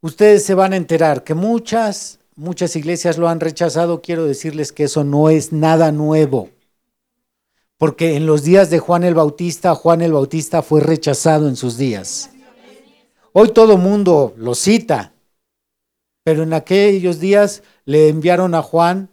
ustedes 0.00 0.44
se 0.44 0.54
van 0.54 0.72
a 0.72 0.76
enterar 0.76 1.24
que 1.24 1.34
muchas, 1.34 2.20
muchas 2.36 2.76
iglesias 2.76 3.18
lo 3.18 3.28
han 3.28 3.40
rechazado. 3.40 4.00
Quiero 4.00 4.24
decirles 4.24 4.72
que 4.72 4.84
eso 4.84 5.02
no 5.02 5.28
es 5.28 5.52
nada 5.52 5.90
nuevo. 5.90 6.50
Porque 7.78 8.16
en 8.16 8.26
los 8.26 8.42
días 8.44 8.70
de 8.70 8.78
Juan 8.78 9.02
el 9.02 9.14
Bautista, 9.14 9.74
Juan 9.74 10.00
el 10.00 10.12
Bautista 10.12 10.62
fue 10.62 10.80
rechazado 10.80 11.48
en 11.48 11.56
sus 11.56 11.76
días. 11.76 12.30
Hoy 13.32 13.52
todo 13.52 13.76
mundo 13.76 14.32
lo 14.38 14.54
cita, 14.54 15.12
pero 16.24 16.42
en 16.42 16.54
aquellos 16.54 17.20
días 17.20 17.62
le 17.84 18.08
enviaron 18.08 18.54
a 18.54 18.62
Juan 18.62 19.10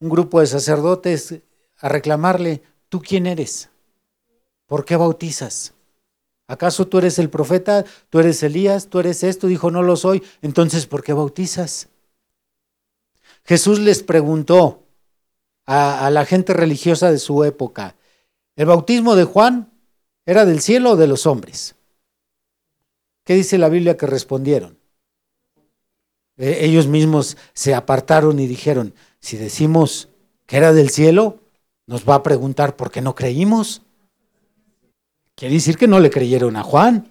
un 0.00 0.10
grupo 0.10 0.40
de 0.40 0.46
sacerdotes 0.46 1.40
a 1.78 1.88
reclamarle, 1.88 2.62
¿tú 2.88 3.00
quién 3.00 3.26
eres? 3.26 3.70
¿Por 4.66 4.84
qué 4.84 4.96
bautizas? 4.96 5.72
¿Acaso 6.48 6.86
tú 6.86 6.98
eres 6.98 7.18
el 7.18 7.30
profeta? 7.30 7.84
¿Tú 8.10 8.18
eres 8.18 8.42
Elías? 8.42 8.88
¿Tú 8.88 8.98
eres 8.98 9.22
esto? 9.22 9.46
Dijo, 9.46 9.70
no 9.70 9.82
lo 9.82 9.96
soy. 9.96 10.22
Entonces, 10.42 10.86
¿por 10.86 11.02
qué 11.02 11.14
bautizas? 11.14 11.88
Jesús 13.44 13.78
les 13.78 14.02
preguntó 14.02 14.82
a, 15.66 16.10
la 16.10 16.24
gente 16.24 16.52
religiosa 16.52 17.10
de 17.10 17.18
su 17.18 17.44
época, 17.44 17.96
¿el 18.56 18.66
bautismo 18.66 19.16
de 19.16 19.24
Juan 19.24 19.72
era 20.26 20.44
del 20.44 20.60
cielo 20.60 20.92
o 20.92 20.96
de 20.96 21.06
los 21.06 21.26
hombres? 21.26 21.74
¿Qué 23.24 23.34
dice 23.34 23.58
la 23.58 23.68
Biblia 23.68 23.96
que 23.96 24.06
respondieron? 24.06 24.78
Eh, 26.36 26.58
ellos 26.62 26.86
mismos 26.86 27.36
se 27.52 27.74
apartaron 27.74 28.40
y 28.40 28.46
dijeron, 28.46 28.94
si 29.20 29.36
decimos 29.36 30.08
que 30.46 30.56
era 30.56 30.72
del 30.72 30.90
cielo, 30.90 31.40
nos 31.86 32.08
va 32.08 32.16
a 32.16 32.22
preguntar 32.22 32.76
por 32.76 32.90
qué 32.90 33.00
no 33.00 33.14
creímos. 33.14 33.82
Quiere 35.34 35.54
decir 35.54 35.76
que 35.76 35.88
no 35.88 36.00
le 36.00 36.10
creyeron 36.10 36.56
a 36.56 36.62
Juan. 36.62 37.08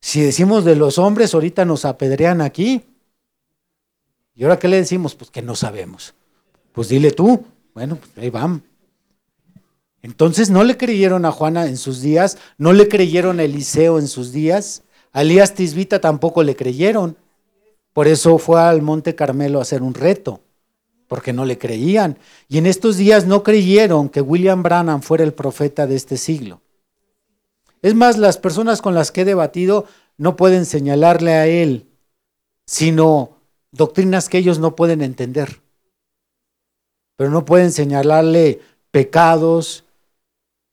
Si 0.00 0.20
decimos 0.20 0.64
de 0.64 0.76
los 0.76 0.98
hombres, 0.98 1.34
ahorita 1.34 1.64
nos 1.64 1.84
apedrean 1.84 2.40
aquí. 2.40 2.84
¿Y 4.38 4.44
ahora 4.44 4.60
qué 4.60 4.68
le 4.68 4.76
decimos? 4.76 5.16
Pues 5.16 5.32
que 5.32 5.42
no 5.42 5.56
sabemos. 5.56 6.14
Pues 6.72 6.88
dile 6.88 7.10
tú. 7.10 7.44
Bueno, 7.74 7.96
pues 7.96 8.12
ahí 8.16 8.30
van. 8.30 8.62
Entonces 10.00 10.48
no 10.48 10.62
le 10.62 10.76
creyeron 10.76 11.24
a 11.24 11.32
Juana 11.32 11.66
en 11.66 11.76
sus 11.76 12.00
días, 12.00 12.38
no 12.56 12.72
le 12.72 12.86
creyeron 12.86 13.40
a 13.40 13.42
Eliseo 13.42 13.98
en 13.98 14.06
sus 14.06 14.30
días, 14.30 14.84
a 15.12 15.22
Elías 15.22 15.54
Tisbita 15.54 16.00
tampoco 16.00 16.44
le 16.44 16.54
creyeron. 16.54 17.16
Por 17.92 18.06
eso 18.06 18.38
fue 18.38 18.60
al 18.60 18.80
Monte 18.80 19.16
Carmelo 19.16 19.58
a 19.58 19.62
hacer 19.62 19.82
un 19.82 19.92
reto, 19.92 20.40
porque 21.08 21.32
no 21.32 21.44
le 21.44 21.58
creían. 21.58 22.16
Y 22.46 22.58
en 22.58 22.66
estos 22.66 22.96
días 22.96 23.26
no 23.26 23.42
creyeron 23.42 24.08
que 24.08 24.20
William 24.20 24.62
Branham 24.62 25.02
fuera 25.02 25.24
el 25.24 25.34
profeta 25.34 25.88
de 25.88 25.96
este 25.96 26.16
siglo. 26.16 26.60
Es 27.82 27.96
más, 27.96 28.18
las 28.18 28.38
personas 28.38 28.80
con 28.82 28.94
las 28.94 29.10
que 29.10 29.22
he 29.22 29.24
debatido 29.24 29.86
no 30.16 30.36
pueden 30.36 30.64
señalarle 30.64 31.32
a 31.32 31.48
él, 31.48 31.88
sino 32.66 33.37
doctrinas 33.72 34.28
que 34.28 34.38
ellos 34.38 34.58
no 34.58 34.76
pueden 34.76 35.02
entender. 35.02 35.60
Pero 37.16 37.30
no 37.30 37.44
pueden 37.44 37.72
señalarle 37.72 38.60
pecados, 38.90 39.84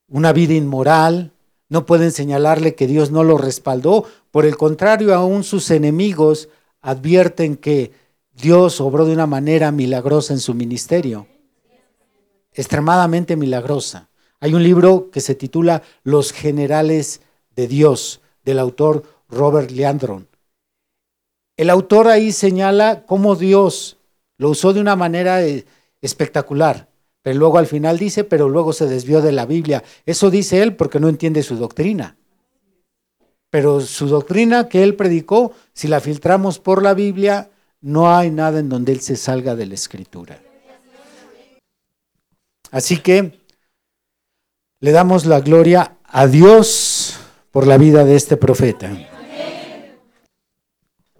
una 0.08 0.34
vida 0.34 0.54
inmoral, 0.54 1.32
no 1.70 1.86
pueden 1.86 2.12
señalarle 2.12 2.76
que 2.76 2.88
Dios 2.88 3.12
no 3.12 3.24
lo 3.24 3.38
respaldó. 3.38 4.06
Por 4.32 4.46
el 4.46 4.56
contrario, 4.56 5.14
aún 5.14 5.44
sus 5.44 5.72
enemigos 5.72 6.50
advierten 6.82 7.58
que 7.58 7.92
Dios 8.34 8.80
obró 8.82 9.06
de 9.06 9.14
una 9.14 9.26
manera 9.26 9.72
milagrosa 9.72 10.34
en 10.34 10.40
su 10.40 10.54
ministerio, 10.54 11.28
extremadamente 12.54 13.36
milagrosa. 13.36 14.10
Hay 14.40 14.54
un 14.54 14.62
libro 14.62 15.10
que 15.10 15.22
se 15.22 15.36
titula 15.36 15.82
Los 16.04 16.32
generales 16.32 17.22
de 17.56 17.68
Dios, 17.68 18.22
del 18.44 18.60
autor 18.60 19.04
Robert 19.30 19.72
Leandron. 19.72 20.28
El 21.58 21.70
autor 21.70 22.08
ahí 22.08 22.32
señala 22.32 23.04
cómo 23.06 23.36
Dios 23.36 23.98
lo 24.38 24.50
usó 24.50 24.74
de 24.74 24.82
una 24.82 24.96
manera 24.96 25.44
eh, 25.44 25.66
espectacular, 26.02 26.90
pero 27.22 27.40
luego 27.40 27.58
al 27.58 27.68
final 27.68 27.98
dice, 27.98 28.24
pero 28.24 28.50
luego 28.50 28.74
se 28.74 28.88
desvió 28.88 29.22
de 29.22 29.32
la 29.32 29.46
Biblia. 29.46 29.84
Eso 30.06 30.30
dice 30.30 30.62
él 30.62 30.76
porque 30.76 31.00
no 31.00 31.08
entiende 31.08 31.44
su 31.44 31.56
doctrina. 31.56 32.18
Pero 33.50 33.80
su 33.80 34.08
doctrina 34.08 34.68
que 34.68 34.84
él 34.84 34.96
predicó, 34.96 35.54
si 35.74 35.88
la 35.88 36.02
filtramos 36.02 36.60
por 36.60 36.84
la 36.84 36.94
Biblia, 36.94 37.50
no 37.80 38.14
hay 38.14 38.32
nada 38.32 38.60
en 38.60 38.68
donde 38.68 38.92
él 38.92 39.00
se 39.00 39.16
salga 39.16 39.56
de 39.56 39.66
la 39.66 39.76
escritura. 39.76 40.42
Así 42.72 42.98
que 42.98 43.40
le 44.82 44.92
damos 44.92 45.26
la 45.26 45.40
gloria 45.40 45.98
a 46.04 46.28
Dios 46.28 47.18
por 47.52 47.66
la 47.66 47.78
vida 47.78 48.04
de 48.04 48.16
este 48.16 48.36
profeta. 48.36 49.15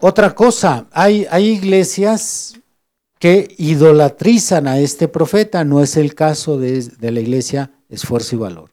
Otra 0.08 0.36
cosa, 0.36 0.86
hay, 0.92 1.26
iglesias 1.36 2.60
que 3.18 3.52
idolatrizan 3.58 4.68
a 4.68 4.78
este 4.78 5.08
profeta, 5.08 5.64
no 5.64 5.82
es 5.82 5.96
el 5.96 6.14
caso 6.14 6.58
de, 6.58 6.80
de 6.80 7.10
la 7.10 7.18
iglesia 7.18 7.72
Esfuerzo 7.88 8.36
y 8.36 8.38
Valor. 8.38 8.70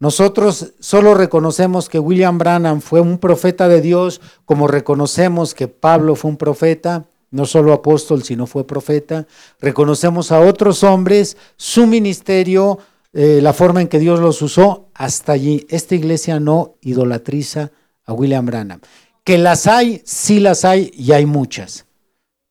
Nosotros 0.00 0.72
solo 0.80 1.14
reconocemos 1.14 1.88
que 1.88 2.00
William 2.00 2.36
Branham 2.36 2.80
fue 2.80 3.00
un 3.00 3.18
profeta 3.18 3.68
de 3.68 3.80
Dios, 3.80 4.20
como 4.44 4.66
reconocemos 4.66 5.54
que 5.54 5.68
Pablo 5.68 6.16
fue 6.16 6.32
un 6.32 6.36
profeta, 6.36 7.04
no 7.30 7.46
solo 7.46 7.72
apóstol, 7.72 8.24
sino 8.24 8.48
fue 8.48 8.66
profeta. 8.66 9.28
Reconocemos 9.60 10.32
a 10.32 10.40
otros 10.40 10.82
hombres, 10.82 11.36
su 11.56 11.86
ministerio, 11.86 12.80
eh, 13.12 13.38
la 13.40 13.52
forma 13.52 13.82
en 13.82 13.86
que 13.86 14.00
Dios 14.00 14.18
los 14.18 14.42
usó, 14.42 14.88
hasta 14.94 15.30
allí. 15.30 15.64
Esta 15.70 15.94
iglesia 15.94 16.40
no 16.40 16.74
idolatriza 16.80 17.70
a 18.04 18.12
William 18.12 18.44
Branham. 18.44 18.80
Que 19.24 19.38
las 19.38 19.66
hay, 19.66 20.02
sí 20.04 20.38
las 20.38 20.64
hay 20.64 20.90
y 20.94 21.12
hay 21.12 21.26
muchas. 21.26 21.86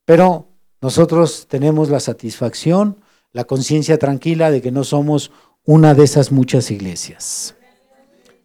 Pero 0.06 0.48
nosotros 0.82 1.48
tenemos 1.48 1.90
la 1.90 2.00
satisfacción, 2.00 2.98
la 3.32 3.46
conciencia 3.46 3.98
tranquila 3.98 4.52
de 4.52 4.62
que 4.62 4.72
no 4.72 4.84
somos 4.84 5.32
una 5.66 5.94
de 5.94 6.04
esas 6.04 6.32
muchas 6.32 6.72
iglesias. 6.72 7.56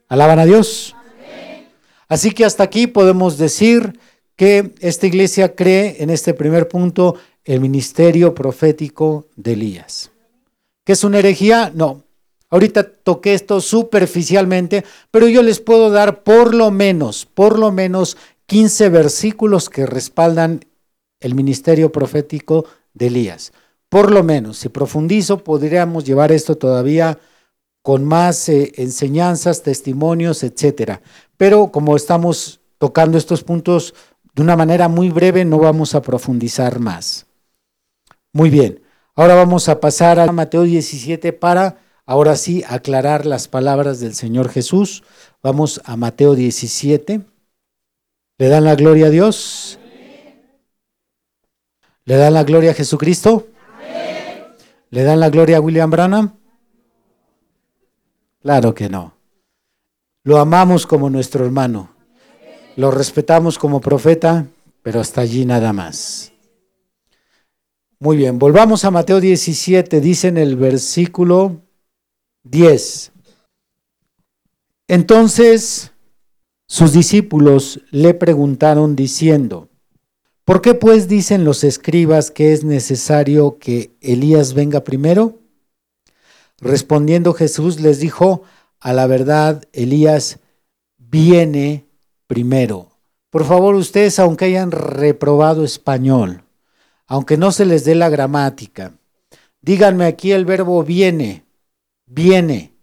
¿Alaban 0.09 0.39
a 0.39 0.45
Dios? 0.45 0.95
Así 2.09 2.31
que 2.31 2.45
hasta 2.45 2.63
aquí 2.63 2.87
podemos 2.87 3.39
decir 3.39 3.99
que 4.37 4.73
esta 4.81 5.07
iglesia 5.07 5.55
cree 5.55 6.03
en 6.03 6.11
este 6.11 6.33
primer 6.33 6.69
punto 6.69 7.17
el 7.45 7.61
ministerio 7.61 8.35
profético 8.35 9.27
de 9.37 9.55
Elías. 9.55 10.11
¿Qué 10.85 10.93
es 10.93 11.05
una 11.05 11.19
herejía? 11.19 11.73
No. 11.75 12.05
Ahorita 12.51 12.83
toqué 12.83 13.35
esto 13.35 13.61
superficialmente, 13.61 14.85
pero 15.11 15.29
yo 15.29 15.43
les 15.43 15.61
puedo 15.61 15.91
dar 15.91 16.23
por 16.23 16.55
lo 16.55 16.71
menos, 16.71 17.27
por 17.27 17.59
lo 17.59 17.71
menos 17.71 18.17
15 18.47 18.89
versículos 18.89 19.69
que 19.69 19.85
respaldan 19.85 20.65
el 21.21 21.35
ministerio 21.35 21.93
profético 21.93 22.65
de 22.95 23.09
Elías. 23.09 23.53
Por 23.89 24.11
lo 24.11 24.23
menos, 24.23 24.59
si 24.59 24.69
profundizo, 24.69 25.45
podríamos 25.45 26.05
llevar 26.05 26.33
esto 26.33 26.57
todavía 26.57 27.19
con 27.83 28.05
más 28.05 28.49
eh, 28.49 28.73
enseñanzas, 28.77 29.63
testimonios, 29.63 30.43
etcétera. 30.43 31.01
Pero 31.37 31.69
como 31.69 31.97
estamos 31.97 32.61
tocando 32.79 33.19
estos 33.19 33.43
puntos 33.45 33.95
de 34.35 34.43
una 34.43 34.57
manera 34.57 34.89
muy 34.89 35.11
breve, 35.11 35.45
no 35.45 35.59
vamos 35.59 35.95
a 35.95 36.03
profundizar 36.03 36.81
más. 36.81 37.27
Muy 38.33 38.51
bien, 38.51 38.83
ahora 39.15 39.35
vamos 39.35 39.69
a 39.69 39.81
pasar 39.81 40.21
a 40.21 40.31
Mateo 40.33 40.63
17 40.63 41.33
para, 41.33 41.79
ahora 42.09 42.37
sí, 42.37 42.65
aclarar 42.67 43.27
las 43.27 43.49
palabras 43.49 44.01
del 44.01 44.15
Señor 44.15 44.49
Jesús. 44.49 45.05
Vamos 45.43 45.83
a 45.85 45.95
Mateo 45.97 46.35
17. 46.35 47.21
¿Le 48.39 48.49
dan 48.49 48.65
la 48.65 48.75
gloria 48.77 49.09
a 49.09 49.11
Dios? 49.11 49.79
¿Le 52.07 52.17
dan 52.17 52.33
la 52.33 52.45
gloria 52.45 52.71
a 52.71 52.75
Jesucristo? 52.75 53.49
¿Le 54.89 55.03
dan 55.03 55.21
la 55.21 55.29
gloria 55.29 55.59
a 55.59 55.61
William 55.61 55.91
Branham? 55.91 56.39
Claro 58.41 58.73
que 58.73 58.89
no. 58.89 59.13
Lo 60.25 60.39
amamos 60.39 60.87
como 60.87 61.11
nuestro 61.11 61.45
hermano. 61.45 61.91
Lo 62.77 62.91
respetamos 62.91 63.59
como 63.59 63.83
profeta, 63.83 64.47
pero 64.83 65.01
hasta 65.01 65.21
allí 65.21 65.45
nada 65.45 65.75
más. 65.75 66.33
Muy 67.99 68.17
bien, 68.17 68.39
volvamos 68.39 68.87
a 68.87 68.91
Mateo 68.91 69.21
17, 69.21 70.01
dice 70.01 70.29
en 70.29 70.39
el 70.39 70.57
versículo 70.57 71.68
10. 72.45 73.13
Entonces 74.89 75.93
sus 76.67 76.93
discípulos 76.93 77.81
le 77.91 78.15
preguntaron 78.15 78.97
diciendo, 78.97 79.69
¿Por 80.49 80.63
qué 80.63 80.73
pues 80.73 81.09
dicen 81.09 81.45
los 81.45 81.63
escribas 81.63 82.31
que 82.31 82.55
es 82.55 82.65
necesario 82.65 83.59
que 83.59 83.95
Elías 84.01 84.55
venga 84.55 84.83
primero? 84.83 85.41
Respondiendo 86.59 87.35
Jesús 87.35 87.81
les 87.81 88.01
dijo, 88.01 88.45
a 88.81 88.95
la 88.95 89.07
verdad, 89.07 89.65
Elías 89.75 90.39
viene 90.97 91.85
primero. 92.27 92.93
Por 93.29 93.45
favor, 93.45 93.75
ustedes, 93.75 94.19
aunque 94.19 94.47
hayan 94.47 94.71
reprobado 94.71 95.65
español, 95.65 96.45
aunque 97.07 97.37
no 97.37 97.53
se 97.53 97.67
les 97.67 97.85
dé 97.85 97.95
la 97.95 98.09
gramática, 98.09 98.95
díganme 99.61 100.07
aquí 100.07 100.33
el 100.33 100.47
verbo 100.47 100.83
viene, 100.83 101.45
viene, 102.09 102.75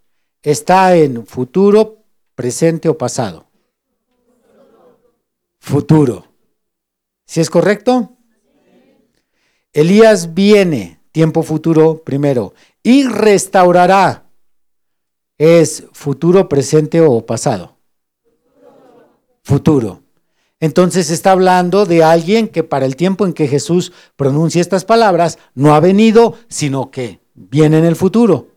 está 0.41 0.95
en 0.95 1.25
futuro, 1.25 2.03
presente 2.35 2.89
o 2.89 2.97
pasado. 2.97 3.45
Futuro. 5.59 6.25
¿Si 7.25 7.41
es 7.41 7.49
correcto? 7.49 8.17
Elías 9.73 10.33
viene, 10.33 11.01
tiempo 11.11 11.43
futuro 11.43 12.03
primero, 12.03 12.53
y 12.83 13.07
restaurará. 13.07 14.29
¿Es 15.37 15.83
futuro, 15.91 16.47
presente 16.47 17.01
o 17.01 17.25
pasado? 17.25 17.77
Futuro. 19.43 20.03
Entonces 20.61 21.09
está 21.09 21.31
hablando 21.31 21.85
de 21.85 22.03
alguien 22.03 22.47
que 22.47 22.63
para 22.63 22.85
el 22.85 22.95
tiempo 22.95 23.25
en 23.25 23.33
que 23.33 23.47
Jesús 23.47 23.91
pronuncia 24.15 24.61
estas 24.61 24.85
palabras 24.85 25.37
no 25.53 25.75
ha 25.75 25.79
venido, 25.81 26.35
sino 26.47 26.89
que 26.91 27.19
viene 27.33 27.79
en 27.79 27.85
el 27.85 27.97
futuro. 27.97 28.54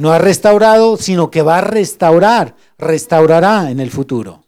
No 0.00 0.12
ha 0.12 0.18
restaurado, 0.18 0.96
sino 0.96 1.30
que 1.30 1.42
va 1.42 1.58
a 1.58 1.60
restaurar, 1.60 2.56
restaurará 2.78 3.70
en 3.70 3.80
el 3.80 3.90
futuro. 3.90 4.46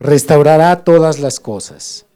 Restaurará 0.00 0.82
todas 0.82 1.20
las 1.20 1.38
cosas. 1.38 2.06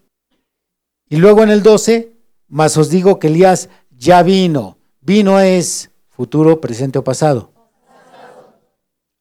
Y 1.08 1.18
luego 1.18 1.44
en 1.44 1.50
el 1.50 1.62
12, 1.62 2.10
más 2.48 2.76
os 2.76 2.90
digo 2.90 3.20
que 3.20 3.28
Elías 3.28 3.68
ya 3.96 4.24
vino. 4.24 4.78
Vino 5.00 5.38
es 5.38 5.92
futuro, 6.08 6.60
presente 6.60 6.98
o 6.98 7.04
pasado. 7.04 7.52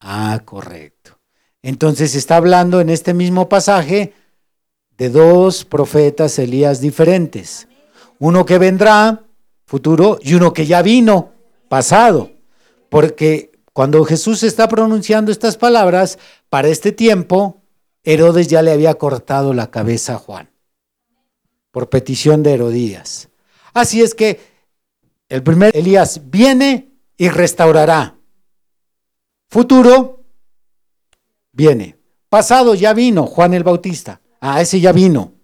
Ah, 0.00 0.42
correcto. 0.44 1.20
Entonces 1.62 2.16
está 2.16 2.38
hablando 2.38 2.80
en 2.80 2.90
este 2.90 3.14
mismo 3.14 3.48
pasaje 3.48 4.12
de 4.98 5.08
dos 5.08 5.64
profetas 5.64 6.36
Elías 6.40 6.80
diferentes. 6.80 7.68
Uno 8.18 8.44
que 8.44 8.58
vendrá, 8.58 9.22
futuro, 9.66 10.18
y 10.20 10.34
uno 10.34 10.52
que 10.52 10.66
ya 10.66 10.82
vino, 10.82 11.30
pasado. 11.68 12.32
Porque 12.88 13.51
cuando 13.72 14.04
Jesús 14.04 14.42
está 14.42 14.68
pronunciando 14.68 15.32
estas 15.32 15.56
palabras, 15.56 16.18
para 16.48 16.68
este 16.68 16.92
tiempo, 16.92 17.62
Herodes 18.04 18.48
ya 18.48 18.62
le 18.62 18.72
había 18.72 18.94
cortado 18.94 19.54
la 19.54 19.70
cabeza 19.70 20.14
a 20.14 20.18
Juan, 20.18 20.50
por 21.70 21.88
petición 21.88 22.42
de 22.42 22.52
Herodías. 22.52 23.28
Así 23.72 24.02
es 24.02 24.14
que 24.14 24.40
el 25.28 25.42
primer 25.42 25.74
Elías 25.76 26.20
viene 26.30 26.92
y 27.16 27.28
restaurará. 27.28 28.18
Futuro, 29.48 30.24
viene. 31.52 31.98
Pasado 32.28 32.74
ya 32.74 32.92
vino 32.92 33.26
Juan 33.26 33.54
el 33.54 33.64
Bautista. 33.64 34.20
Ah, 34.40 34.60
ese 34.60 34.80
ya 34.80 34.92
vino. 34.92 35.34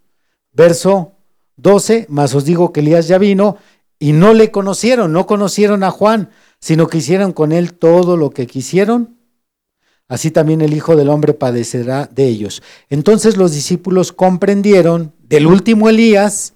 Verso 0.53 1.13
12, 1.57 2.07
más 2.09 2.35
os 2.35 2.45
digo 2.45 2.73
que 2.73 2.81
Elías 2.81 3.09
ya 3.09 3.19
vino 3.19 3.57
y 3.99 4.13
no 4.13 4.35
le 4.35 4.51
conocieron, 4.51 5.13
no 5.13 5.27
conocieron 5.27 5.83
a 5.85 5.91
Juan, 5.91 6.31
sino 6.61 6.89
que 6.89 6.99
hicieron 6.99 7.33
con 7.33 7.53
él 7.53 7.75
todo 7.75 8.17
lo 8.17 8.31
que 8.31 8.47
quisieron. 8.47 9.19
Así 10.09 10.31
también 10.31 10.63
el 10.63 10.75
Hijo 10.75 10.97
del 10.97 11.11
Hombre 11.11 11.35
padecerá 11.35 12.07
de 12.07 12.27
ellos. 12.27 12.63
Entonces 12.89 13.37
los 13.37 13.53
discípulos 13.53 14.13
comprendieron 14.13 15.13
del 15.21 15.47
último 15.47 15.89
Elías 15.89 16.55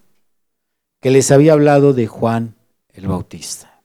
que 1.00 1.10
les 1.10 1.30
había 1.30 1.52
hablado 1.52 1.92
de 1.92 2.06
Juan 2.06 2.56
el 2.94 3.06
Bautista. 3.06 3.82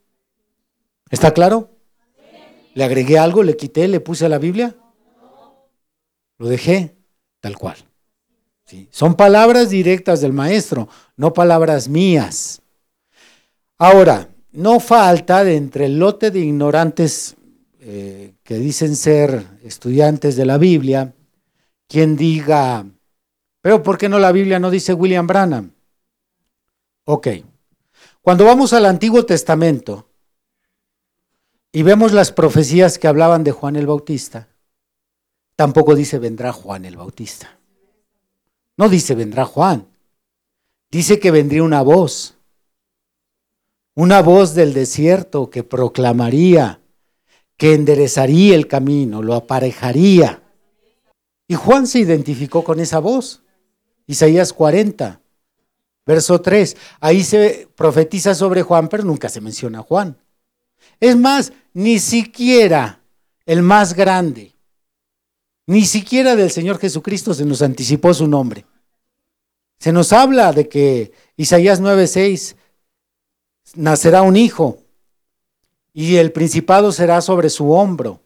¿Está 1.10 1.34
claro? 1.34 1.72
¿Le 2.74 2.84
agregué 2.84 3.18
algo? 3.18 3.44
¿Le 3.44 3.58
quité? 3.58 3.88
¿Le 3.88 4.00
puse 4.00 4.26
a 4.26 4.30
la 4.30 4.38
Biblia? 4.38 4.76
Lo 6.38 6.48
dejé 6.48 6.96
tal 7.40 7.58
cual. 7.58 7.78
Son 8.92 9.16
palabras 9.16 9.70
directas 9.70 10.20
del 10.22 10.34
maestro, 10.34 10.90
no 11.16 11.34
palabras 11.34 11.88
mías. 11.88 12.62
Ahora, 13.78 14.30
no 14.58 14.80
falta 14.80 15.44
de 15.44 15.56
entre 15.56 15.86
el 15.86 16.00
lote 16.00 16.32
de 16.32 16.40
ignorantes 16.40 17.36
eh, 17.80 18.34
que 18.42 18.56
dicen 18.56 18.96
ser 18.96 19.60
estudiantes 19.64 20.36
de 20.36 20.46
la 20.48 20.58
Biblia, 20.58 21.14
quien 21.88 22.16
diga, 22.18 22.84
pero 23.62 23.84
¿por 23.84 24.00
qué 24.00 24.10
no 24.10 24.18
la 24.18 24.32
Biblia 24.32 24.58
no 24.58 24.72
dice 24.72 24.94
William 24.94 25.28
Branham? 25.28 25.74
Ok, 27.06 27.28
cuando 28.24 28.46
vamos 28.46 28.74
al 28.74 28.88
Antiguo 28.88 29.28
Testamento 29.28 30.10
y 31.72 31.84
vemos 31.84 32.12
las 32.12 32.32
profecías 32.32 32.98
que 32.98 33.08
hablaban 33.08 33.44
de 33.44 33.52
Juan 33.52 33.76
el 33.76 33.86
Bautista, 33.86 34.48
tampoco 35.56 35.94
dice 35.94 36.18
vendrá 36.18 36.52
Juan 36.52 36.86
el 36.86 36.98
Bautista. 36.98 37.60
No 38.76 38.90
dice 38.90 39.14
vendrá 39.14 39.46
Juan. 39.46 39.88
Dice 40.90 41.20
que 41.20 41.30
vendría 41.30 41.62
una 41.62 41.84
voz. 41.84 42.37
Una 43.98 44.22
voz 44.22 44.54
del 44.54 44.76
desierto 44.76 45.50
que 45.50 45.64
proclamaría, 45.64 46.80
que 47.58 47.74
enderezaría 47.74 48.54
el 48.54 48.68
camino, 48.68 49.24
lo 49.24 49.34
aparejaría. 49.34 50.44
Y 51.48 51.56
Juan 51.56 51.88
se 51.88 51.98
identificó 51.98 52.64
con 52.64 52.80
esa 52.80 53.00
voz. 53.00 53.42
Isaías 54.06 54.54
40, 54.54 55.20
verso 56.06 56.40
3. 56.40 56.78
Ahí 57.00 57.24
se 57.24 57.70
profetiza 57.76 58.36
sobre 58.36 58.62
Juan, 58.62 58.88
pero 58.88 59.04
nunca 59.04 59.30
se 59.30 59.42
menciona 59.42 59.80
a 59.80 59.82
Juan. 59.82 60.16
Es 61.00 61.18
más, 61.18 61.52
ni 61.74 61.98
siquiera 61.98 63.02
el 63.48 63.64
más 63.64 63.96
grande, 63.96 64.54
ni 65.66 65.86
siquiera 65.86 66.36
del 66.36 66.52
Señor 66.52 66.78
Jesucristo 66.78 67.34
se 67.34 67.46
nos 67.46 67.64
anticipó 67.64 68.14
su 68.14 68.28
nombre. 68.28 68.64
Se 69.80 69.92
nos 69.92 70.14
habla 70.14 70.54
de 70.54 70.70
que 70.70 71.12
Isaías 71.36 71.82
9:6 71.82 72.57
nacerá 73.76 74.22
un 74.22 74.36
hijo 74.36 74.80
y 75.94 76.16
el 76.18 76.32
principado 76.32 76.92
será 76.92 77.22
sobre 77.22 77.50
su 77.50 77.72
hombro 77.72 78.22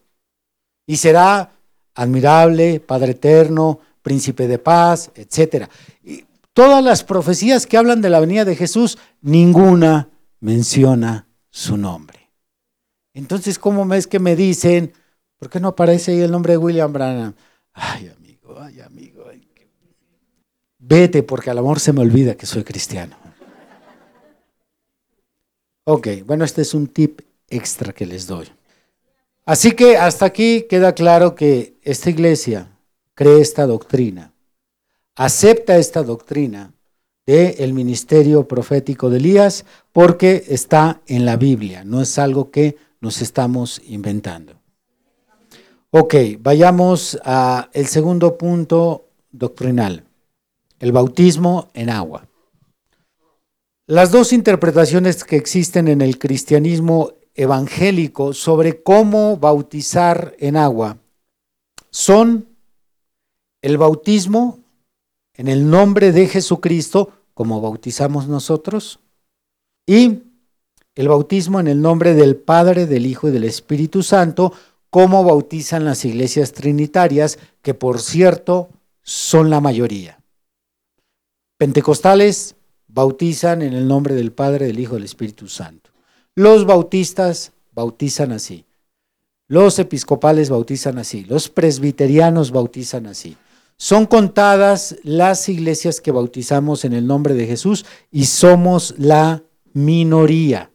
y 0.85 0.97
será 0.97 1.53
admirable, 1.95 2.79
Padre 2.79 3.11
eterno, 3.11 3.79
príncipe 4.01 4.47
de 4.47 4.57
paz, 4.57 5.11
etc. 5.15 5.67
Y 6.03 6.25
todas 6.53 6.83
las 6.83 7.03
profecías 7.03 7.65
que 7.65 7.77
hablan 7.77 8.01
de 8.01 8.09
la 8.09 8.19
venida 8.19 8.45
de 8.45 8.55
Jesús, 8.55 8.97
ninguna 9.21 10.09
menciona 10.39 11.27
su 11.49 11.77
nombre. 11.77 12.29
Entonces, 13.13 13.59
¿cómo 13.59 13.93
es 13.93 14.07
que 14.07 14.19
me 14.19 14.35
dicen, 14.35 14.93
¿Por 15.41 15.49
qué 15.49 15.59
no 15.59 15.69
aparece 15.69 16.11
ahí 16.11 16.21
el 16.21 16.29
nombre 16.29 16.53
de 16.53 16.57
William 16.57 16.93
Branham? 16.93 17.33
Ay, 17.73 18.13
amigo, 18.15 18.59
ay, 18.61 18.79
amigo. 18.79 19.25
Vete 20.77 21.23
porque 21.23 21.49
al 21.49 21.57
amor 21.57 21.79
se 21.79 21.93
me 21.93 22.01
olvida 22.01 22.35
que 22.35 22.45
soy 22.45 22.63
cristiano. 22.63 23.17
Ok, 25.83 26.07
bueno, 26.25 26.45
este 26.45 26.61
es 26.61 26.73
un 26.73 26.87
tip 26.87 27.21
extra 27.49 27.91
que 27.91 28.05
les 28.05 28.27
doy. 28.27 28.47
Así 29.45 29.71
que 29.71 29.97
hasta 29.97 30.25
aquí 30.25 30.67
queda 30.69 30.93
claro 30.93 31.33
que 31.33 31.75
esta 31.81 32.11
iglesia 32.11 32.77
cree 33.15 33.41
esta 33.41 33.65
doctrina, 33.65 34.31
acepta 35.15 35.77
esta 35.77 36.03
doctrina 36.03 36.71
del 37.25 37.55
el 37.57 37.73
ministerio 37.73 38.47
profético 38.47 39.09
de 39.09 39.17
Elías 39.17 39.65
porque 39.91 40.43
está 40.47 41.01
en 41.07 41.25
la 41.25 41.37
Biblia, 41.37 41.83
no 41.83 42.01
es 42.01 42.19
algo 42.19 42.51
que 42.51 42.77
nos 42.99 43.21
estamos 43.21 43.81
inventando. 43.87 44.53
Ok, 45.89 46.15
vayamos 46.39 47.19
al 47.23 47.87
segundo 47.87 48.37
punto 48.37 49.09
doctrinal, 49.31 50.03
el 50.79 50.91
bautismo 50.91 51.69
en 51.73 51.89
agua. 51.89 52.27
Las 53.91 54.09
dos 54.09 54.31
interpretaciones 54.31 55.25
que 55.25 55.35
existen 55.35 55.89
en 55.89 55.99
el 55.99 56.17
cristianismo 56.17 57.11
evangélico 57.35 58.31
sobre 58.31 58.81
cómo 58.81 59.35
bautizar 59.35 60.33
en 60.39 60.55
agua 60.55 60.97
son 61.89 62.47
el 63.61 63.77
bautismo 63.77 64.59
en 65.33 65.49
el 65.49 65.69
nombre 65.69 66.13
de 66.13 66.27
Jesucristo, 66.27 67.11
como 67.33 67.59
bautizamos 67.59 68.29
nosotros, 68.29 69.01
y 69.85 70.23
el 70.95 71.09
bautismo 71.09 71.59
en 71.59 71.67
el 71.67 71.81
nombre 71.81 72.13
del 72.13 72.37
Padre, 72.37 72.85
del 72.85 73.05
Hijo 73.05 73.27
y 73.27 73.31
del 73.31 73.43
Espíritu 73.43 74.03
Santo, 74.03 74.53
cómo 74.89 75.25
bautizan 75.25 75.83
las 75.83 76.05
iglesias 76.05 76.53
trinitarias, 76.53 77.39
que 77.61 77.73
por 77.73 77.99
cierto 77.99 78.69
son 79.01 79.49
la 79.49 79.59
mayoría. 79.59 80.21
Pentecostales 81.57 82.55
bautizan 82.93 83.61
en 83.61 83.73
el 83.73 83.87
nombre 83.87 84.15
del 84.15 84.31
Padre, 84.31 84.67
del 84.67 84.79
Hijo 84.79 84.95
del 84.95 85.05
Espíritu 85.05 85.47
Santo. 85.47 85.91
Los 86.35 86.65
bautistas 86.65 87.53
bautizan 87.73 88.31
así. 88.31 88.65
Los 89.47 89.79
episcopales 89.79 90.49
bautizan 90.49 90.97
así. 90.97 91.23
Los 91.25 91.49
presbiterianos 91.49 92.51
bautizan 92.51 93.07
así. 93.07 93.37
Son 93.77 94.05
contadas 94.05 94.95
las 95.03 95.49
iglesias 95.49 96.01
que 96.01 96.11
bautizamos 96.11 96.85
en 96.85 96.93
el 96.93 97.07
nombre 97.07 97.33
de 97.33 97.47
Jesús 97.47 97.85
y 98.11 98.25
somos 98.25 98.93
la 98.97 99.43
minoría. 99.73 100.71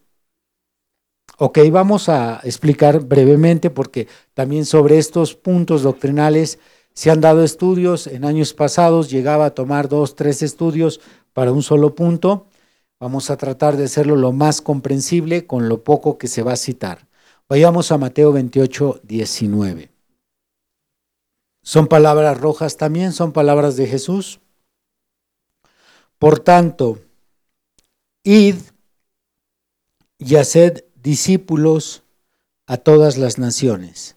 Ok, 1.39 1.59
vamos 1.71 2.09
a 2.09 2.41
explicar 2.45 3.01
brevemente 3.01 3.71
porque 3.71 4.09
también 4.35 4.65
sobre 4.65 4.99
estos 4.99 5.35
puntos 5.35 5.83
doctrinales 5.83 6.59
se 6.95 7.11
han 7.11 7.21
dado 7.21 7.45
estudios. 7.45 8.07
En 8.07 8.25
años 8.25 8.55
pasados 8.55 9.11
llegaba 9.11 9.47
a 9.47 9.55
tomar 9.55 9.89
dos, 9.89 10.17
tres 10.17 10.43
estudios 10.43 11.01
para 11.37 11.53
un 11.53 11.63
solo 11.63 11.95
punto. 11.95 12.47
Vamos 12.99 13.29
a 13.29 13.37
tratar 13.37 13.77
de 13.77 13.85
hacerlo 13.85 14.17
lo 14.17 14.33
más 14.33 14.63
comprensible 14.63 15.47
con 15.47 15.69
lo 15.69 15.85
poco 15.85 16.17
que 16.17 16.29
se 16.29 16.43
va 16.43 16.55
a 16.55 16.57
citar. 16.57 17.09
Vayamos 17.47 17.93
a 17.93 17.99
Mateo 17.99 18.33
28, 18.33 19.01
19. 19.03 19.91
Son 21.63 21.89
palabras 21.89 22.41
rojas 22.41 22.79
también, 22.79 23.13
son 23.13 23.33
palabras 23.33 23.77
de 23.77 23.87
Jesús. 23.87 24.41
Por 26.19 26.39
tanto, 26.39 27.01
id 28.25 28.57
y 30.17 30.37
haced 30.37 30.87
discípulos 30.95 32.03
a 32.67 32.79
todas 32.79 33.19
las 33.19 33.37
naciones, 33.37 34.17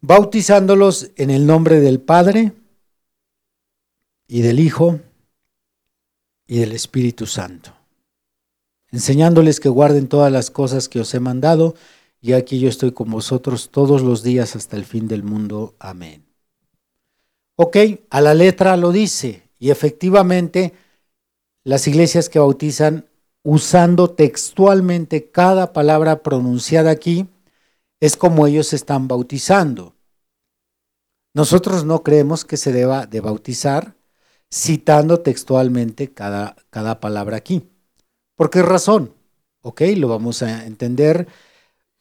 bautizándolos 0.00 1.10
en 1.16 1.28
el 1.28 1.46
nombre 1.46 1.80
del 1.80 2.00
Padre 2.00 2.54
y 4.26 4.40
del 4.40 4.60
Hijo 4.60 5.00
y 6.46 6.58
del 6.58 6.72
Espíritu 6.72 7.26
Santo, 7.26 7.72
enseñándoles 8.90 9.60
que 9.60 9.68
guarden 9.68 10.08
todas 10.08 10.30
las 10.30 10.50
cosas 10.50 10.88
que 10.88 11.00
os 11.00 11.12
he 11.14 11.20
mandado, 11.20 11.74
y 12.20 12.32
aquí 12.32 12.58
yo 12.58 12.68
estoy 12.68 12.92
con 12.92 13.10
vosotros 13.10 13.70
todos 13.70 14.02
los 14.02 14.22
días 14.22 14.56
hasta 14.56 14.76
el 14.76 14.84
fin 14.84 15.08
del 15.08 15.22
mundo. 15.22 15.74
Amén. 15.78 16.24
Ok, 17.56 17.76
a 18.10 18.20
la 18.20 18.34
letra 18.34 18.76
lo 18.76 18.92
dice, 18.92 19.48
y 19.58 19.70
efectivamente 19.70 20.74
las 21.64 21.88
iglesias 21.88 22.28
que 22.28 22.38
bautizan 22.38 23.08
usando 23.42 24.10
textualmente 24.10 25.30
cada 25.30 25.72
palabra 25.72 26.22
pronunciada 26.22 26.90
aquí, 26.90 27.28
es 28.00 28.16
como 28.16 28.46
ellos 28.46 28.72
están 28.72 29.08
bautizando. 29.08 29.94
Nosotros 31.34 31.84
no 31.84 32.02
creemos 32.02 32.44
que 32.44 32.56
se 32.56 32.72
deba 32.72 33.06
de 33.06 33.20
bautizar 33.20 33.95
citando 34.52 35.20
textualmente 35.20 36.12
cada, 36.12 36.56
cada 36.70 37.00
palabra 37.00 37.36
aquí. 37.36 37.68
¿Por 38.36 38.50
qué 38.50 38.62
razón? 38.62 39.14
Ok, 39.62 39.82
lo 39.96 40.08
vamos 40.08 40.42
a 40.42 40.66
entender 40.66 41.26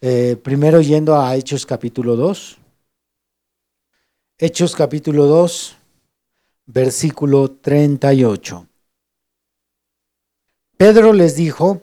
eh, 0.02 0.36
primero 0.44 0.82
yendo 0.82 1.20
a 1.20 1.36
Hechos 1.36 1.66
capítulo 1.66 2.16
2. 2.16 2.58
Hechos 4.38 4.76
capítulo 4.76 5.26
2, 5.26 5.78
versículo 6.66 7.52
38. 7.52 8.68
Pedro 10.78 11.14
les 11.14 11.38
dijo, 11.38 11.82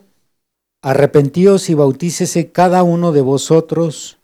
arrepentíos 0.81 1.69
y 1.69 1.73
bautícese 1.73 2.51
cada 2.51 2.83
uno 2.83 3.11
de 3.11 3.21
vosotros 3.21 4.19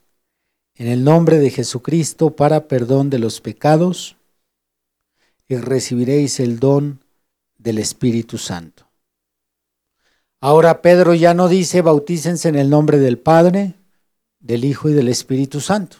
en 0.75 0.87
el 0.87 1.03
nombre 1.03 1.39
de 1.39 1.49
Jesucristo 1.49 2.35
para 2.35 2.67
perdón 2.67 3.09
de 3.09 3.17
los 3.17 3.41
pecados 3.41 4.18
y 5.49 5.57
recibiréis 5.57 6.39
el 6.39 6.59
don 6.59 7.03
del 7.57 7.79
Espíritu 7.79 8.37
Santo. 8.37 8.87
Ahora 10.39 10.81
Pedro 10.81 11.15
ya 11.15 11.33
no 11.33 11.49
dice 11.49 11.81
bautícense 11.81 12.47
en 12.47 12.55
el 12.55 12.69
nombre 12.69 12.99
del 12.99 13.17
Padre, 13.17 13.73
del 14.39 14.63
Hijo 14.63 14.87
y 14.89 14.93
del 14.93 15.09
Espíritu 15.09 15.59
Santo. 15.59 15.97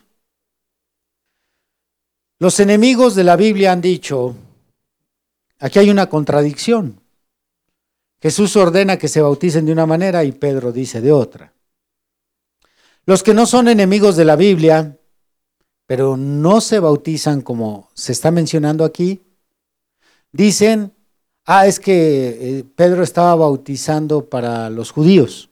Los 2.37 2.59
enemigos 2.61 3.15
de 3.15 3.25
la 3.25 3.35
Biblia 3.35 3.73
han 3.73 3.81
dicho, 3.81 4.35
aquí 5.57 5.79
hay 5.79 5.89
una 5.89 6.07
contradicción. 6.07 7.01
Jesús 8.21 8.55
ordena 8.55 8.97
que 8.97 9.07
se 9.07 9.21
bauticen 9.21 9.65
de 9.65 9.73
una 9.73 9.85
manera 9.85 10.23
y 10.23 10.31
Pedro 10.31 10.71
dice 10.71 11.01
de 11.01 11.11
otra. 11.11 11.53
Los 13.05 13.23
que 13.23 13.33
no 13.33 13.45
son 13.47 13.67
enemigos 13.67 14.15
de 14.15 14.25
la 14.25 14.35
Biblia, 14.35 14.97
pero 15.87 16.15
no 16.17 16.61
se 16.61 16.79
bautizan 16.79 17.41
como 17.41 17.89
se 17.95 18.11
está 18.11 18.29
mencionando 18.29 18.85
aquí, 18.85 19.21
dicen, 20.31 20.93
ah, 21.45 21.67
es 21.67 21.79
que 21.79 22.59
eh, 22.59 22.63
Pedro 22.75 23.03
estaba 23.03 23.35
bautizando 23.35 24.29
para 24.29 24.69
los 24.69 24.91
judíos 24.91 25.49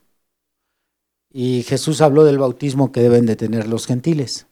y 1.31 1.63
Jesús 1.63 2.01
habló 2.01 2.23
del 2.23 2.39
bautismo 2.39 2.91
que 2.91 3.01
deben 3.01 3.25
de 3.25 3.35
tener 3.35 3.67
los 3.67 3.85
gentiles. 3.85 4.47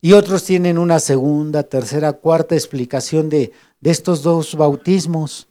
Y 0.00 0.12
otros 0.12 0.44
tienen 0.44 0.78
una 0.78 1.00
segunda, 1.00 1.64
tercera, 1.64 2.12
cuarta 2.12 2.54
explicación 2.54 3.28
de, 3.28 3.52
de 3.80 3.90
estos 3.90 4.22
dos 4.22 4.54
bautismos. 4.54 5.48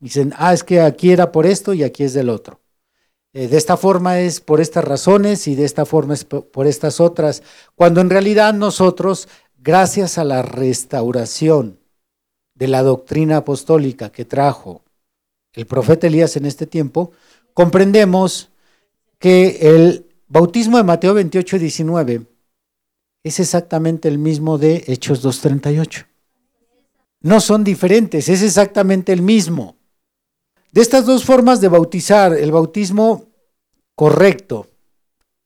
Dicen, 0.00 0.34
ah, 0.36 0.52
es 0.52 0.64
que 0.64 0.80
aquí 0.80 1.10
era 1.12 1.32
por 1.32 1.46
esto 1.46 1.72
y 1.72 1.84
aquí 1.84 2.04
es 2.04 2.12
del 2.12 2.28
otro. 2.28 2.60
Eh, 3.32 3.48
de 3.48 3.56
esta 3.56 3.76
forma 3.76 4.20
es 4.20 4.40
por 4.40 4.60
estas 4.60 4.84
razones 4.84 5.46
y 5.48 5.54
de 5.54 5.64
esta 5.64 5.84
forma 5.84 6.14
es 6.14 6.24
por 6.24 6.66
estas 6.66 7.00
otras, 7.00 7.42
cuando 7.74 8.00
en 8.00 8.10
realidad 8.10 8.54
nosotros, 8.54 9.28
gracias 9.58 10.18
a 10.18 10.24
la 10.24 10.42
restauración 10.42 11.78
de 12.58 12.68
la 12.68 12.82
doctrina 12.82 13.38
apostólica 13.38 14.10
que 14.10 14.24
trajo 14.24 14.82
el 15.52 15.66
profeta 15.66 16.08
Elías 16.08 16.36
en 16.36 16.44
este 16.44 16.66
tiempo, 16.66 17.12
comprendemos 17.54 18.50
que 19.18 19.58
el 19.60 20.06
bautismo 20.26 20.76
de 20.76 20.84
Mateo 20.84 21.14
28 21.14 21.56
y 21.56 21.58
19 21.60 22.26
es 23.22 23.40
exactamente 23.40 24.08
el 24.08 24.18
mismo 24.18 24.58
de 24.58 24.84
Hechos 24.86 25.24
2.38. 25.24 26.06
No 27.20 27.40
son 27.40 27.64
diferentes, 27.64 28.28
es 28.28 28.42
exactamente 28.42 29.12
el 29.12 29.22
mismo. 29.22 29.76
De 30.72 30.80
estas 30.80 31.06
dos 31.06 31.24
formas 31.24 31.60
de 31.60 31.68
bautizar, 31.68 32.32
el 32.32 32.52
bautismo 32.52 33.26
correcto, 33.94 34.66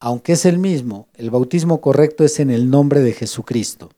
aunque 0.00 0.32
es 0.32 0.44
el 0.44 0.58
mismo, 0.58 1.08
el 1.14 1.30
bautismo 1.30 1.80
correcto 1.80 2.24
es 2.24 2.40
en 2.40 2.50
el 2.50 2.68
nombre 2.70 3.00
de 3.00 3.12
Jesucristo. 3.12 3.90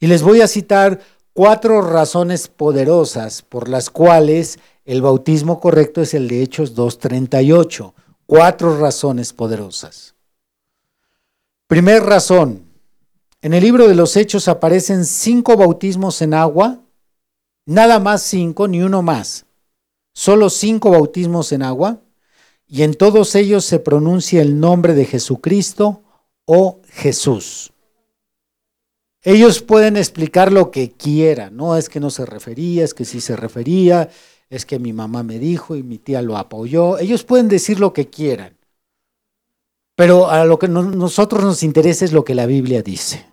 Y 0.00 0.08
les 0.08 0.22
voy 0.22 0.40
a 0.40 0.48
citar 0.48 1.00
cuatro 1.36 1.82
razones 1.82 2.48
poderosas 2.48 3.42
por 3.42 3.68
las 3.68 3.90
cuales 3.90 4.58
el 4.84 5.02
bautismo 5.02 5.60
correcto 5.60 6.00
es 6.00 6.14
el 6.14 6.26
de 6.26 6.42
Hechos 6.42 6.74
2.38. 6.74 7.92
Cuatro 8.26 8.78
razones 8.80 9.32
poderosas. 9.32 10.14
Primer 11.68 12.02
razón, 12.02 12.64
en 13.42 13.54
el 13.54 13.62
libro 13.62 13.86
de 13.86 13.94
los 13.94 14.16
Hechos 14.16 14.48
aparecen 14.48 15.04
cinco 15.04 15.56
bautismos 15.56 16.22
en 16.22 16.34
agua, 16.34 16.80
nada 17.66 18.00
más 18.00 18.22
cinco, 18.22 18.66
ni 18.66 18.82
uno 18.82 19.02
más 19.02 19.46
solo 20.16 20.48
cinco 20.48 20.92
bautismos 20.92 21.52
en 21.52 21.62
agua, 21.62 22.00
y 22.66 22.84
en 22.84 22.94
todos 22.94 23.34
ellos 23.34 23.66
se 23.66 23.78
pronuncia 23.78 24.40
el 24.40 24.58
nombre 24.58 24.94
de 24.94 25.04
Jesucristo 25.04 26.02
o 26.46 26.80
Jesús. 26.88 27.74
Ellos 29.26 29.60
pueden 29.60 29.96
explicar 29.96 30.52
lo 30.52 30.70
que 30.70 30.92
quieran, 30.92 31.56
no 31.56 31.76
es 31.76 31.88
que 31.88 31.98
no 31.98 32.10
se 32.10 32.24
refería, 32.24 32.84
es 32.84 32.94
que 32.94 33.04
sí 33.04 33.20
se 33.20 33.34
refería, 33.34 34.08
es 34.48 34.64
que 34.64 34.78
mi 34.78 34.92
mamá 34.92 35.24
me 35.24 35.40
dijo 35.40 35.74
y 35.74 35.82
mi 35.82 35.98
tía 35.98 36.22
lo 36.22 36.36
apoyó. 36.36 36.96
Ellos 36.96 37.24
pueden 37.24 37.48
decir 37.48 37.80
lo 37.80 37.92
que 37.92 38.06
quieran, 38.06 38.56
pero 39.96 40.30
a 40.30 40.44
lo 40.44 40.60
que 40.60 40.68
nosotros 40.68 41.42
nos 41.42 41.64
interesa 41.64 42.04
es 42.04 42.12
lo 42.12 42.24
que 42.24 42.36
la 42.36 42.46
Biblia 42.46 42.82
dice. 42.82 43.26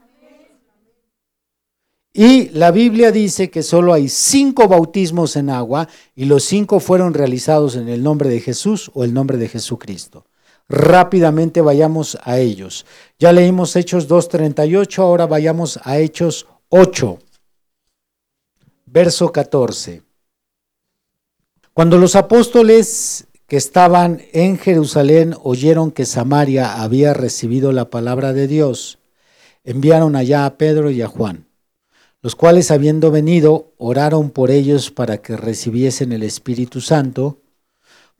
Y 2.11 2.49
la 2.49 2.71
Biblia 2.71 3.11
dice 3.11 3.51
que 3.51 3.61
solo 3.61 3.93
hay 3.93 4.09
cinco 4.09 4.67
bautismos 4.67 5.35
en 5.35 5.51
agua 5.51 5.87
y 6.15 6.25
los 6.25 6.43
cinco 6.43 6.79
fueron 6.79 7.13
realizados 7.13 7.75
en 7.75 7.87
el 7.87 8.01
nombre 8.01 8.29
de 8.29 8.39
Jesús 8.39 8.89
o 8.95 9.03
el 9.03 9.13
nombre 9.13 9.37
de 9.37 9.47
Jesucristo. 9.47 10.25
Rápidamente 10.75 11.61
vayamos 11.61 12.17
a 12.23 12.39
ellos. 12.39 12.87
Ya 13.19 13.31
leímos 13.31 13.75
Hechos 13.75 14.09
2.38, 14.09 14.97
ahora 15.03 15.27
vayamos 15.27 15.79
a 15.83 15.99
Hechos 15.99 16.47
8, 16.69 17.19
verso 18.87 19.31
14. 19.31 20.01
Cuando 21.73 21.99
los 21.99 22.15
apóstoles 22.15 23.27
que 23.45 23.57
estaban 23.57 24.23
en 24.31 24.57
Jerusalén 24.57 25.35
oyeron 25.43 25.91
que 25.91 26.05
Samaria 26.05 26.81
había 26.81 27.13
recibido 27.13 27.71
la 27.71 27.91
palabra 27.91 28.33
de 28.33 28.47
Dios, 28.47 28.97
enviaron 29.63 30.15
allá 30.15 30.47
a 30.47 30.57
Pedro 30.57 30.89
y 30.89 31.03
a 31.03 31.07
Juan 31.07 31.45
los 32.23 32.37
cuales 32.37 32.71
habiendo 32.71 33.11
venido, 33.11 33.73
oraron 33.77 34.29
por 34.29 34.49
ellos 34.49 34.91
para 34.91 35.17
que 35.21 35.35
recibiesen 35.35 36.13
el 36.13 36.23
Espíritu 36.23 36.79
Santo, 36.79 37.41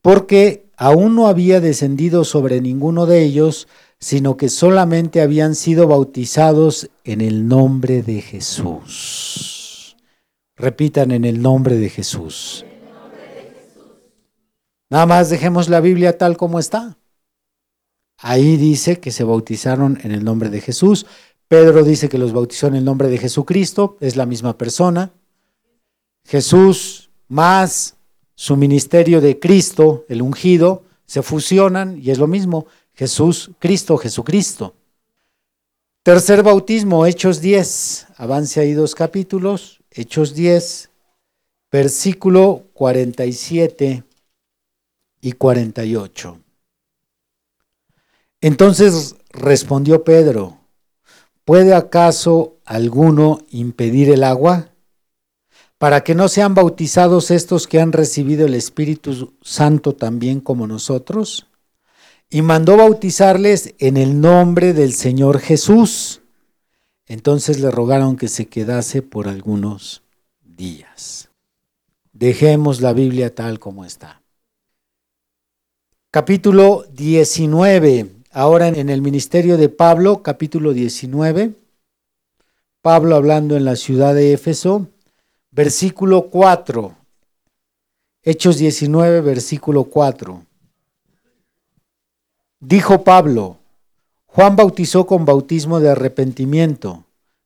porque 0.02 0.63
aún 0.78 1.16
no 1.16 1.28
había 1.28 1.60
descendido 1.60 2.24
sobre 2.24 2.62
ninguno 2.62 3.06
de 3.06 3.24
ellos, 3.24 3.68
sino 4.00 4.38
que 4.38 4.50
solamente 4.50 5.22
habían 5.22 5.56
sido 5.56 5.88
bautizados 5.88 6.90
en 7.04 7.22
el 7.22 7.48
nombre 7.48 8.04
de 8.04 8.22
Jesús. 8.22 9.96
Repitan 10.56 11.12
en 11.12 11.26
el 11.26 11.42
nombre 11.42 11.78
de 11.78 11.90
Jesús. 11.90 12.66
Nada 14.90 15.06
más 15.06 15.30
dejemos 15.30 15.70
la 15.70 15.80
Biblia 15.80 16.18
tal 16.18 16.38
como 16.38 16.60
está. 16.60 16.98
Ahí 18.18 18.58
dice 18.58 19.00
que 19.00 19.12
se 19.12 19.24
bautizaron 19.24 20.00
en 20.04 20.12
el 20.12 20.24
nombre 20.24 20.50
de 20.50 20.62
Jesús, 20.62 21.06
Pedro 21.54 21.84
dice 21.84 22.10
que 22.10 22.18
los 22.18 22.34
bautizó 22.34 22.66
en 22.66 22.76
el 22.76 22.84
nombre 22.84 23.10
de 23.10 23.20
Jesucristo, 23.20 23.98
es 24.00 24.16
la 24.16 24.26
misma 24.26 24.58
persona. 24.58 25.14
Jesús 26.26 27.12
más 27.28 27.98
su 28.44 28.58
ministerio 28.58 29.22
de 29.22 29.40
Cristo, 29.40 30.04
el 30.10 30.22
ungido, 30.22 30.84
se 31.06 31.22
fusionan 31.22 31.98
y 31.98 32.12
es 32.12 32.18
lo 32.18 32.28
mismo. 32.28 32.66
Jesús, 32.94 33.52
Cristo, 33.58 33.98
Jesucristo. 33.98 34.76
Tercer 36.04 36.44
bautismo, 36.44 37.06
Hechos 37.06 37.40
10. 37.40 38.08
Avance 38.18 38.60
ahí 38.60 38.74
dos 38.74 38.96
capítulos. 38.96 39.80
Hechos 39.90 40.34
10, 40.34 40.90
versículo 41.72 42.66
47 42.74 44.04
y 45.22 45.32
48. 45.32 46.38
Entonces 48.42 49.16
respondió 49.30 50.04
Pedro, 50.04 50.58
¿Puede 51.46 51.74
acaso 51.74 52.58
alguno 52.66 53.40
impedir 53.52 54.10
el 54.10 54.26
agua? 54.26 54.73
Para 55.84 56.02
que 56.06 56.16
no 56.16 56.30
sean 56.30 56.56
bautizados 56.56 57.30
estos 57.30 57.68
que 57.68 57.82
han 57.82 57.92
recibido 57.92 58.46
el 58.46 58.54
Espíritu 58.54 59.34
Santo 59.42 59.94
también 59.94 60.40
como 60.40 60.66
nosotros. 60.66 61.48
Y 62.30 62.42
mandó 62.42 62.78
bautizarles 62.78 63.76
en 63.80 63.98
el 63.98 64.22
nombre 64.22 64.72
del 64.72 64.94
Señor 64.94 65.40
Jesús. 65.40 66.22
Entonces 67.06 67.60
le 67.60 67.70
rogaron 67.70 68.16
que 68.16 68.30
se 68.30 68.46
quedase 68.46 69.02
por 69.02 69.28
algunos 69.28 70.04
días. 70.42 71.28
Dejemos 72.14 72.80
la 72.80 72.94
Biblia 72.94 73.36
tal 73.36 73.60
como 73.60 73.84
está. 73.84 74.22
capítulo 76.12 76.86
19, 76.94 78.10
ahora 78.32 78.70
en 78.70 78.90
el 78.90 79.02
ministerio 79.02 79.58
de 79.58 79.68
Pablo, 79.68 80.24
capítulo 80.24 80.72
19. 80.72 81.56
Pablo 82.82 83.18
hablando 83.18 83.58
en 83.58 83.66
la 83.66 83.76
ciudad 83.76 84.16
de 84.16 84.32
Éfeso, 84.32 84.88
versículo 85.54 86.30
4. 86.30 86.96
Hechos 88.24 88.58
19, 88.58 89.22
versículo 89.22 89.84
4. 89.86 90.46
Dijo 92.60 93.04
Pablo, 93.04 93.58
Juan 94.26 94.56
bautizó 94.56 95.06
con 95.06 95.26
bautismo 95.26 95.80
de 95.80 95.90
arrepentimiento, 95.90 97.06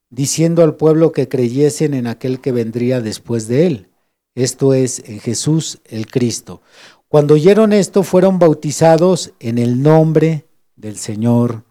diciendo 0.10 0.64
al 0.64 0.76
pueblo 0.76 1.12
que 1.12 1.28
creyesen 1.28 1.94
en 1.94 2.08
aquel 2.08 2.40
que 2.40 2.52
vendría 2.52 3.02
después 3.02 3.48
de 3.48 3.68
él, 3.68 3.90
esto 4.36 4.74
es, 4.74 5.00
en 5.06 5.20
Jesús 5.20 5.80
el 5.86 6.08
Cristo. 6.08 6.62
Cuando 7.08 7.34
oyeron 7.34 7.74
esto, 7.74 8.04
fueron 8.04 8.38
bautizados 8.38 9.34
en 9.40 9.58
el 9.58 9.82
nombre 9.82 10.46
del 10.76 10.98
Señor 10.98 11.64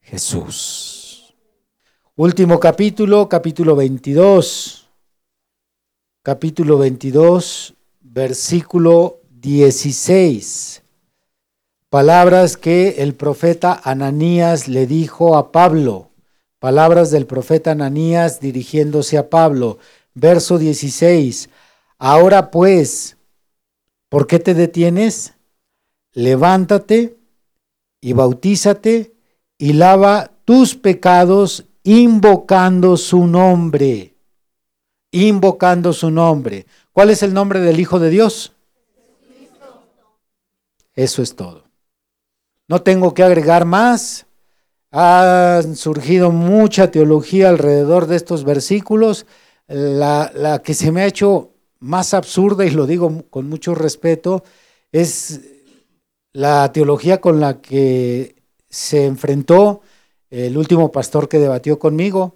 Jesús. 0.00 1.34
Último 2.16 2.58
capítulo, 2.58 3.28
capítulo 3.28 3.76
22. 3.76 4.83
Capítulo 6.26 6.78
22, 6.78 7.74
versículo 8.00 9.20
16. 9.42 10.82
Palabras 11.90 12.56
que 12.56 13.02
el 13.02 13.14
profeta 13.14 13.78
Ananías 13.84 14.66
le 14.66 14.86
dijo 14.86 15.36
a 15.36 15.52
Pablo. 15.52 16.12
Palabras 16.60 17.10
del 17.10 17.26
profeta 17.26 17.72
Ananías 17.72 18.40
dirigiéndose 18.40 19.18
a 19.18 19.28
Pablo. 19.28 19.76
Verso 20.14 20.56
16. 20.56 21.50
Ahora 21.98 22.50
pues, 22.50 23.18
¿por 24.08 24.26
qué 24.26 24.38
te 24.38 24.54
detienes? 24.54 25.34
Levántate 26.14 27.18
y 28.00 28.14
bautízate 28.14 29.12
y 29.58 29.74
lava 29.74 30.30
tus 30.46 30.74
pecados 30.74 31.66
invocando 31.82 32.96
su 32.96 33.26
nombre. 33.26 34.13
Invocando 35.14 35.92
su 35.92 36.10
nombre. 36.10 36.66
¿Cuál 36.92 37.10
es 37.10 37.22
el 37.22 37.32
nombre 37.32 37.60
del 37.60 37.78
Hijo 37.78 38.00
de 38.00 38.10
Dios? 38.10 38.52
Eso 40.96 41.22
es 41.22 41.36
todo. 41.36 41.62
No 42.66 42.82
tengo 42.82 43.14
que 43.14 43.22
agregar 43.22 43.64
más. 43.64 44.26
Ha 44.90 45.62
surgido 45.76 46.32
mucha 46.32 46.90
teología 46.90 47.48
alrededor 47.48 48.08
de 48.08 48.16
estos 48.16 48.42
versículos. 48.42 49.24
La, 49.68 50.32
la, 50.34 50.62
que 50.62 50.74
se 50.74 50.90
me 50.90 51.02
ha 51.02 51.06
hecho 51.06 51.52
más 51.78 52.12
absurda, 52.12 52.66
y 52.66 52.70
lo 52.70 52.84
digo 52.84 53.22
con 53.30 53.48
mucho 53.48 53.76
respeto, 53.76 54.42
es 54.90 55.42
la 56.32 56.72
teología 56.72 57.20
con 57.20 57.38
la 57.38 57.60
que 57.60 58.42
se 58.68 59.06
enfrentó 59.06 59.80
el 60.28 60.58
último 60.58 60.90
pastor 60.90 61.28
que 61.28 61.38
debatió 61.38 61.78
conmigo. 61.78 62.34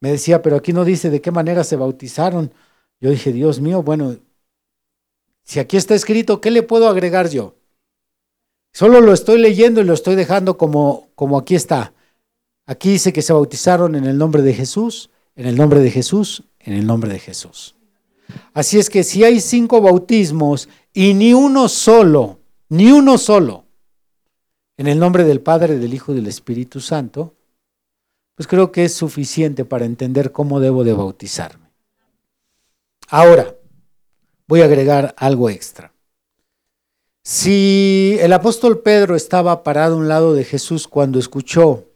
Me 0.00 0.10
decía, 0.10 0.42
pero 0.42 0.56
aquí 0.56 0.72
no 0.72 0.84
dice 0.84 1.10
de 1.10 1.20
qué 1.20 1.30
manera 1.30 1.64
se 1.64 1.76
bautizaron. 1.76 2.52
Yo 3.00 3.10
dije, 3.10 3.32
Dios 3.32 3.60
mío, 3.60 3.82
bueno, 3.82 4.16
si 5.44 5.60
aquí 5.60 5.76
está 5.76 5.94
escrito, 5.94 6.40
¿qué 6.40 6.50
le 6.50 6.62
puedo 6.62 6.88
agregar 6.88 7.28
yo? 7.28 7.56
Solo 8.72 9.00
lo 9.00 9.12
estoy 9.12 9.40
leyendo 9.40 9.80
y 9.80 9.84
lo 9.84 9.94
estoy 9.94 10.14
dejando 10.14 10.58
como, 10.58 11.08
como 11.14 11.38
aquí 11.38 11.54
está. 11.54 11.94
Aquí 12.66 12.90
dice 12.90 13.12
que 13.12 13.22
se 13.22 13.32
bautizaron 13.32 13.94
en 13.94 14.04
el 14.04 14.18
nombre 14.18 14.42
de 14.42 14.52
Jesús, 14.52 15.10
en 15.36 15.46
el 15.46 15.56
nombre 15.56 15.80
de 15.80 15.90
Jesús, 15.90 16.44
en 16.60 16.74
el 16.74 16.86
nombre 16.86 17.10
de 17.10 17.18
Jesús. 17.18 17.74
Así 18.52 18.78
es 18.78 18.90
que 18.90 19.04
si 19.04 19.24
hay 19.24 19.40
cinco 19.40 19.80
bautismos 19.80 20.68
y 20.92 21.14
ni 21.14 21.32
uno 21.32 21.68
solo, 21.68 22.40
ni 22.68 22.92
uno 22.92 23.16
solo, 23.16 23.64
en 24.76 24.86
el 24.86 24.98
nombre 24.98 25.24
del 25.24 25.40
Padre, 25.40 25.78
del 25.78 25.94
Hijo 25.94 26.12
y 26.12 26.16
del 26.16 26.26
Espíritu 26.26 26.80
Santo, 26.80 27.37
pues 28.38 28.46
creo 28.46 28.70
que 28.70 28.84
es 28.84 28.94
suficiente 28.94 29.64
para 29.64 29.84
entender 29.84 30.30
cómo 30.30 30.60
debo 30.60 30.84
de 30.84 30.92
bautizarme. 30.92 31.72
Ahora, 33.08 33.56
voy 34.46 34.60
a 34.60 34.66
agregar 34.66 35.12
algo 35.18 35.50
extra. 35.50 35.92
Si 37.24 38.16
el 38.20 38.32
apóstol 38.32 38.78
Pedro 38.78 39.16
estaba 39.16 39.64
parado 39.64 39.96
a 39.96 39.98
un 39.98 40.06
lado 40.06 40.34
de 40.34 40.44
Jesús 40.44 40.86
cuando 40.86 41.18
escuchó, 41.18 41.88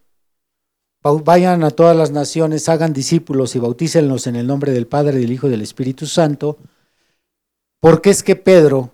vayan 1.05 1.63
a 1.63 1.71
todas 1.71 1.97
las 1.97 2.11
naciones, 2.11 2.69
hagan 2.69 2.93
discípulos 2.93 3.55
y 3.55 3.61
bautícenlos 3.61 4.27
en 4.27 4.35
el 4.35 4.49
nombre 4.49 4.73
del 4.73 4.89
Padre, 4.89 5.21
del 5.21 5.31
Hijo 5.31 5.47
y 5.47 5.51
del 5.51 5.63
Espíritu 5.63 6.07
Santo, 6.07 6.59
¿por 7.79 8.03
qué 8.03 8.11
es 8.11 8.25
que 8.25 8.35
Pedro, 8.35 8.91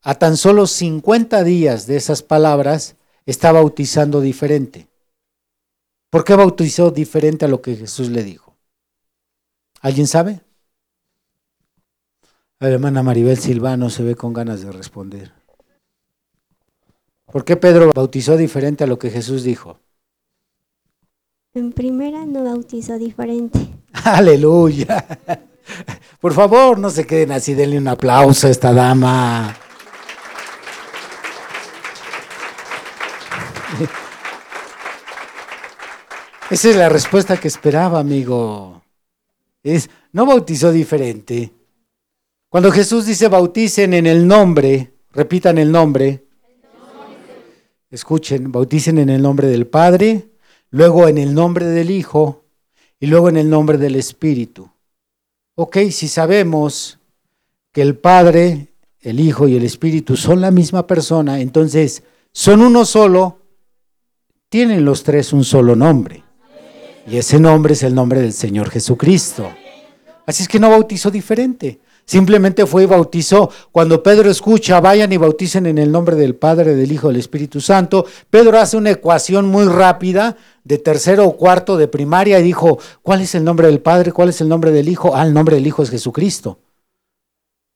a 0.00 0.14
tan 0.14 0.38
solo 0.38 0.66
50 0.66 1.44
días 1.44 1.86
de 1.86 1.96
esas 1.96 2.22
palabras, 2.22 2.96
está 3.26 3.52
bautizando 3.52 4.22
diferente? 4.22 4.88
¿Por 6.10 6.24
qué 6.24 6.34
bautizó 6.34 6.90
diferente 6.90 7.44
a 7.44 7.48
lo 7.48 7.60
que 7.60 7.76
Jesús 7.76 8.08
le 8.08 8.24
dijo? 8.24 8.56
¿Alguien 9.80 10.06
sabe? 10.06 10.40
La 12.60 12.68
hermana 12.68 13.02
Maribel 13.02 13.36
Silvano 13.36 13.90
se 13.90 14.02
ve 14.02 14.16
con 14.16 14.32
ganas 14.32 14.62
de 14.62 14.72
responder. 14.72 15.32
¿Por 17.26 17.44
qué 17.44 17.56
Pedro 17.56 17.92
bautizó 17.94 18.36
diferente 18.36 18.84
a 18.84 18.86
lo 18.86 18.98
que 18.98 19.10
Jesús 19.10 19.42
dijo? 19.42 19.78
En 21.54 21.72
primera 21.72 22.24
no 22.24 22.42
bautizó 22.44 22.98
diferente. 22.98 23.58
Aleluya. 24.04 25.06
Por 26.20 26.32
favor, 26.32 26.78
no 26.78 26.88
se 26.88 27.06
queden 27.06 27.32
así, 27.32 27.52
denle 27.52 27.76
un 27.78 27.88
aplauso 27.88 28.46
a 28.46 28.50
esta 28.50 28.72
dama. 28.72 29.54
Esa 36.50 36.70
es 36.70 36.76
la 36.76 36.88
respuesta 36.88 37.38
que 37.38 37.48
esperaba, 37.48 38.00
amigo. 38.00 38.82
Es, 39.62 39.90
no 40.12 40.24
bautizó 40.24 40.72
diferente. 40.72 41.52
Cuando 42.48 42.70
Jesús 42.72 43.04
dice 43.04 43.28
bauticen 43.28 43.92
en 43.92 44.06
el 44.06 44.26
nombre, 44.26 44.94
repitan 45.12 45.58
el 45.58 45.70
nombre, 45.70 46.24
Escuchen, 47.90 48.52
bauticen 48.52 48.98
en 48.98 49.08
el 49.08 49.22
nombre 49.22 49.48
del 49.48 49.66
Padre, 49.66 50.28
luego 50.70 51.08
en 51.08 51.16
el 51.16 51.32
nombre 51.32 51.64
del 51.64 51.90
Hijo 51.90 52.44
y 53.00 53.06
luego 53.06 53.30
en 53.30 53.38
el 53.38 53.48
nombre 53.48 53.78
del 53.78 53.96
Espíritu. 53.96 54.70
Ok, 55.54 55.78
si 55.90 56.06
sabemos 56.06 56.98
que 57.72 57.80
el 57.80 57.96
Padre, 57.96 58.74
el 59.00 59.20
Hijo 59.20 59.48
y 59.48 59.56
el 59.56 59.64
Espíritu 59.64 60.16
son 60.16 60.42
la 60.42 60.50
misma 60.50 60.86
persona, 60.86 61.40
entonces 61.40 62.02
son 62.30 62.60
uno 62.60 62.84
solo, 62.84 63.38
tienen 64.50 64.84
los 64.84 65.02
tres 65.02 65.32
un 65.32 65.44
solo 65.44 65.74
nombre. 65.74 66.27
Y 67.10 67.16
ese 67.16 67.40
nombre 67.40 67.72
es 67.72 67.82
el 67.82 67.94
nombre 67.94 68.20
del 68.20 68.34
Señor 68.34 68.68
Jesucristo. 68.68 69.50
Así 70.26 70.42
es 70.42 70.48
que 70.48 70.60
no 70.60 70.68
bautizó 70.68 71.10
diferente. 71.10 71.80
Simplemente 72.04 72.66
fue 72.66 72.82
y 72.82 72.86
bautizó. 72.86 73.50
Cuando 73.72 74.02
Pedro 74.02 74.30
escucha, 74.30 74.80
vayan 74.80 75.10
y 75.12 75.16
bauticen 75.16 75.64
en 75.64 75.78
el 75.78 75.90
nombre 75.90 76.16
del 76.16 76.36
Padre, 76.36 76.74
del 76.74 76.92
Hijo, 76.92 77.08
del 77.08 77.16
Espíritu 77.16 77.62
Santo, 77.62 78.04
Pedro 78.28 78.58
hace 78.58 78.76
una 78.76 78.90
ecuación 78.90 79.46
muy 79.48 79.64
rápida 79.64 80.36
de 80.64 80.76
tercero 80.76 81.24
o 81.24 81.36
cuarto 81.36 81.78
de 81.78 81.88
primaria 81.88 82.40
y 82.40 82.42
dijo, 82.42 82.78
¿cuál 83.02 83.22
es 83.22 83.34
el 83.34 83.44
nombre 83.44 83.68
del 83.68 83.80
Padre? 83.80 84.12
¿Cuál 84.12 84.28
es 84.28 84.42
el 84.42 84.48
nombre 84.48 84.70
del 84.70 84.88
Hijo? 84.88 85.16
Ah, 85.16 85.24
el 85.24 85.32
nombre 85.32 85.56
del 85.56 85.66
Hijo 85.66 85.82
es 85.82 85.90
Jesucristo. 85.90 86.58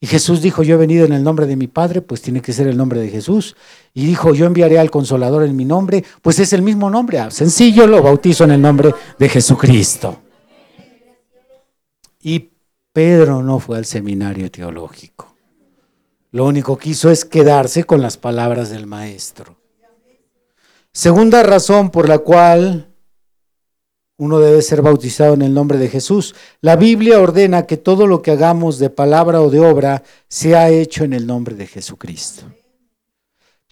Y 0.02 0.08
Jesús 0.08 0.42
dijo, 0.42 0.64
yo 0.64 0.74
he 0.74 0.78
venido 0.78 1.06
en 1.06 1.12
el 1.12 1.22
nombre 1.22 1.46
de 1.46 1.54
mi 1.54 1.68
Padre, 1.68 2.02
pues 2.02 2.20
tiene 2.20 2.42
que 2.42 2.52
ser 2.52 2.66
el 2.66 2.76
nombre 2.76 2.98
de 2.98 3.08
Jesús. 3.08 3.54
Y 3.94 4.04
dijo, 4.04 4.34
yo 4.34 4.46
enviaré 4.46 4.80
al 4.80 4.90
Consolador 4.90 5.44
en 5.44 5.54
mi 5.54 5.64
nombre, 5.64 6.02
pues 6.22 6.40
es 6.40 6.52
el 6.52 6.60
mismo 6.60 6.90
nombre. 6.90 7.20
Ah, 7.20 7.30
sencillo, 7.30 7.86
lo 7.86 8.02
bautizo 8.02 8.42
en 8.42 8.50
el 8.50 8.60
nombre 8.60 8.92
de 9.16 9.28
Jesucristo. 9.28 10.20
Y 12.20 12.50
Pedro 12.92 13.44
no 13.44 13.60
fue 13.60 13.78
al 13.78 13.84
seminario 13.84 14.50
teológico. 14.50 15.36
Lo 16.32 16.46
único 16.46 16.76
que 16.76 16.90
hizo 16.90 17.08
es 17.08 17.24
quedarse 17.24 17.84
con 17.84 18.02
las 18.02 18.16
palabras 18.16 18.70
del 18.70 18.88
maestro. 18.88 19.56
Segunda 20.90 21.44
razón 21.44 21.90
por 21.90 22.08
la 22.08 22.18
cual 22.18 22.91
uno 24.22 24.38
debe 24.38 24.62
ser 24.62 24.82
bautizado 24.82 25.34
en 25.34 25.42
el 25.42 25.52
nombre 25.52 25.78
de 25.78 25.88
Jesús. 25.88 26.36
La 26.60 26.76
Biblia 26.76 27.18
ordena 27.18 27.66
que 27.66 27.76
todo 27.76 28.06
lo 28.06 28.22
que 28.22 28.30
hagamos 28.30 28.78
de 28.78 28.88
palabra 28.88 29.42
o 29.42 29.50
de 29.50 29.58
obra 29.58 30.04
sea 30.28 30.70
hecho 30.70 31.02
en 31.02 31.12
el 31.12 31.26
nombre 31.26 31.56
de 31.56 31.66
Jesucristo. 31.66 32.44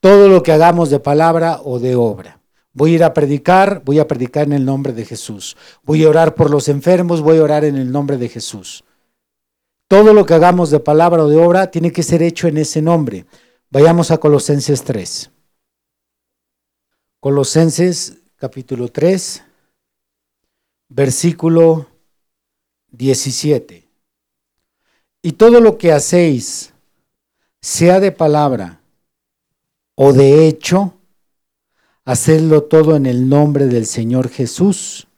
Todo 0.00 0.28
lo 0.28 0.42
que 0.42 0.50
hagamos 0.50 0.90
de 0.90 0.98
palabra 0.98 1.60
o 1.62 1.78
de 1.78 1.94
obra. 1.94 2.40
Voy 2.72 2.90
a 2.90 2.94
ir 2.96 3.04
a 3.04 3.14
predicar, 3.14 3.82
voy 3.84 4.00
a 4.00 4.08
predicar 4.08 4.48
en 4.48 4.54
el 4.54 4.64
nombre 4.64 4.92
de 4.92 5.04
Jesús. 5.04 5.56
Voy 5.84 6.02
a 6.02 6.08
orar 6.08 6.34
por 6.34 6.50
los 6.50 6.68
enfermos, 6.68 7.20
voy 7.20 7.38
a 7.38 7.44
orar 7.44 7.64
en 7.64 7.76
el 7.76 7.92
nombre 7.92 8.16
de 8.16 8.28
Jesús. 8.28 8.82
Todo 9.86 10.12
lo 10.12 10.26
que 10.26 10.34
hagamos 10.34 10.70
de 10.70 10.80
palabra 10.80 11.22
o 11.22 11.28
de 11.28 11.36
obra 11.36 11.70
tiene 11.70 11.92
que 11.92 12.02
ser 12.02 12.24
hecho 12.24 12.48
en 12.48 12.58
ese 12.58 12.82
nombre. 12.82 13.24
Vayamos 13.70 14.10
a 14.10 14.18
Colosenses 14.18 14.82
3. 14.82 15.30
Colosenses 17.20 18.16
capítulo 18.34 18.88
3, 18.88 19.44
versículo 20.90 21.86
17. 22.90 23.88
Y 25.22 25.32
todo 25.32 25.60
lo 25.60 25.78
que 25.78 25.92
hacéis, 25.92 26.74
sea 27.62 28.00
de 28.00 28.12
palabra 28.12 28.80
o 29.94 30.12
de 30.12 30.46
hecho, 30.46 30.94
hacedlo 32.04 32.64
todo 32.64 32.96
en 32.96 33.06
el 33.06 33.28
nombre 33.28 33.66
del 33.66 33.86
Señor 33.86 34.30
Jesús, 34.30 35.08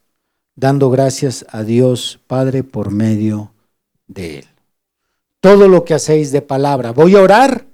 dando 0.57 0.91
gracias 0.91 1.47
a 1.49 1.63
Dios 1.63 2.21
Padre 2.27 2.65
por 2.65 2.91
medio 2.91 3.53
de 4.09 4.41
Él. 4.41 4.47
Todo 5.41 5.69
lo 5.69 5.85
que 5.85 5.95
hacéis 5.95 6.33
de 6.33 6.43
palabra, 6.43 6.91
voy 6.91 7.15
a 7.15 7.23
orar, 7.23 7.67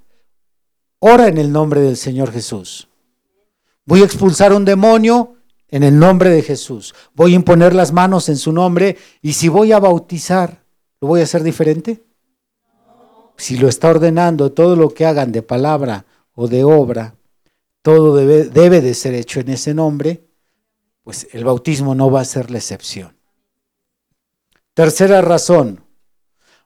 ora 0.98 1.28
en 1.28 1.38
el 1.38 1.50
nombre 1.50 1.80
del 1.80 1.96
Señor 1.96 2.30
Jesús. 2.30 2.88
Voy 3.86 4.02
a 4.02 4.04
expulsar 4.04 4.52
un 4.52 4.66
demonio 4.66 5.37
en 5.70 5.82
el 5.82 5.98
nombre 5.98 6.30
de 6.30 6.42
Jesús. 6.42 6.94
Voy 7.14 7.32
a 7.32 7.36
imponer 7.36 7.74
las 7.74 7.92
manos 7.92 8.28
en 8.28 8.36
su 8.36 8.52
nombre 8.52 8.96
y 9.22 9.34
si 9.34 9.48
voy 9.48 9.72
a 9.72 9.78
bautizar, 9.78 10.62
¿lo 11.00 11.08
voy 11.08 11.20
a 11.20 11.24
hacer 11.24 11.42
diferente? 11.42 12.04
Si 13.36 13.56
lo 13.56 13.68
está 13.68 13.88
ordenando, 13.88 14.52
todo 14.52 14.74
lo 14.74 14.88
que 14.90 15.06
hagan 15.06 15.30
de 15.30 15.42
palabra 15.42 16.06
o 16.34 16.48
de 16.48 16.64
obra, 16.64 17.14
todo 17.82 18.16
debe, 18.16 18.44
debe 18.44 18.80
de 18.80 18.94
ser 18.94 19.14
hecho 19.14 19.40
en 19.40 19.50
ese 19.50 19.74
nombre, 19.74 20.24
pues 21.04 21.28
el 21.32 21.44
bautismo 21.44 21.94
no 21.94 22.10
va 22.10 22.22
a 22.22 22.24
ser 22.24 22.50
la 22.50 22.58
excepción. 22.58 23.16
Tercera 24.74 25.20
razón, 25.22 25.80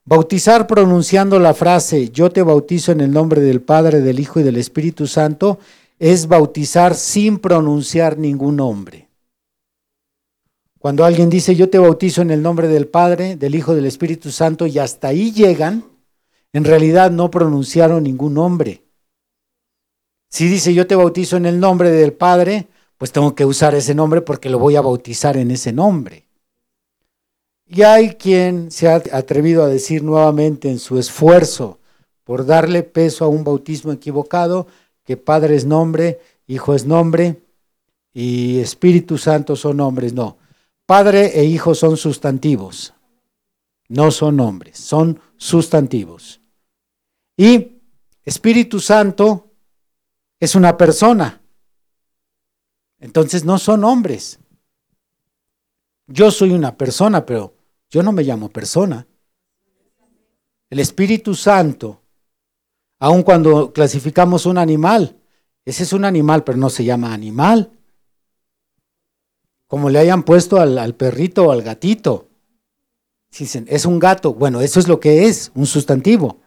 bautizar 0.04 0.66
pronunciando 0.66 1.38
la 1.38 1.54
frase 1.54 2.10
yo 2.10 2.30
te 2.30 2.42
bautizo 2.42 2.92
en 2.92 3.00
el 3.00 3.10
nombre 3.10 3.40
del 3.40 3.60
Padre, 3.60 4.00
del 4.00 4.20
Hijo 4.20 4.40
y 4.40 4.42
del 4.42 4.56
Espíritu 4.56 5.06
Santo 5.06 5.58
es 6.02 6.26
bautizar 6.26 6.96
sin 6.96 7.38
pronunciar 7.38 8.18
ningún 8.18 8.56
nombre. 8.56 9.08
Cuando 10.80 11.04
alguien 11.04 11.30
dice 11.30 11.54
yo 11.54 11.70
te 11.70 11.78
bautizo 11.78 12.22
en 12.22 12.32
el 12.32 12.42
nombre 12.42 12.66
del 12.66 12.88
Padre, 12.88 13.36
del 13.36 13.54
Hijo, 13.54 13.72
del 13.72 13.86
Espíritu 13.86 14.32
Santo 14.32 14.66
y 14.66 14.80
hasta 14.80 15.06
ahí 15.06 15.30
llegan, 15.30 15.84
en 16.52 16.64
realidad 16.64 17.12
no 17.12 17.30
pronunciaron 17.30 18.02
ningún 18.02 18.34
nombre. 18.34 18.82
Si 20.28 20.48
dice 20.48 20.74
yo 20.74 20.88
te 20.88 20.96
bautizo 20.96 21.36
en 21.36 21.46
el 21.46 21.60
nombre 21.60 21.92
del 21.92 22.12
Padre, 22.12 22.66
pues 22.98 23.12
tengo 23.12 23.36
que 23.36 23.44
usar 23.44 23.76
ese 23.76 23.94
nombre 23.94 24.22
porque 24.22 24.50
lo 24.50 24.58
voy 24.58 24.74
a 24.74 24.80
bautizar 24.80 25.36
en 25.36 25.52
ese 25.52 25.72
nombre. 25.72 26.26
Y 27.64 27.82
hay 27.82 28.16
quien 28.16 28.72
se 28.72 28.88
ha 28.88 28.96
atrevido 29.12 29.62
a 29.62 29.68
decir 29.68 30.02
nuevamente 30.02 30.68
en 30.68 30.80
su 30.80 30.98
esfuerzo 30.98 31.78
por 32.24 32.44
darle 32.44 32.82
peso 32.82 33.24
a 33.24 33.28
un 33.28 33.44
bautismo 33.44 33.92
equivocado, 33.92 34.66
que 35.04 35.16
Padre 35.16 35.56
es 35.56 35.64
nombre, 35.64 36.20
Hijo 36.46 36.74
es 36.74 36.84
nombre 36.84 37.42
y 38.12 38.58
Espíritu 38.60 39.18
Santo 39.18 39.56
son 39.56 39.78
nombres. 39.78 40.12
No, 40.12 40.38
Padre 40.86 41.38
e 41.38 41.44
Hijo 41.44 41.74
son 41.74 41.96
sustantivos, 41.96 42.94
no 43.88 44.10
son 44.10 44.36
nombres, 44.36 44.78
son 44.78 45.20
sustantivos. 45.36 46.40
Y 47.36 47.80
Espíritu 48.24 48.80
Santo 48.80 49.50
es 50.38 50.54
una 50.54 50.76
persona. 50.76 51.40
Entonces 52.98 53.44
no 53.44 53.58
son 53.58 53.84
hombres. 53.84 54.38
Yo 56.06 56.30
soy 56.30 56.52
una 56.52 56.76
persona, 56.76 57.24
pero 57.24 57.56
yo 57.90 58.02
no 58.02 58.12
me 58.12 58.22
llamo 58.22 58.48
persona. 58.48 59.06
El 60.70 60.78
Espíritu 60.78 61.34
Santo 61.34 62.01
Aun 63.02 63.24
cuando 63.24 63.72
clasificamos 63.72 64.46
un 64.46 64.58
animal, 64.58 65.16
ese 65.64 65.82
es 65.82 65.92
un 65.92 66.04
animal, 66.04 66.44
pero 66.44 66.56
no 66.56 66.70
se 66.70 66.84
llama 66.84 67.12
animal. 67.12 67.72
Como 69.66 69.90
le 69.90 69.98
hayan 69.98 70.22
puesto 70.22 70.60
al, 70.60 70.94
perrito 70.94 71.46
o 71.46 71.50
al 71.50 71.62
gatito. 71.62 72.28
Dicen, 73.36 73.66
es 73.68 73.86
un 73.86 73.98
gato. 73.98 74.34
Bueno, 74.34 74.60
eso 74.60 74.78
es 74.78 74.86
lo 74.86 75.00
que 75.00 75.26
es, 75.26 75.50
un 75.56 75.66
sustantivo. 75.66 76.38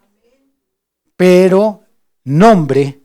Pero 1.17 1.83
nombre 2.23 3.01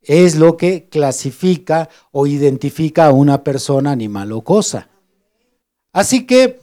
es 0.00 0.36
lo 0.36 0.56
que 0.56 0.88
clasifica 0.88 1.88
o 2.12 2.28
identifica 2.28 3.06
a 3.06 3.12
una 3.12 3.42
persona, 3.42 3.90
animal 3.90 4.30
o 4.30 4.42
cosa. 4.42 4.88
Así 5.92 6.26
que 6.26 6.60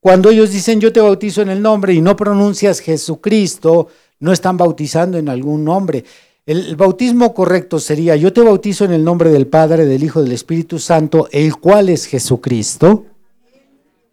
cuando 0.00 0.30
ellos 0.30 0.50
dicen 0.50 0.80
yo 0.80 0.92
te 0.92 1.00
bautizo 1.00 1.40
en 1.40 1.50
el 1.50 1.62
nombre 1.62 1.94
y 1.94 2.02
no 2.02 2.16
pronuncias 2.16 2.80
Jesucristo, 2.80 3.88
no 4.20 4.32
están 4.32 4.56
bautizando 4.56 5.18
en 5.18 5.28
algún 5.28 5.64
nombre. 5.64 6.04
El 6.46 6.76
bautismo 6.76 7.32
correcto 7.32 7.78
sería, 7.78 8.16
yo 8.16 8.32
te 8.32 8.42
bautizo 8.42 8.84
en 8.84 8.92
el 8.92 9.04
nombre 9.04 9.30
del 9.30 9.46
Padre, 9.46 9.86
del 9.86 10.02
Hijo, 10.02 10.22
del 10.22 10.32
Espíritu 10.32 10.78
Santo, 10.78 11.28
el 11.32 11.56
cual 11.56 11.88
es 11.88 12.06
Jesucristo. 12.06 13.06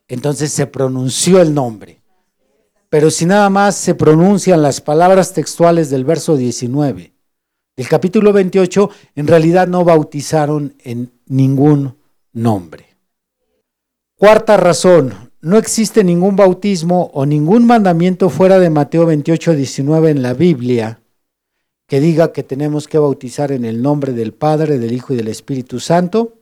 Entonces 0.07 0.51
se 0.51 0.67
pronunció 0.67 1.41
el 1.41 1.53
nombre. 1.53 2.01
Pero 2.89 3.09
si 3.09 3.25
nada 3.25 3.49
más 3.49 3.75
se 3.75 3.95
pronuncian 3.95 4.61
las 4.61 4.81
palabras 4.81 5.33
textuales 5.33 5.89
del 5.89 6.03
verso 6.03 6.35
19 6.35 7.13
del 7.77 7.87
capítulo 7.87 8.33
28, 8.33 8.89
en 9.15 9.27
realidad 9.27 9.67
no 9.67 9.83
bautizaron 9.83 10.75
en 10.83 11.11
ningún 11.27 11.97
nombre. 12.33 12.97
Cuarta 14.15 14.57
razón, 14.57 15.30
no 15.41 15.57
existe 15.57 16.03
ningún 16.03 16.35
bautismo 16.35 17.09
o 17.13 17.25
ningún 17.25 17.65
mandamiento 17.65 18.29
fuera 18.29 18.59
de 18.59 18.69
Mateo 18.69 19.05
28, 19.05 19.55
19 19.55 20.11
en 20.11 20.21
la 20.21 20.33
Biblia 20.33 21.01
que 21.87 21.99
diga 21.99 22.31
que 22.31 22.43
tenemos 22.43 22.87
que 22.87 22.99
bautizar 22.99 23.51
en 23.51 23.65
el 23.65 23.81
nombre 23.81 24.13
del 24.13 24.33
Padre, 24.33 24.79
del 24.79 24.93
Hijo 24.93 25.13
y 25.13 25.17
del 25.17 25.27
Espíritu 25.27 25.81
Santo, 25.81 26.37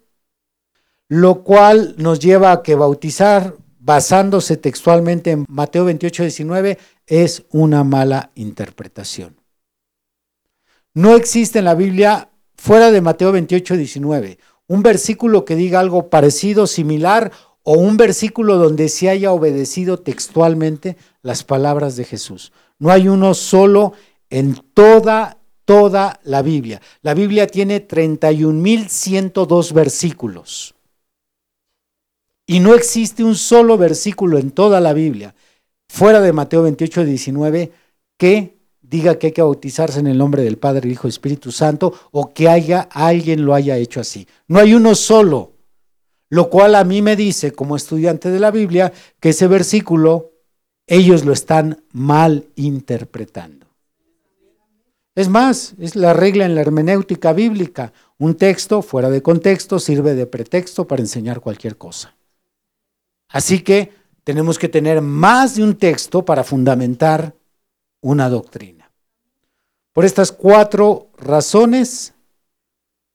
lo 1.07 1.43
cual 1.43 1.95
nos 1.97 2.19
lleva 2.19 2.51
a 2.51 2.61
que 2.61 2.75
bautizar 2.75 3.55
basándose 3.79 4.57
textualmente 4.57 5.31
en 5.31 5.45
Mateo 5.49 5.85
28, 5.85 6.21
19 6.21 6.77
es 7.07 7.45
una 7.49 7.83
mala 7.83 8.29
interpretación. 8.35 9.37
No 10.93 11.15
existe 11.15 11.57
en 11.57 11.65
la 11.65 11.73
Biblia, 11.73 12.29
fuera 12.55 12.91
de 12.91 13.01
Mateo 13.01 13.31
28, 13.31 13.75
19, 13.75 14.37
un 14.67 14.83
versículo 14.83 15.45
que 15.45 15.55
diga 15.55 15.79
algo 15.79 16.11
parecido, 16.11 16.67
similar 16.67 17.31
o 17.71 17.73
un 17.73 17.97
versículo 17.97 18.57
donde 18.57 18.89
se 18.89 19.09
haya 19.09 19.31
obedecido 19.31 19.99
textualmente 19.99 20.97
las 21.21 21.43
palabras 21.43 21.95
de 21.95 22.03
Jesús. 22.03 22.51
No 22.79 22.89
hay 22.89 23.07
uno 23.07 23.35
solo 23.35 23.93
en 24.31 24.59
toda, 24.73 25.37
toda 25.65 26.19
la 26.23 26.41
Biblia. 26.41 26.81
La 27.03 27.13
Biblia 27.13 27.45
tiene 27.45 27.87
31.102 27.87 29.71
versículos. 29.71 30.73
Y 32.47 32.59
no 32.59 32.73
existe 32.73 33.23
un 33.23 33.35
solo 33.35 33.77
versículo 33.77 34.39
en 34.39 34.49
toda 34.49 34.79
la 34.81 34.93
Biblia, 34.93 35.35
fuera 35.89 36.21
de 36.21 36.33
Mateo 36.33 36.63
28, 36.63 37.05
19, 37.05 37.71
que 38.17 38.57
diga 38.81 39.19
que 39.19 39.27
hay 39.27 39.33
que 39.33 39.43
bautizarse 39.43 39.99
en 39.99 40.07
el 40.07 40.17
nombre 40.17 40.41
del 40.41 40.57
Padre, 40.57 40.89
Hijo 40.89 41.07
y 41.07 41.11
Espíritu 41.11 41.51
Santo, 41.51 41.93
o 42.09 42.33
que 42.33 42.49
haya, 42.49 42.89
alguien 42.91 43.45
lo 43.45 43.53
haya 43.53 43.77
hecho 43.77 43.99
así. 43.99 44.27
No 44.47 44.57
hay 44.57 44.73
uno 44.73 44.95
solo. 44.95 45.58
Lo 46.29 46.49
cual 46.49 46.75
a 46.75 46.83
mí 46.83 47.01
me 47.01 47.15
dice, 47.15 47.51
como 47.51 47.75
estudiante 47.75 48.29
de 48.29 48.39
la 48.39 48.51
Biblia, 48.51 48.93
que 49.19 49.29
ese 49.29 49.47
versículo 49.47 50.31
ellos 50.85 51.25
lo 51.25 51.33
están 51.33 51.83
mal 51.91 52.47
interpretando. 52.55 53.67
Es 55.15 55.27
más, 55.27 55.73
es 55.79 55.95
la 55.95 56.13
regla 56.13 56.45
en 56.45 56.55
la 56.55 56.61
hermenéutica 56.61 57.33
bíblica. 57.33 57.91
Un 58.17 58.35
texto 58.35 58.81
fuera 58.81 59.09
de 59.09 59.21
contexto 59.21 59.79
sirve 59.79 60.15
de 60.15 60.25
pretexto 60.25 60.87
para 60.87 61.01
enseñar 61.01 61.41
cualquier 61.41 61.77
cosa. 61.77 62.15
Así 63.27 63.61
que 63.61 63.91
tenemos 64.23 64.57
que 64.57 64.69
tener 64.69 65.01
más 65.01 65.55
de 65.55 65.63
un 65.63 65.75
texto 65.75 66.23
para 66.23 66.43
fundamentar 66.43 67.35
una 68.01 68.29
doctrina. 68.29 68.91
Por 69.93 70.05
estas 70.05 70.31
cuatro 70.31 71.09
razones, 71.17 72.13